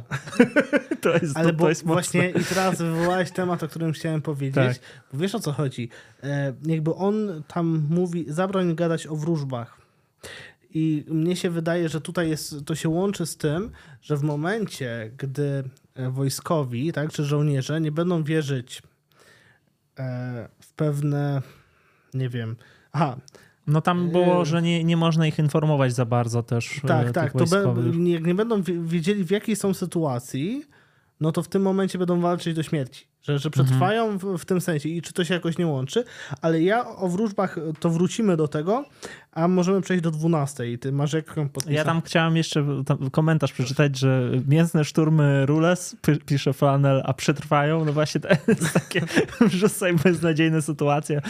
[1.01, 4.21] to jest, Ale to, bo to jest właśnie i teraz wywołałeś temat, o którym chciałem
[4.21, 4.55] powiedzieć.
[4.55, 4.79] Tak.
[5.13, 5.89] Bo wiesz o co chodzi?
[6.23, 9.77] E, jakby on tam mówi, zabroń gadać o wróżbach.
[10.77, 13.71] I mnie się wydaje, że tutaj jest, to się łączy z tym,
[14.01, 15.63] że w momencie, gdy
[15.95, 18.81] e, wojskowi, tak, czy żołnierze nie będą wierzyć
[19.99, 21.41] e, w pewne,
[22.13, 22.55] nie wiem,
[22.91, 23.17] aha,
[23.67, 26.81] no tam było, e, że nie, nie można ich informować za bardzo też.
[26.87, 27.33] Tak, tak.
[27.33, 27.73] To be,
[28.09, 30.65] jak nie będą wiedzieli, w jakiej są sytuacji,
[31.19, 34.61] no to w tym momencie będą walczyć do śmierci że, że przetrwają w, w, tym
[34.61, 36.03] sensie i czy to się jakoś nie łączy,
[36.41, 38.85] ale ja o wróżbach to wrócimy do tego,
[39.37, 40.77] a możemy przejść do 12.
[40.77, 41.75] Ty masz jaką podpisać?
[41.75, 42.65] Ja tam chciałem jeszcze
[43.11, 45.95] komentarz przeczytać, że mięsne szturmy Rules,
[46.25, 47.85] pisze Flanel, a przetrwają.
[47.85, 49.01] No właśnie to jest takie
[49.49, 51.21] wrzucaj beznadziejne sytuacje,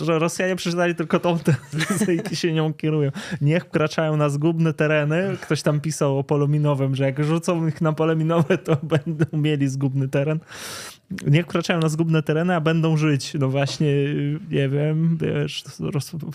[0.00, 3.10] że Rosjanie przeczytali tylko tą tezę i się nią kierują.
[3.40, 5.36] Niech wkraczają na zgubne tereny.
[5.40, 9.24] Ktoś tam pisał o polu minowym, że jak rzucą ich na pole minowe, to będą
[9.38, 10.38] mieli zgubny teren
[11.26, 13.34] niech wkraczają na zgubne tereny, a będą żyć.
[13.40, 13.94] No właśnie,
[14.50, 15.64] nie wiem, wiesz,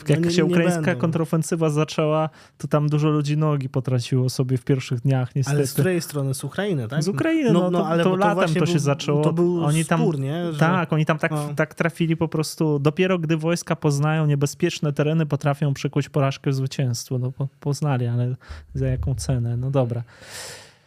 [0.10, 5.02] jak no się ukraińska kontrofensywa zaczęła, to tam dużo ludzi nogi potraciło sobie w pierwszych
[5.02, 5.58] dniach, niestety.
[5.58, 6.34] Ale z której strony?
[6.34, 7.04] Z Ukrainy, tak?
[7.04, 9.22] Z Ukrainy, no, no, no to, ale to, to latem to się był, zaczęło.
[9.22, 10.54] To był oni tam, spór, nie?
[10.54, 10.60] Że...
[10.60, 11.50] Tak, oni tam tak, no.
[11.56, 17.18] tak trafili po prostu, dopiero gdy wojska poznają niebezpieczne tereny, potrafią przykuć porażkę w zwycięstwo.
[17.18, 18.36] No poznali, ale
[18.74, 19.58] za jaką cenę?
[19.58, 20.04] No dobra.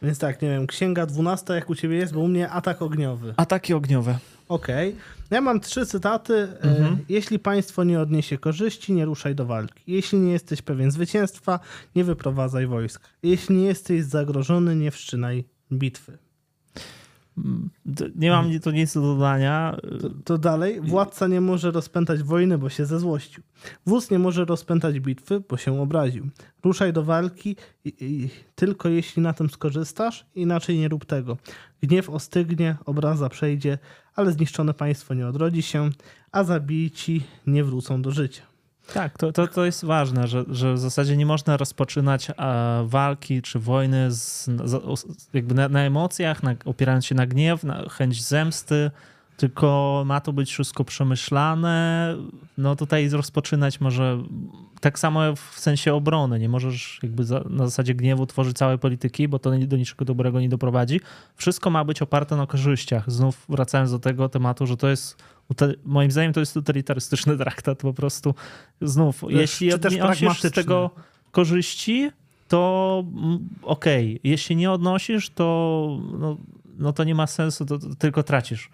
[0.02, 3.34] Więc tak, nie wiem, księga 12 jak u ciebie jest, bo u mnie atak ogniowy.
[3.36, 4.18] Ataki ogniowe.
[4.48, 4.88] Okej.
[4.88, 5.00] Okay.
[5.32, 6.34] Ja mam trzy cytaty.
[6.34, 6.98] E, mhm.
[7.08, 9.82] Jeśli państwo nie odniesie korzyści, nie ruszaj do walki.
[9.86, 11.60] Jeśli nie jesteś pewien zwycięstwa,
[11.96, 13.08] nie wyprowadzaj wojsk.
[13.22, 16.18] Jeśli nie jesteś zagrożony, nie wszczynaj bitwy.
[18.16, 19.76] Nie mam to nic do dodania.
[20.00, 20.80] To, to, dalej.
[20.80, 23.42] Władca nie może rozpętać wojny, bo się zezłościł.
[23.86, 26.28] Wódz nie może rozpętać bitwy, bo się obraził.
[26.64, 31.36] Ruszaj do walki i, i, tylko jeśli na tym skorzystasz, inaczej nie rób tego.
[31.82, 33.78] Gniew ostygnie, obraza przejdzie,
[34.14, 35.90] ale zniszczone państwo nie odrodzi się,
[36.32, 38.51] a zabici nie wrócą do życia.
[38.94, 42.28] Tak, to, to, to jest ważne, że, że w zasadzie nie można rozpoczynać
[42.84, 44.50] walki czy wojny z,
[45.34, 48.90] jakby na, na emocjach, na, opierając się na gniew, na chęć zemsty,
[49.36, 52.16] tylko ma to być wszystko przemyślane.
[52.58, 54.22] No tutaj rozpoczynać może
[54.80, 56.38] tak samo w sensie obrony.
[56.38, 60.40] Nie możesz jakby za, na zasadzie gniewu tworzyć całej polityki, bo to do niczego dobrego
[60.40, 61.00] nie doprowadzi.
[61.36, 63.10] Wszystko ma być oparte na korzyściach.
[63.10, 65.22] Znów wracając do tego tematu, że to jest
[65.84, 68.34] moim zdaniem to jest totalitarystyczny traktat po prostu.
[68.80, 70.90] Znów, Wiesz, jeśli odnosisz z tego
[71.30, 72.10] korzyści,
[72.48, 74.10] to mm, okej.
[74.10, 74.20] Okay.
[74.24, 76.36] Jeśli nie odnosisz, to, no,
[76.78, 78.70] no to nie ma sensu, to, to tylko tracisz.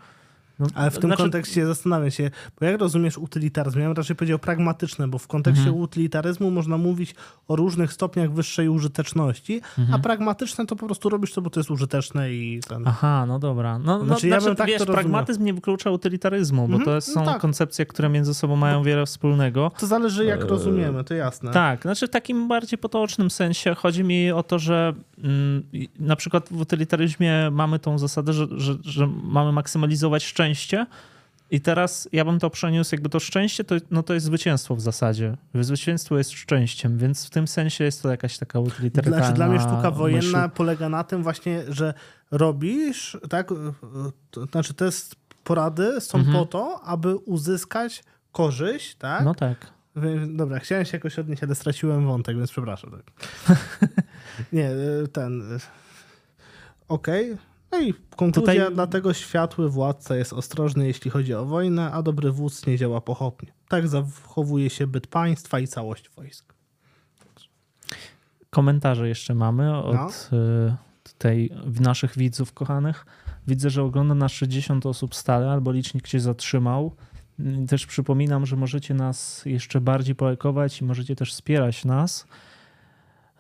[0.59, 1.23] No, Ale w tym znaczy...
[1.23, 2.31] kontekście zastanawiam się,
[2.61, 3.79] bo jak rozumiesz utylitaryzm?
[3.79, 5.83] Ja bym raczej powiedział pragmatyczne, bo w kontekście mhm.
[5.83, 7.15] utylitaryzmu można mówić
[7.49, 9.95] o różnych stopniach wyższej użyteczności, mhm.
[9.95, 12.83] a pragmatyczne to po prostu robisz to, bo to jest użyteczne i ten...
[12.87, 13.79] Aha, no dobra.
[13.79, 16.85] No, no znaczy, ja znaczy, tak wiesz, pragmatyzm nie wyklucza utylitaryzmu, bo mhm.
[16.85, 17.41] to są no tak.
[17.41, 18.85] koncepcje, które między sobą mają no.
[18.85, 19.71] wiele wspólnego.
[19.79, 20.47] To zależy jak e...
[20.47, 21.51] rozumiemy, to jasne.
[21.51, 24.95] Tak, znaczy w takim bardziej potocznym sensie chodzi mi o to, że
[25.25, 25.63] mm,
[25.99, 30.87] na przykład w utylitaryzmie mamy tą zasadę, że, że, że mamy maksymalizować szczęście szczęście.
[31.51, 34.81] I teraz ja bym to przeniósł, jakby to szczęście, to, no to jest zwycięstwo w
[34.81, 35.37] zasadzie.
[35.55, 39.61] Zwycięstwo jest szczęściem, więc w tym sensie jest to jakaś taka utylitarna znaczy, Dla mnie
[39.61, 40.55] sztuka wojenna myśl.
[40.55, 41.95] polega na tym właśnie, że
[42.31, 43.49] robisz, tak,
[44.31, 44.89] to znaczy te
[45.45, 46.37] porady są mhm.
[46.37, 49.25] po to, aby uzyskać korzyść, tak?
[49.25, 49.73] No tak.
[50.27, 52.91] Dobra, chciałem się jakoś odnieść, ale straciłem wątek, więc przepraszam.
[52.91, 53.59] Tak.
[54.53, 54.71] Nie,
[55.13, 55.43] ten...
[56.89, 57.48] Okej, okay.
[57.73, 58.75] No i konkluzja, Tutaj...
[58.75, 63.53] dlatego światły władca jest ostrożny, jeśli chodzi o wojnę, a dobry wódz nie działa pochopnie.
[63.69, 66.55] Tak zachowuje się byt państwa i całość wojsk.
[68.51, 70.39] Komentarze jeszcze mamy od no.
[70.39, 71.51] Y, tutaj
[71.81, 73.07] naszych widzów kochanych.
[73.47, 76.97] Widzę, że ogląda nas 60 osób stale, albo licznik się zatrzymał.
[77.69, 82.27] Też przypominam, że możecie nas jeszcze bardziej polajkować i możecie też wspierać nas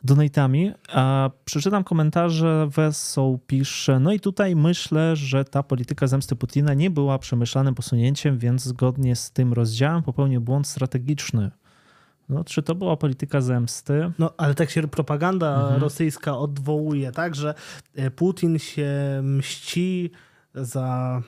[0.04, 0.72] donatami.
[0.92, 2.68] A przeczytam komentarze.
[2.70, 8.38] Wesoł pisze, no i tutaj myślę, że ta polityka zemsty Putina nie była przemyślanym posunięciem,
[8.38, 11.50] więc zgodnie z tym rozdziałem popełnił błąd strategiczny.
[12.28, 14.12] No, czy to była polityka zemsty?
[14.18, 15.80] No, ale tak się propaganda mhm.
[15.80, 17.54] rosyjska odwołuje, tak, że
[17.94, 18.90] e, Putin się
[19.22, 20.10] mści
[20.54, 21.22] za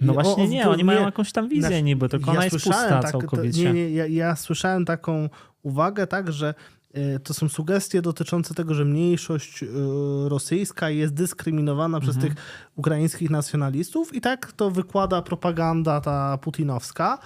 [0.00, 2.56] no właśnie o, nie, oni mają jakąś tam wizję znaczy, niby, tylko ja ona jest
[2.56, 3.64] pusta tak, całkowicie.
[3.64, 5.28] To, nie, nie, ja, ja, słyszałem taką
[5.62, 6.54] uwagę, tak, że
[7.24, 9.66] to są sugestie dotyczące tego, że mniejszość e,
[10.28, 12.02] rosyjska jest dyskryminowana mhm.
[12.02, 12.34] przez tych
[12.76, 17.18] ukraińskich nacjonalistów i tak to wykłada propaganda ta putinowska,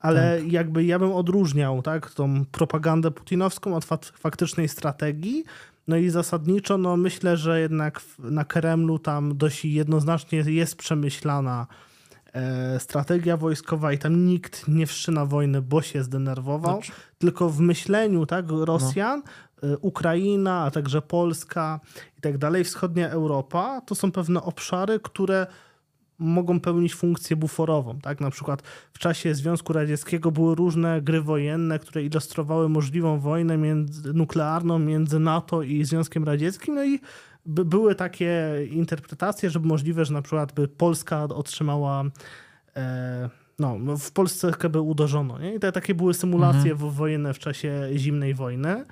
[0.00, 0.52] ale tak.
[0.52, 3.84] jakby ja bym odróżniał tak, tą propagandę putinowską od
[4.18, 5.44] faktycznej strategii,
[5.88, 11.91] no i zasadniczo no myślę, że jednak na Kremlu tam dość jednoznacznie jest przemyślana E,
[12.78, 16.92] strategia wojskowa i tam nikt nie wszczyna wojny, bo się zdenerwował, znaczy...
[17.18, 19.22] tylko w myśleniu tak, Rosjan,
[19.62, 19.68] no.
[19.80, 21.80] Ukraina, a także Polska
[22.18, 25.46] i tak dalej, wschodnia Europa, to są pewne obszary, które
[26.18, 28.00] mogą pełnić funkcję buforową.
[28.00, 28.20] Tak?
[28.20, 34.12] Na przykład w czasie Związku Radzieckiego były różne gry wojenne, które ilustrowały możliwą wojnę między,
[34.12, 37.00] nuklearną między NATO i Związkiem Radzieckim, no i
[37.46, 42.04] by, były takie interpretacje, że możliwe, że na przykład by Polska otrzymała
[42.76, 45.38] e, no, w Polsce by uderzono.
[45.38, 45.54] Nie?
[45.54, 46.90] I te, takie były symulacje mhm.
[46.90, 48.84] wojenne w czasie zimnej wojny.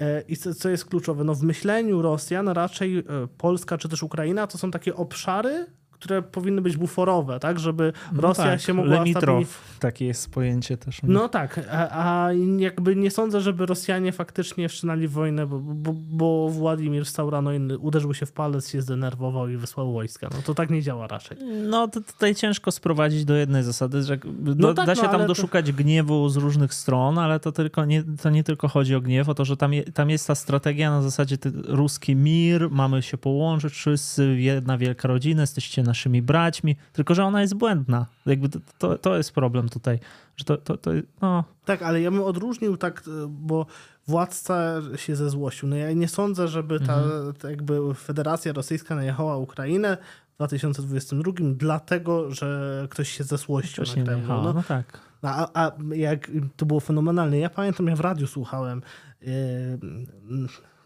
[0.00, 1.24] E, I co, co jest kluczowe?
[1.24, 3.04] No w myśleniu Rosjan raczej e,
[3.38, 5.66] Polska czy też Ukraina to są takie obszary,
[6.00, 10.76] które powinny być buforowe, tak, żeby no Rosja tak, się mogła Lemitrow, takie jest pojęcie
[10.76, 11.00] też.
[11.02, 16.48] No tak, a, a, jakby nie sądzę, żeby Rosjanie faktycznie wszczynali wojnę, bo, bo, bo
[16.48, 17.50] Władimir Staurano
[17.80, 20.28] uderzył się w palec, się zdenerwował i wysłał wojska.
[20.34, 21.36] No to tak nie działa raczej.
[21.68, 24.18] No to tutaj ciężko sprowadzić do jednej zasady, że
[24.56, 25.72] no tak, da się no, tam doszukać to...
[25.72, 29.34] gniewu z różnych stron, ale to tylko nie, to nie tylko chodzi o gniew, o
[29.34, 33.18] to, że tam, je, tam jest ta strategia na zasadzie ty, ruski mir, mamy się
[33.18, 38.06] połączyć wszyscy, jedna wielka rodzina, jesteście naszymi braćmi, tylko że ona jest błędna.
[38.26, 39.98] Jakby to, to, to jest problem tutaj.
[40.36, 40.90] Że to, to, to,
[41.22, 41.44] no.
[41.64, 43.66] Tak, ale ja bym odróżnił tak, bo
[44.06, 45.68] władca się ze złościł.
[45.68, 47.32] No ja nie sądzę, żeby ta, mhm.
[47.32, 49.96] ta jakby Federacja Rosyjska najechała Ukrainę
[50.32, 54.28] w 2022 dlatego, że ktoś się zesłościł ktoś na Kremlu.
[54.28, 55.00] No, no tak.
[55.22, 57.38] A, a jak to było fenomenalne.
[57.38, 58.82] Ja pamiętam, ja w radiu słuchałem.
[59.22, 59.30] Yy,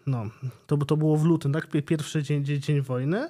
[0.06, 0.24] no,
[0.66, 1.68] to, to było w lutym, tak?
[1.86, 3.28] Pierwszy dzień, dzień, dzień wojny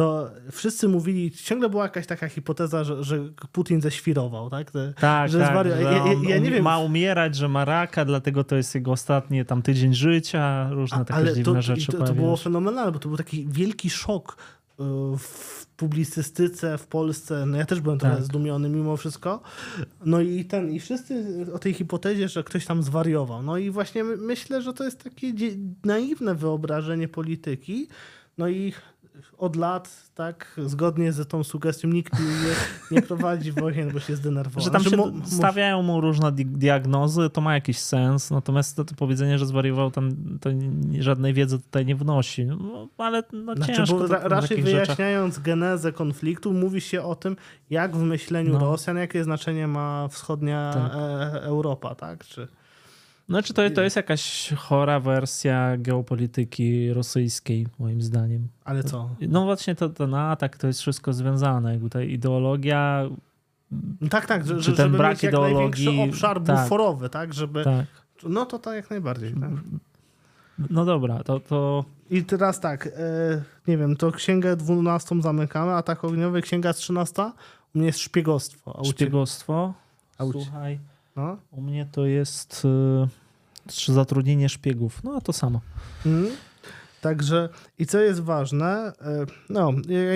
[0.00, 3.18] to wszyscy mówili, ciągle była jakaś taka hipoteza, że, że
[3.52, 4.70] Putin ześwirował, tak?
[4.70, 6.64] Te, tak, że tak, zwari- że ja, ja, ja nie wiem.
[6.64, 11.04] ma umierać, że ma raka, dlatego to jest jego ostatni tam tydzień życia, różne A,
[11.04, 11.92] takie ale dziwne to, rzeczy.
[11.92, 14.36] To, to było fenomenalne, bo to był taki wielki szok
[14.80, 14.82] y,
[15.18, 17.46] w publicystyce w Polsce.
[17.46, 18.10] No ja też byłem tak.
[18.10, 19.40] trochę zdumiony mimo wszystko.
[20.04, 23.42] No i ten, i wszyscy o tej hipotezie, że ktoś tam zwariował.
[23.42, 25.32] No i właśnie myślę, że to jest takie
[25.84, 27.88] naiwne wyobrażenie polityki.
[28.38, 28.72] No i
[29.38, 34.64] od lat, tak, zgodnie z tą sugestią, nikt nie, nie prowadzi wojen, bo się zdenerwował.
[34.64, 38.94] Że tam znaczy, się stawiają mu różne diagnozy, to ma jakiś sens, natomiast to, to
[38.94, 40.10] powiedzenie, że zwariował, tam
[40.40, 40.50] to
[40.98, 42.44] żadnej wiedzy tutaj nie wnosi.
[42.44, 43.98] No, ale no, znaczy, ciężko.
[43.98, 45.44] Bo ra raczej wyjaśniając rzeczach.
[45.44, 47.36] genezę konfliktu, mówi się o tym,
[47.70, 48.58] jak w myśleniu no.
[48.58, 50.92] Rosjan, jakie znaczenie ma wschodnia tak.
[50.94, 52.24] e Europa, tak?
[52.24, 52.48] Czy...
[53.30, 58.48] Znaczy to, to jest jakaś chora wersja geopolityki rosyjskiej, moim zdaniem.
[58.64, 59.10] Ale co?
[59.20, 61.72] No właśnie to, to na atak to jest wszystko związane.
[61.72, 63.08] Jakby ta ideologia.
[64.00, 66.00] No tak, tak, że, czy ten żeby brak mieć ideologii.
[66.00, 67.34] obszar tak, buforowy, tak?
[67.34, 67.86] Żeby, tak.
[68.22, 69.34] No to tak jak najbardziej.
[69.34, 69.50] Tak?
[70.70, 71.84] No dobra, to, to.
[72.10, 72.90] I teraz tak, e,
[73.68, 77.22] nie wiem, to księgę 12 zamykamy, atak ogniowy, księga 13
[77.74, 78.82] u mnie jest szpiegostwo.
[78.84, 79.74] szpiegostwo?
[80.32, 80.78] Słuchaj.
[81.16, 81.36] No?
[81.50, 82.66] U mnie to jest.
[83.72, 85.04] Czy zatrudnienie szpiegów.
[85.04, 85.60] No a to samo.
[86.06, 86.30] Mm.
[87.00, 87.48] Także
[87.78, 89.72] i co jest ważne, e, no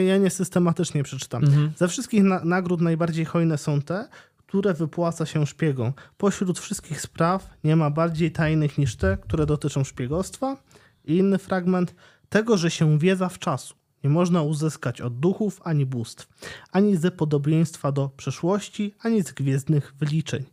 [0.07, 1.45] ja nie systematycznie przeczytam.
[1.45, 1.73] Mhm.
[1.77, 5.93] Ze wszystkich na nagród najbardziej hojne są te, które wypłaca się szpiegom.
[6.17, 10.57] Pośród wszystkich spraw nie ma bardziej tajnych niż te, które dotyczą szpiegostwa.
[11.05, 11.95] I inny fragment
[12.29, 13.75] tego, że się wiedza w czasu
[14.05, 16.29] nie można uzyskać od duchów ani bóstw,
[16.73, 20.45] ani ze podobieństwa do przeszłości, ani z gwiezdnych wyliczeń.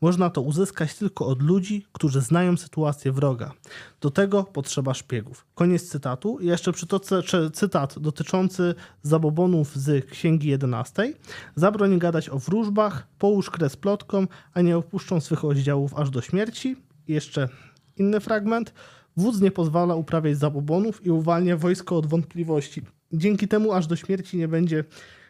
[0.00, 3.52] Można to uzyskać tylko od ludzi, którzy znają sytuację wroga.
[4.00, 5.46] Do tego potrzeba szpiegów.
[5.54, 6.38] Koniec cytatu.
[6.38, 7.22] I jeszcze przytoczę
[7.52, 11.14] cytat dotyczący zabobonów z Księgi 11.
[11.56, 16.76] Zabroń gadać o wróżbach, połóż kres plotkom, a nie opuszczą swych oddziałów aż do śmierci.
[17.08, 17.48] Jeszcze
[17.96, 18.74] inny fragment.
[19.16, 22.82] Wódz nie pozwala uprawiać zabobonów i uwalnia wojsko od wątpliwości.
[23.12, 24.84] Dzięki temu aż do śmierci nie będzie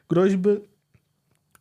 [0.08, 0.48] groźby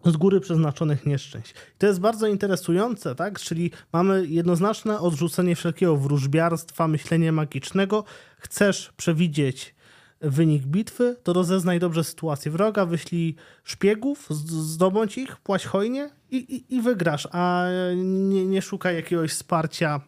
[0.05, 1.53] z góry przeznaczonych nieszczęść.
[1.77, 3.39] To jest bardzo interesujące, tak?
[3.39, 8.03] Czyli mamy jednoznaczne odrzucenie wszelkiego wróżbiarstwa, myślenia magicznego.
[8.38, 9.76] Chcesz przewidzieć
[10.21, 16.76] wynik bitwy, to rozeznaj dobrze sytuację wroga, wyślij szpiegów, zdobądź ich, płać hojnie i, i,
[16.76, 17.65] i wygrasz, a
[17.95, 20.01] nie, nie szukaj jakiegoś wsparcia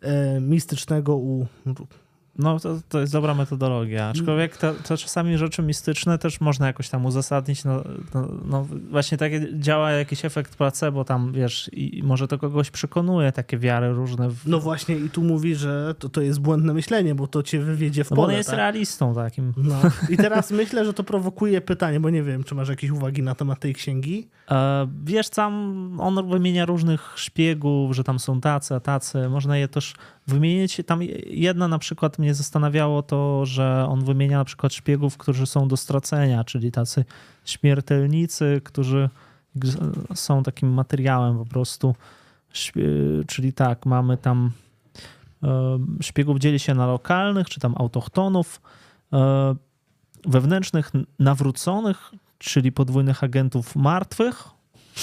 [0.00, 1.46] e, mistycznego u
[2.38, 4.08] no, to, to jest dobra metodologia.
[4.08, 7.64] Aczkolwiek to, to czasami rzeczy mistyczne też można jakoś tam uzasadnić.
[7.64, 7.82] No,
[8.14, 13.32] no, no właśnie tak działa jakiś efekt placebo tam, wiesz, i może to kogoś przekonuje,
[13.32, 14.30] takie wiary różne.
[14.30, 14.46] W...
[14.46, 18.04] No właśnie i tu mówi, że to, to jest błędne myślenie, bo to cię wywiedzie
[18.04, 18.20] w pole.
[18.20, 18.56] No bo on jest tak?
[18.56, 19.52] realistą takim.
[19.56, 19.80] No.
[20.10, 23.34] I teraz myślę, że to prowokuje pytanie, bo nie wiem, czy masz jakieś uwagi na
[23.34, 24.28] temat tej księgi?
[24.50, 29.28] E, wiesz, tam on wymienia różnych szpiegów, że tam są tacy, a tacy.
[29.28, 29.94] Można je też
[30.26, 30.80] wymienić.
[30.86, 35.68] Tam jedna na przykład mnie zastanawiało to, że on wymienia na przykład szpiegów, którzy są
[35.68, 37.04] do stracenia, czyli tacy
[37.44, 39.10] śmiertelnicy, którzy
[40.14, 41.94] są takim materiałem po prostu.
[43.26, 44.50] Czyli tak, mamy tam
[45.42, 48.60] e, szpiegów dzieli się na lokalnych, czy tam autochtonów,
[49.12, 49.54] e,
[50.26, 54.44] wewnętrznych, nawróconych, czyli podwójnych agentów martwych,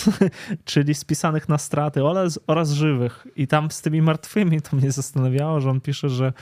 [0.65, 3.27] czyli spisanych na straty oraz, oraz żywych.
[3.35, 6.33] I tam z tymi martwymi to mnie zastanawiało, że on pisze, że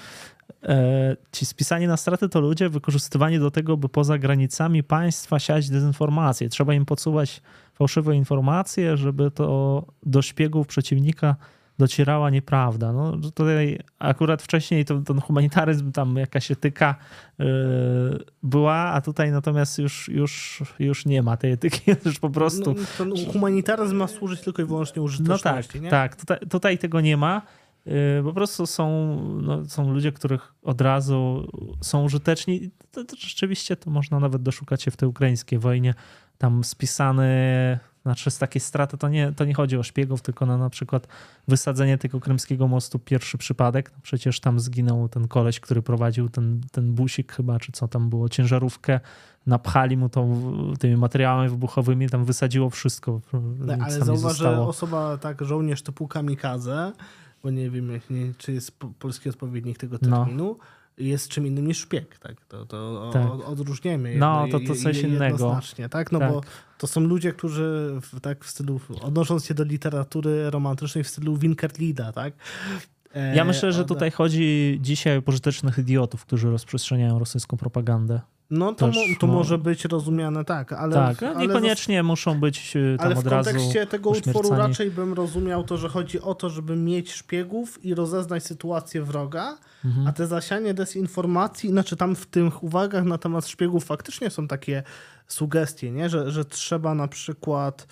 [1.31, 6.49] ci spisani na straty to ludzie wykorzystywani do tego, by poza granicami państwa siać dezinformację.
[6.49, 7.41] Trzeba im podsuwać
[7.73, 11.35] fałszywe informacje, żeby to do szpiegów przeciwnika
[11.81, 12.93] docierała nieprawda.
[12.93, 16.95] No, tutaj akurat wcześniej to, ten humanitaryzm, tam jakaś etyka
[17.39, 17.45] yy,
[18.43, 22.75] była, a tutaj natomiast już, już, już nie ma tej etyki, już po prostu...
[22.77, 25.89] No, ten humanitaryzm ma służyć tylko i wyłącznie użyteczności, No tak, nie?
[25.89, 26.15] tak.
[26.15, 27.41] Tutaj, tutaj tego nie ma.
[27.85, 27.93] Yy,
[28.23, 31.47] po prostu są, no, są ludzie, których od razu
[31.81, 32.71] są użyteczni.
[32.91, 35.93] To, to rzeczywiście to można nawet doszukać się w tej ukraińskiej wojnie.
[36.37, 37.29] Tam spisany
[38.03, 41.07] znaczy z takiej straty to nie, to nie chodzi o szpiegów, tylko na na przykład
[41.47, 43.91] wysadzenie tego krymskiego mostu pierwszy przypadek.
[43.95, 48.09] No przecież tam zginął ten koleś, który prowadził ten, ten busik chyba, czy co tam
[48.09, 48.99] było, ciężarówkę.
[49.45, 50.27] Napchali mu to
[50.79, 53.21] tymi materiałami wybuchowymi, tam wysadziło wszystko.
[53.81, 56.91] Ale zauważ, że osoba, tak, żołnierz typu kamikadze,
[57.43, 60.17] bo nie wiem, nie, czy jest polski odpowiednik tego no.
[60.17, 60.65] terminu, no
[60.97, 62.45] jest czym innym niż szpieg, tak?
[62.45, 63.47] To, to tak.
[63.49, 64.15] odróżniemy.
[64.15, 65.59] No, to to coś innego.
[65.89, 66.11] tak?
[66.11, 66.31] No tak.
[66.31, 66.41] bo
[66.77, 71.37] to są ludzie, którzy w, tak w stylu, odnosząc się do literatury romantycznej w stylu
[71.37, 72.33] Winkerlida, tak?
[73.13, 78.21] E, ja myślę, że tutaj chodzi dzisiaj o pożytecznych idiotów, którzy rozprzestrzeniają rosyjską propagandę.
[78.51, 79.33] No to, Też, to no.
[79.33, 80.95] może być rozumiane tak, ale...
[80.95, 84.91] Tak, ale niekoniecznie muszą być e, tam ale od razu w kontekście tego utworu raczej
[84.91, 90.07] bym rozumiał to, że chodzi o to, żeby mieć szpiegów i rozeznać sytuację wroga, mhm.
[90.07, 94.83] a te zasianie dezinformacji, znaczy tam w tych uwagach na temat szpiegów faktycznie są takie
[95.27, 96.09] sugestie, nie?
[96.09, 97.87] Że, że trzeba na przykład...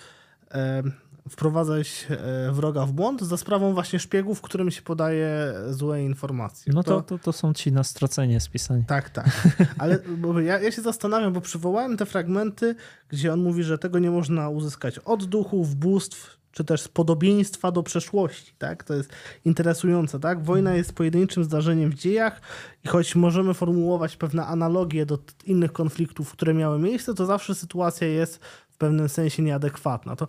[0.54, 0.82] E,
[1.28, 6.72] wprowadzać e, wroga w błąd za sprawą właśnie szpiegów, którym się podaje złe informacje.
[6.72, 8.84] No to, to, to są ci na stracenie spisani.
[8.84, 9.48] Tak, tak.
[9.78, 9.98] Ale
[10.44, 12.74] ja, ja się zastanawiam, bo przywołałem te fragmenty,
[13.08, 17.72] gdzie on mówi, że tego nie można uzyskać od duchów, bóstw, czy też z podobieństwa
[17.72, 18.84] do przeszłości, tak?
[18.84, 19.12] To jest
[19.44, 20.44] interesujące, tak?
[20.44, 22.40] Wojna jest pojedynczym zdarzeniem w dziejach
[22.84, 28.06] i choć możemy formułować pewne analogie do innych konfliktów, które miały miejsce, to zawsze sytuacja
[28.06, 28.40] jest
[28.80, 30.16] pewnym sensie nieadekwatna.
[30.16, 30.28] To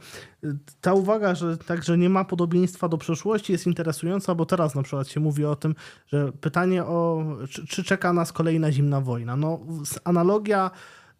[0.81, 5.07] ta uwaga, że także nie ma podobieństwa do przeszłości jest interesująca, bo teraz na przykład
[5.07, 5.75] się mówi o tym,
[6.07, 9.35] że pytanie o czy, czy czeka nas kolejna zimna wojna.
[9.35, 9.59] No
[10.03, 10.71] analogia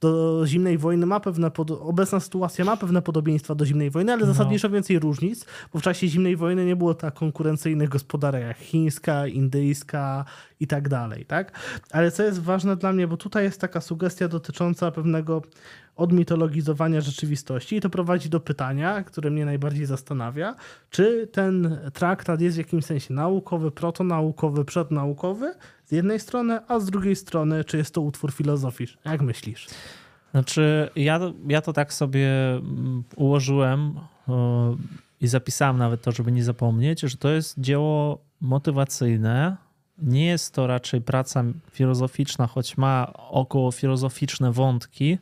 [0.01, 1.71] do zimnej wojny ma pewne, pod...
[1.71, 4.33] obecna sytuacja ma pewne podobieństwa do zimnej wojny, ale no.
[4.33, 9.27] zasadniczo więcej różnic, bo w czasie zimnej wojny nie było tak konkurencyjnych gospodarek jak chińska,
[9.27, 10.25] indyjska
[10.59, 11.59] i tak dalej, tak?
[11.91, 15.41] Ale co jest ważne dla mnie, bo tutaj jest taka sugestia dotycząca pewnego
[15.95, 20.55] odmitologizowania rzeczywistości i to prowadzi do pytania, które mnie najbardziej zastanawia,
[20.89, 25.53] czy ten traktat jest w jakimś sensie naukowy, protonaukowy, przednaukowy
[25.85, 29.01] z jednej strony, a z drugiej strony, czy jest to utwór filozoficzny?
[29.05, 29.67] Jak myślisz?
[30.31, 33.99] Znaczy, ja, ja to tak sobie mm, ułożyłem
[35.21, 39.57] i zapisałem nawet to, żeby nie zapomnieć, że to jest dzieło motywacyjne.
[39.97, 45.17] Nie jest to raczej praca filozoficzna, choć ma około filozoficzne wątki,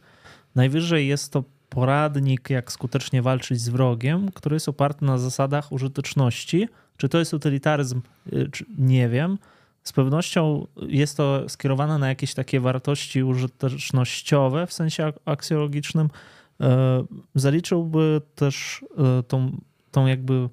[0.56, 6.68] Najwyżej jest to poradnik, jak skutecznie walczyć z wrogiem, który jest oparty na zasadach użyteczności.
[6.98, 8.02] Czy to jest utylitaryzm?
[8.34, 9.38] Y, nie wiem.
[9.84, 16.10] Z pewnością jest to skierowane na jakieś takie wartości użytecznościowe w sensie aksjologicznym.
[16.62, 17.04] E,
[17.36, 19.58] zaliczyłby też e, tą,
[19.92, 20.50] tą jakby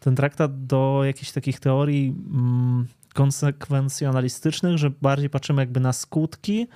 [0.00, 6.66] ten traktat do jakichś takich teorii mm, konsekwencjonalistycznych, że bardziej patrzymy jakby na skutki,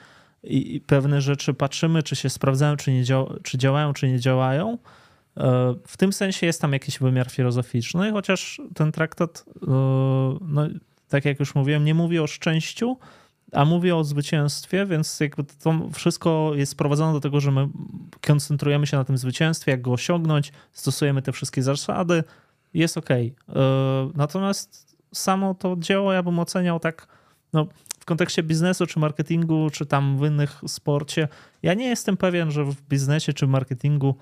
[0.45, 3.05] i pewne rzeczy patrzymy, czy się sprawdzają, czy, nie
[3.43, 4.79] czy działają, czy nie działają.
[5.37, 9.67] E, w tym sensie jest tam jakiś wymiar filozoficzny, chociaż ten traktat, e,
[10.41, 10.63] no,
[11.09, 12.97] tak jak już mówiłem, nie mówi o szczęściu,
[13.53, 17.69] a mówi o zwycięstwie, więc jakby to wszystko jest sprowadzone do tego, że my
[18.27, 22.25] koncentrujemy się na tym zwycięstwie, jak go osiągnąć, stosujemy te wszystkie zasady,
[22.75, 23.11] jest ok.
[23.11, 23.31] E,
[24.15, 27.07] natomiast samo to dzieło ja bym oceniał tak,
[27.53, 27.67] no
[28.03, 31.29] w kontekście biznesu, czy marketingu, czy tam w innych sporcie,
[31.63, 34.17] ja nie jestem pewien, że w biznesie czy marketingu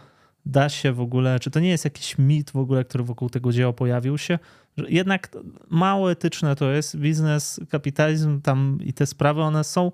[0.46, 3.52] da się w ogóle, czy to nie jest jakiś mit w ogóle, który wokół tego
[3.52, 4.38] dzieła pojawił się,
[4.76, 5.36] że jednak
[5.70, 6.96] mało etyczne to jest.
[6.96, 9.92] Biznes, kapitalizm tam i te sprawy, one są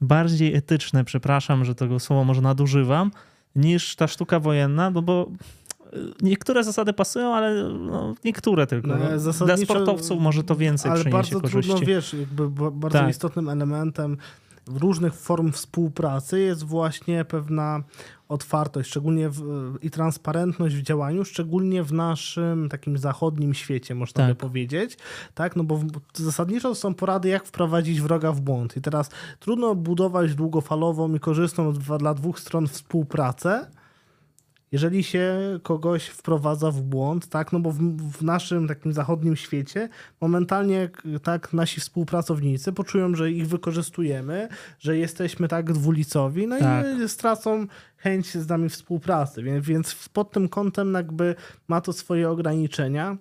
[0.00, 3.10] bardziej etyczne, przepraszam, że tego słowa może nadużywam,
[3.56, 5.30] niż ta sztuka wojenna, no bo
[6.22, 8.88] niektóre zasady pasują, ale no, niektóre tylko.
[8.88, 8.96] No,
[9.46, 11.70] Dla sportowców może to więcej ale przyniesie bardzo korzyści.
[11.70, 13.10] trudno, wiesz, jakby bardzo tak.
[13.10, 14.16] istotnym elementem
[14.66, 17.82] różnych form współpracy jest właśnie pewna
[18.28, 19.42] otwartość, szczególnie w,
[19.82, 24.28] i transparentność w działaniu, szczególnie w naszym takim zachodnim świecie, można tak.
[24.28, 24.98] by powiedzieć.
[25.34, 28.76] Tak, no bo w, zasadniczo są porady, jak wprowadzić wroga w błąd.
[28.76, 29.10] I teraz
[29.40, 33.66] trudno budować długofalową i korzystną dla dwóch stron współpracę,
[34.72, 37.78] jeżeli się kogoś wprowadza w błąd, tak, no bo w,
[38.12, 39.88] w, naszym takim zachodnim świecie
[40.20, 40.90] momentalnie
[41.22, 44.48] tak nasi współpracownicy poczują, że ich wykorzystujemy,
[44.78, 46.86] że jesteśmy tak dwulicowi, no tak.
[47.04, 47.66] i stracą
[47.96, 51.34] chęć z nami współpracy, więc, więc pod tym kątem jakby
[51.68, 53.16] ma to swoje ograniczenia,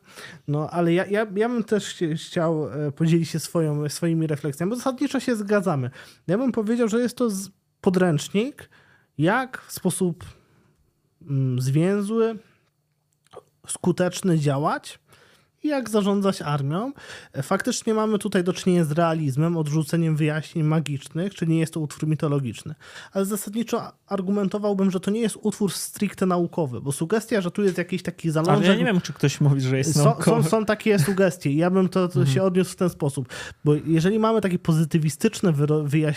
[0.48, 4.76] no ale ja, ja, ja bym też chciał e, podzielić się swoją, swoimi refleksjami, bo
[4.76, 5.90] zasadniczo się zgadzamy.
[6.28, 7.30] Ja bym powiedział, że jest to
[7.82, 8.70] podręcznik,
[9.18, 10.39] jak w sposób
[11.58, 12.36] zwięzły,
[13.68, 15.00] skuteczny działać
[15.64, 16.92] jak zarządzać armią.
[17.34, 21.80] E, faktycznie mamy tutaj do czynienia z realizmem, odrzuceniem wyjaśnień magicznych, czyli nie jest to
[21.80, 22.76] utwór mitologiczny.
[23.12, 27.78] Ale zasadniczo argumentowałbym, że to nie jest utwór stricte naukowy, bo sugestia, że tu jest
[27.78, 28.58] jakiś taki zalążek...
[28.58, 30.24] Ale ja nie wiem, czy ktoś mówi, że jest naukowy.
[30.24, 32.36] Są, są, są takie sugestie ja bym to, to mhm.
[32.36, 33.30] się odniósł w ten sposób,
[33.66, 35.54] bo jeżeli mamy takie pozytywistyczne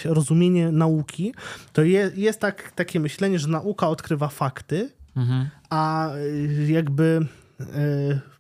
[0.04, 1.34] rozumienie nauki,
[1.72, 5.48] to je, jest tak, takie myślenie, że nauka odkrywa fakty, mhm.
[5.70, 7.26] a y, jakby...
[7.60, 8.32] Y,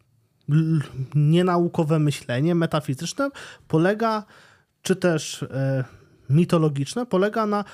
[1.14, 3.30] nienaukowe myślenie metafizyczne
[3.68, 4.24] polega,
[4.82, 5.84] czy też e,
[6.30, 7.64] mitologiczne, polega na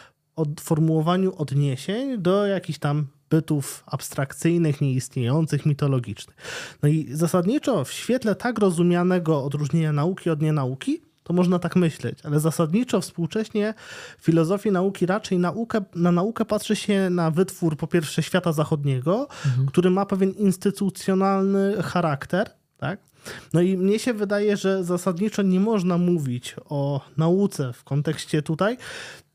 [0.60, 6.36] formułowaniu odniesień do jakichś tam bytów abstrakcyjnych, nieistniejących, mitologicznych.
[6.82, 12.18] No i zasadniczo w świetle tak rozumianego odróżnienia nauki od nienauki, to można tak myśleć,
[12.24, 13.74] ale zasadniczo współcześnie
[14.18, 19.28] w filozofii nauki raczej naukę, na naukę patrzy się na wytwór po pierwsze świata zachodniego,
[19.46, 19.66] mhm.
[19.66, 23.00] który ma pewien instytucjonalny charakter, tak?
[23.52, 28.76] No i mnie się wydaje, że zasadniczo nie można mówić o nauce w kontekście tutaj.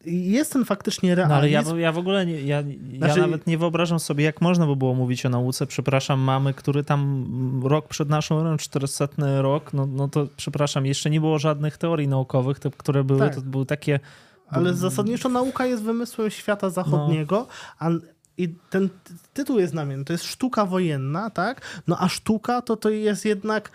[0.05, 1.29] Jest ten faktycznie realizm.
[1.29, 2.63] No ale ja, ja w ogóle nie, ja,
[2.97, 3.19] znaczy...
[3.19, 5.67] ja nawet nie wyobrażam sobie, jak można by było mówić o nauce.
[5.67, 9.07] Przepraszam, mamy, który tam rok przed naszą erą, 400
[9.41, 13.35] rok, no, no to przepraszam, jeszcze nie było żadnych teorii naukowych, te, które były, tak.
[13.35, 13.99] to były takie
[14.47, 17.47] ale zasadniczo nauka jest wymysłem świata zachodniego,
[17.81, 17.87] no.
[17.87, 17.89] a
[18.37, 18.89] i ten
[19.33, 20.05] tytuł jest znamienny.
[20.05, 21.81] To jest sztuka wojenna, tak?
[21.87, 23.71] No a sztuka to to jest jednak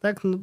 [0.00, 0.38] tak, no,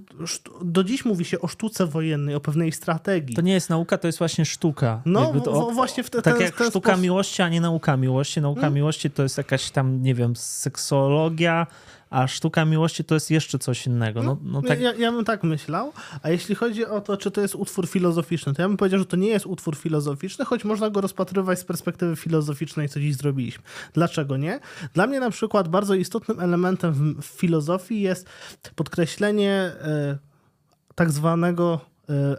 [0.61, 3.36] do dziś mówi się o sztuce wojennej, o pewnej strategii.
[3.36, 5.02] To nie jest nauka, to jest właśnie sztuka.
[5.06, 7.03] No to, właśnie w te, Tak ten, jak ten sztuka sposób...
[7.03, 8.41] miłości, a nie nauka miłości.
[8.41, 8.73] Nauka hmm.
[8.73, 11.68] miłości to jest jakaś tam, nie wiem, seksologia,
[12.15, 14.23] a sztuka miłości to jest jeszcze coś innego.
[14.23, 14.81] No, no, tak...
[14.81, 18.53] ja, ja bym tak myślał, a jeśli chodzi o to, czy to jest utwór filozoficzny,
[18.53, 21.63] to ja bym powiedział, że to nie jest utwór filozoficzny, choć można go rozpatrywać z
[21.63, 23.63] perspektywy filozoficznej, co dziś zrobiliśmy.
[23.93, 24.59] Dlaczego nie?
[24.93, 28.29] Dla mnie na przykład bardzo istotnym elementem w, filozofii jest
[28.75, 29.71] podkreślenie
[30.13, 31.94] y, tak zwanego E,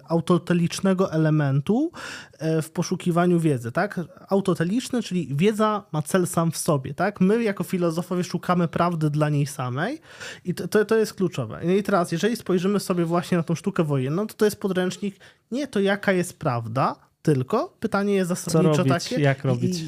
[0.09, 1.91] autotelicznego elementu
[2.39, 4.01] e, w poszukiwaniu wiedzy, tak?
[4.29, 7.21] Autoteliczny, czyli wiedza ma cel sam w sobie, tak?
[7.21, 10.01] My jako filozofowie szukamy prawdy dla niej samej
[10.45, 11.61] i to, to, to jest kluczowe.
[11.65, 15.17] No I teraz, jeżeli spojrzymy sobie właśnie na tą sztukę wojenną, to to jest podręcznik
[15.51, 19.83] nie to jaka jest prawda, tylko pytanie jest zasadniczo robić, takie, jak robić,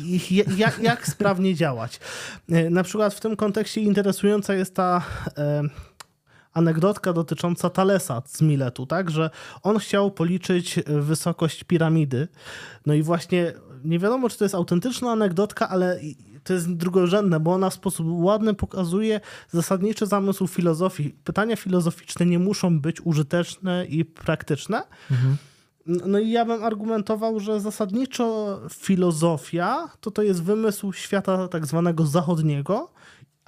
[0.57, 2.01] jak, jak sprawnie działać.
[2.51, 5.03] E, na przykład w tym kontekście interesująca jest ta
[6.53, 9.31] anegdotka dotycząca Talesa z Miletu, tak, że
[9.63, 12.29] on chciał policzyć wysokość piramidy.
[12.87, 13.53] No i właśnie
[13.85, 16.01] nie wiadomo, czy to jest autentyczna anegdotka, ale
[16.45, 19.21] to jest drugorzędne, bo ona w sposób ładny pokazuje
[19.51, 21.15] zasadniczy zamysł filozofii.
[21.25, 24.83] Pytania filozoficzne nie muszą być użyteczne i praktyczne.
[25.11, 25.37] Mhm.
[25.87, 32.07] No i ja bym argumentował, że zasadniczo filozofia to to jest wymysł świata tak zwanego
[32.07, 32.91] zachodniego,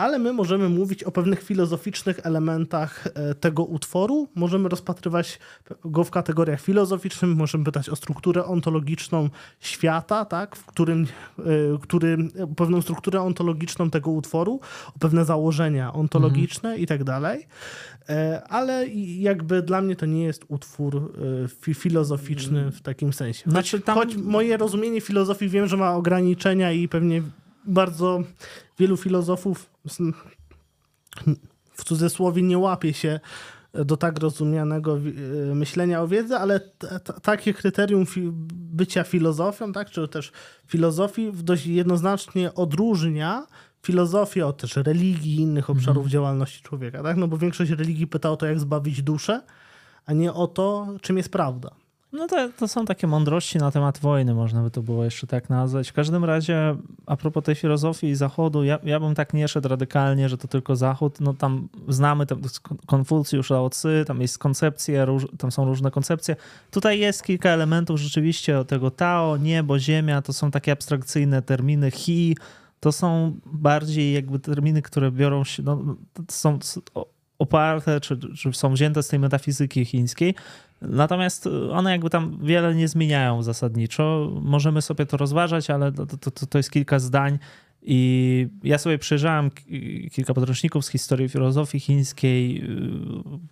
[0.00, 4.28] ale my możemy mówić o pewnych filozoficznych elementach e, tego utworu.
[4.34, 5.38] Możemy rozpatrywać
[5.84, 9.28] go w kategoriach filozoficznych, możemy pytać o strukturę ontologiczną
[9.60, 11.06] świata, tak, w którym,
[11.38, 11.42] e,
[11.82, 12.18] który,
[12.56, 14.60] pewną strukturę ontologiczną tego utworu,
[14.96, 16.82] o pewne założenia ontologiczne mhm.
[16.82, 17.46] i tak dalej.
[18.08, 18.86] E, ale
[19.18, 21.12] jakby dla mnie to nie jest utwór
[21.74, 23.44] filozoficzny w takim sensie.
[23.44, 23.94] Choć, znaczy tam...
[23.94, 27.22] choć moje rozumienie filozofii wiem, że ma ograniczenia i pewnie
[27.64, 28.22] bardzo
[28.78, 29.70] wielu filozofów
[31.72, 33.20] w cudzysłowie nie łapie się
[33.72, 36.60] do tak rozumianego e, myślenia o wiedzy, ale
[37.22, 38.04] takie kryterium
[38.50, 40.32] bycia filozofią, tak, czy też
[40.66, 43.46] filozofii dość jednoznacznie odróżnia
[43.82, 46.10] filozofię od też religii i innych obszarów mhm.
[46.10, 47.16] działalności człowieka, tak?
[47.16, 49.42] No bo większość religii pyta o to, jak zbawić duszę,
[50.06, 51.70] a nie o to, czym jest prawda.
[52.12, 55.50] No to, to są takie mądrości na temat wojny, można by to było jeszcze tak
[55.50, 55.88] nazwać.
[55.88, 56.76] W każdym razie,
[57.06, 60.76] a propos tej filozofii Zachodu, ja, ja bym tak nie szedł radykalnie, że to tylko
[60.76, 61.20] Zachód.
[61.20, 62.40] No tam znamy tam
[62.86, 63.70] Konfucjusz, Lao
[64.06, 65.06] tam jest koncepcja,
[65.38, 66.36] tam są różne koncepcje.
[66.70, 72.36] Tutaj jest kilka elementów rzeczywiście tego Tao, niebo, ziemia, to są takie abstrakcyjne terminy, hi,
[72.80, 75.96] to są bardziej jakby terminy, które biorą się, no,
[76.30, 76.58] są
[77.38, 80.34] oparte, czy, czy są wzięte z tej metafizyki chińskiej.
[80.82, 84.32] Natomiast one jakby tam wiele nie zmieniają zasadniczo.
[84.42, 87.38] Możemy sobie to rozważać, ale to, to, to jest kilka zdań.
[87.82, 89.50] I ja sobie przejrzałem
[90.12, 92.68] kilka podręczników z historii filozofii chińskiej.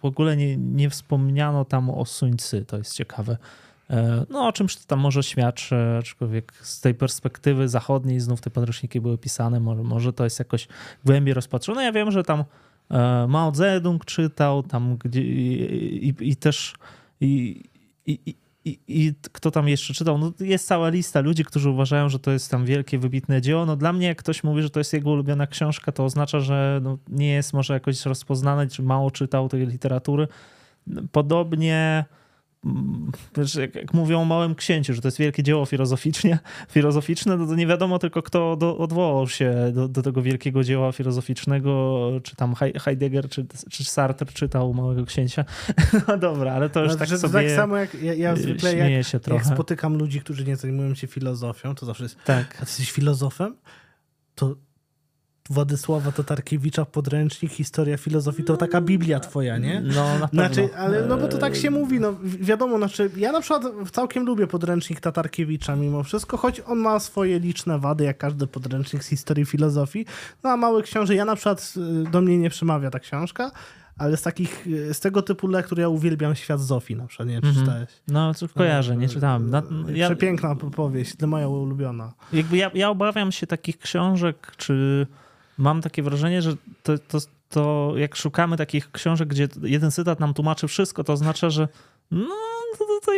[0.01, 3.37] W ogóle nie, nie wspomniano tam o Suńcy, to jest ciekawe.
[3.91, 8.51] E, no o czymś to tam może świadczy, aczkolwiek z tej perspektywy zachodniej znów te
[8.51, 10.69] podręczniki były pisane, może, może to jest jakoś
[11.05, 11.85] głębiej rozpatrzone.
[11.85, 12.45] Ja wiem, że tam
[12.91, 16.75] e, Mao Zedong czytał, tam gdzie i, i, i też
[17.21, 17.63] i,
[18.07, 18.19] i,
[18.65, 20.19] i, I, kto tam jeszcze czytał?
[20.19, 23.67] No jest cała lista ludzi, którzy uważają, że to jest tam wielkie, wybitne dzieło.
[23.67, 26.81] No dla mnie, jak ktoś mówi, że to jest jego ulubiona książka, to oznacza, że
[26.83, 30.29] no nie jest może jakoś rozpoznany, czy mało czytał tej literatury.
[31.13, 32.05] Podobnie
[32.65, 33.13] Mm,
[33.61, 36.39] jak, jak mówią o Małym Księciu, że to jest wielkie dzieło filozoficznie,
[36.71, 40.93] filozoficzne, no to nie wiadomo tylko, kto do, odwołał się do, do, tego wielkiego dzieła
[40.93, 45.45] filozoficznego, czy tam Heidegger, czy, czy Sartre czytał Małego Księcia.
[46.09, 49.13] No dobra, ale to już no, tak sobie Tak samo jak ja, ja zwykle jak,
[49.29, 52.55] jak, spotykam ludzi, którzy nie zajmują się filozofią, to zawsze jest, tak.
[52.55, 53.57] a ty jesteś filozofem?
[54.35, 54.57] To
[55.51, 59.81] Władysława Tatarkiewicza podręcznik Historia filozofii to taka Biblia twoja, nie?
[59.81, 63.41] No, na znaczy, ale no bo to tak się mówi, no wiadomo, znaczy ja na
[63.41, 63.63] przykład
[63.93, 69.05] całkiem lubię podręcznik Tatarkiewicza mimo wszystko, choć on ma swoje liczne wady, jak każdy podręcznik
[69.05, 70.07] z historii filozofii.
[70.45, 71.75] No a mały książę, ja na przykład
[72.07, 73.51] y, do mnie nie przemawia ta książka,
[73.99, 77.35] ale z takich, y, z tego typu lektur ja uwielbiam Świat Zofii na przykład, nie
[77.35, 77.67] wiem, mhm.
[77.67, 77.89] czytałeś.
[78.09, 79.51] No, co kojarzę, nie czytałem.
[79.51, 79.63] No,
[79.95, 82.13] ja, Przepiękna powieść, moja ulubiona.
[82.33, 85.07] Jakby ja, ja obawiam się takich książek, czy
[85.59, 87.19] mam takie wrażenie, że to, to,
[87.49, 91.69] to jak szukamy takich książek, gdzie jeden cytat nam tłumaczy wszystko, to oznacza, że
[92.11, 92.35] no,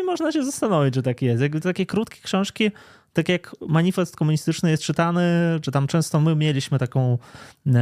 [0.01, 1.43] i można się zastanowić, czy tak jest.
[1.43, 2.71] Jakby takie krótkie książki
[3.13, 5.23] tak jak manifest komunistyczny jest czytany,
[5.63, 7.19] czy tam często my mieliśmy taką.
[7.67, 7.79] E,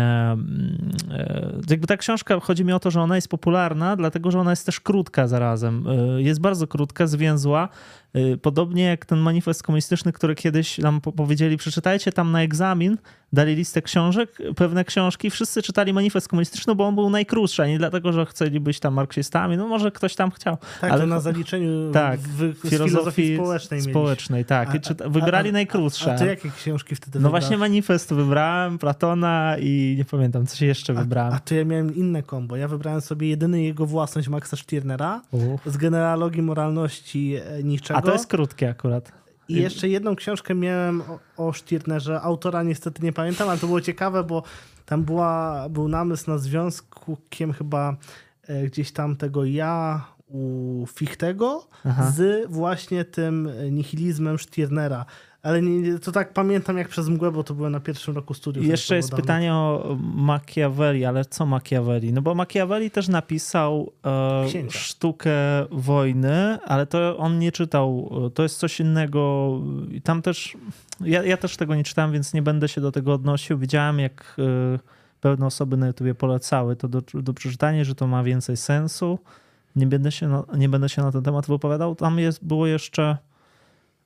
[1.10, 4.50] e, jakby ta książka, chodzi mi o to, że ona jest popularna, dlatego że ona
[4.50, 5.84] jest też krótka zarazem.
[5.88, 7.68] E, jest bardzo krótka, zwięzła.
[8.14, 12.98] E, podobnie jak ten manifest komunistyczny, który kiedyś nam powiedzieli, przeczytajcie tam na egzamin,
[13.32, 17.78] dali listę książek, pewne książki, wszyscy czytali manifest komunistyczny, bo on był najkrótszy, a nie
[17.78, 20.56] dlatego, że chcieli być tam marksistami, no może ktoś tam chciał.
[20.80, 24.68] Tak, ale na zaliczeniu tak, w, w filozofii, społecznej Społecznej, tak.
[24.68, 26.14] A, a, wybrali a, najkrótsze.
[26.14, 27.42] A, ty jakie książki wtedy No wybrałeś?
[27.44, 31.32] właśnie manifest wybrałem, Platona i nie pamiętam, coś jeszcze wybrałem.
[31.32, 32.56] A, to ja miałem inne kombo.
[32.56, 35.22] Ja wybrałem sobie jedyny jego własność Maxa Stirnera
[35.66, 37.98] z genealogii moralności e, niczego.
[37.98, 39.12] A to jest krótkie akurat.
[39.48, 42.20] I jeszcze jedną książkę miałem o, o Stirnerze.
[42.20, 44.42] Autora niestety nie pamiętam, ale to było ciekawe, bo
[44.86, 47.96] tam była, był namysł na związkiem chyba
[48.42, 52.12] e, gdzieś tam tego ja u Fichtego Aha.
[52.16, 55.04] z właśnie tym nihilizmem Stirnera.
[55.42, 58.66] Ale nie, to tak pamiętam jak przez mgłę, bo to było na pierwszym roku studiów.
[58.66, 62.12] I jeszcze jest pytanie o Machiavelli, ale co Machiavelli?
[62.12, 65.32] No bo Machiavelli też napisał e, sztukę
[65.70, 69.52] wojny, ale to on nie czytał, to jest coś innego.
[69.90, 70.56] I tam też,
[71.00, 73.58] ja, ja też tego nie czytałem, więc nie będę się do tego odnosił.
[73.58, 74.36] Widziałem jak
[74.74, 74.78] e,
[75.20, 79.18] pewne osoby na YouTubie polecały to do, do przeczytania, że to ma więcej sensu.
[79.76, 81.94] Nie będę się na, nie będę się na ten temat wypowiadał.
[81.94, 83.16] Tam jest, było jeszcze...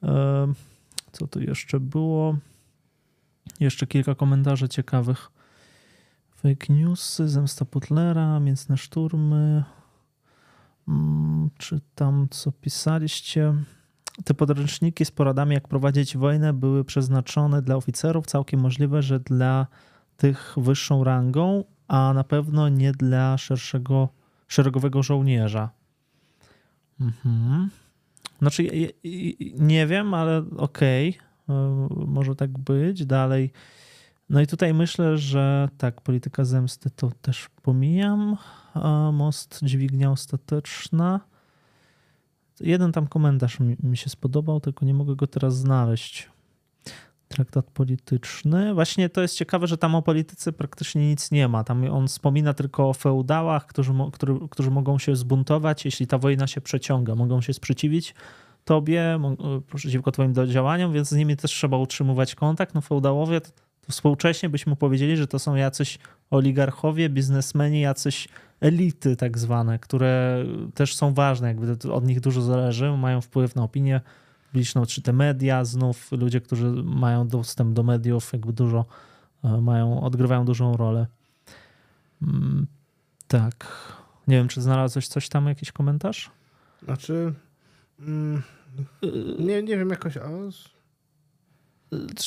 [0.02, 0.52] E,
[1.12, 2.36] co tu jeszcze było?
[3.60, 5.30] Jeszcze kilka komentarzy ciekawych.
[6.36, 9.64] Fake newsy, zemsta Putlera, mięsne szturmy.
[10.86, 13.55] Hmm, czytam, co pisaliście.
[14.24, 18.26] Te podręczniki z poradami, jak prowadzić wojnę, były przeznaczone dla oficerów.
[18.26, 19.66] Całkiem możliwe, że dla
[20.16, 24.09] tych wyższą rangą, a na pewno nie dla szerszego,
[24.48, 25.70] szeregowego żołnierza.
[27.01, 27.70] Mhm.
[28.43, 28.93] Znaczy,
[29.59, 31.56] nie wiem, ale okej, okay.
[31.56, 33.06] E, może tak być.
[33.06, 33.52] Dalej.
[34.31, 38.36] No i tutaj myślę, że tak, polityka zemsty to też pomijam.
[39.12, 41.20] Most dźwignia ostateczna.
[42.60, 46.31] Jeden tam komentarz mi, mi się spodobał, tylko nie mogę go teraz znaleźć.
[47.32, 48.74] Traktat polityczny.
[48.74, 51.64] Właśnie to jest ciekawe, że tam o polityce praktycznie nic nie ma.
[51.64, 56.46] Tam on wspomina tylko o feudałach, którzy, którzy, którzy mogą się zbuntować, jeśli ta wojna
[56.46, 57.14] się przeciąga.
[57.14, 58.14] Mogą się sprzeciwić
[58.64, 59.18] tobie,
[59.74, 62.74] przeciwko twoim działaniom, więc z nimi też trzeba utrzymywać kontakt.
[62.74, 63.50] No feudałowie to,
[63.80, 65.98] to współcześnie byśmy powiedzieli, że to są jacyś
[66.30, 68.28] oligarchowie, biznesmeni, jacyś
[68.60, 70.44] elity tak zwane, które
[70.74, 74.00] też są ważne, jakby od nich dużo zależy, mają wpływ na opinię
[74.52, 78.84] publiczną, czy te media, znów ludzie, którzy mają dostęp do mediów, jakby dużo
[79.44, 81.06] e, mają, odgrywają dużą rolę.
[82.22, 82.66] Mm,
[83.28, 83.66] tak.
[84.28, 86.30] Nie wiem, czy znalazłeś coś tam, jakiś komentarz?
[86.82, 87.32] Znaczy,
[88.00, 88.42] mm,
[89.38, 90.18] nie, nie wiem, jakoś.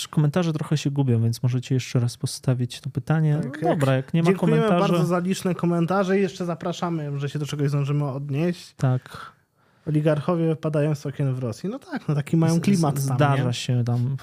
[0.09, 3.39] Komentarze trochę się gubią, więc możecie jeszcze raz postawić to pytanie.
[3.43, 4.93] Tak, no dobra, jak nie ma Dziękujemy komentarzy.
[4.93, 8.73] bardzo za liczne komentarze i jeszcze zapraszamy, że się do czegoś zdążymy odnieść.
[8.77, 9.34] Tak.
[9.87, 11.69] Oligarchowie wypadają z okien w Rosji.
[11.69, 13.53] No tak, no taki mają klimat tam, Zdarza nie?
[13.53, 14.17] się tam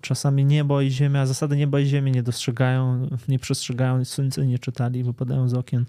[0.00, 5.04] czasami niebo i ziemia, zasady nieba i ziemi nie dostrzegają, nie przestrzegają, słońce nie czytali,
[5.04, 5.84] wypadają z okien.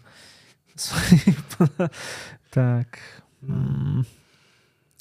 [2.51, 3.21] tak.
[3.43, 4.03] Mm.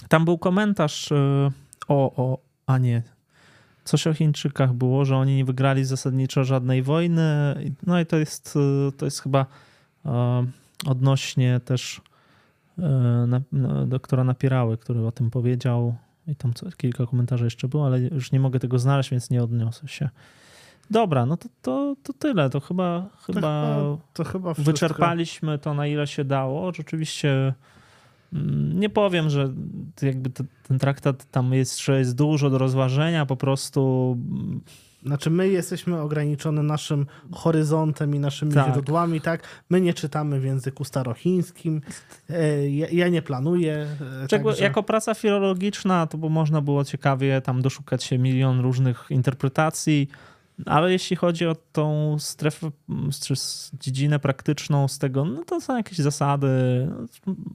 [0.09, 1.51] Tam był komentarz y,
[1.89, 3.03] o, o, a nie,
[3.87, 7.55] coś o Chińczykach było, że oni nie wygrali zasadniczo żadnej wojny.
[7.87, 8.55] No i to jest,
[8.89, 9.47] y, to jest chyba
[10.07, 10.47] e,
[10.87, 12.01] odnośnie też
[12.79, 15.95] e, doktora Napierały, który o tym powiedział.
[16.27, 19.43] I tam co, kilka komentarzy jeszcze było, ale już nie mogę tego znaleźć, więc nie
[19.43, 20.09] odniosę się.
[20.91, 22.51] Dobra, no to, to, to tyle.
[22.51, 23.77] To chyba, to chyba,
[24.13, 26.73] to chyba wyczerpaliśmy to, na ile się dało.
[26.73, 27.55] Rzeczywiście
[28.33, 29.53] mm, nie powiem, że
[30.03, 30.31] jakby
[30.69, 34.61] ten traktat tam jest, że jest dużo do rozważenia, po prostu mm,
[35.07, 38.73] znaczy, my jesteśmy ograniczone naszym horyzontem i naszymi tak.
[38.73, 39.43] źródłami, tak?
[39.71, 41.81] My nie czytamy w języku starochińskim.
[42.31, 43.87] E, ja, ja nie planuję.
[44.25, 44.65] E, Czego, także...
[44.65, 50.09] Jako praca filologiczna, to by można było ciekawie tam doszukać się milion różnych interpretacji.
[50.67, 52.71] Ale jeśli chodzi o tą strefę,
[53.23, 53.35] czy
[53.81, 56.49] dziedzinę praktyczną z tego, no to są jakieś zasady.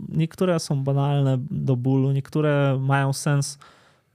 [0.09, 3.57] Niektóre są banalne do bólu, niektóre mają sens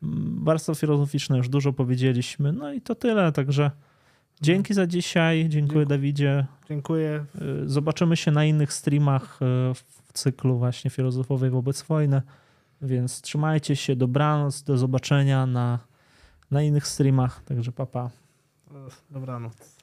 [0.02, 2.52] bardzo filozoficzne, już dużo powiedzieliśmy.
[2.52, 3.70] No i to tyle, także
[4.40, 5.36] dzięki za dzisiaj.
[5.39, 5.86] Dziękuję, Dziękuję.
[5.86, 6.47] Dawidzie.
[6.68, 7.24] Dziękuję.
[7.64, 12.23] Y, zobaczymy się na innych streamach y, w cyklu właśnie filozofowej wobec wojny,
[12.82, 15.78] więc trzymajcie się, dobranoc, do zobaczenia na,
[16.51, 18.10] na innych streamach, także papa.
[19.10, 19.76] Dobranoc.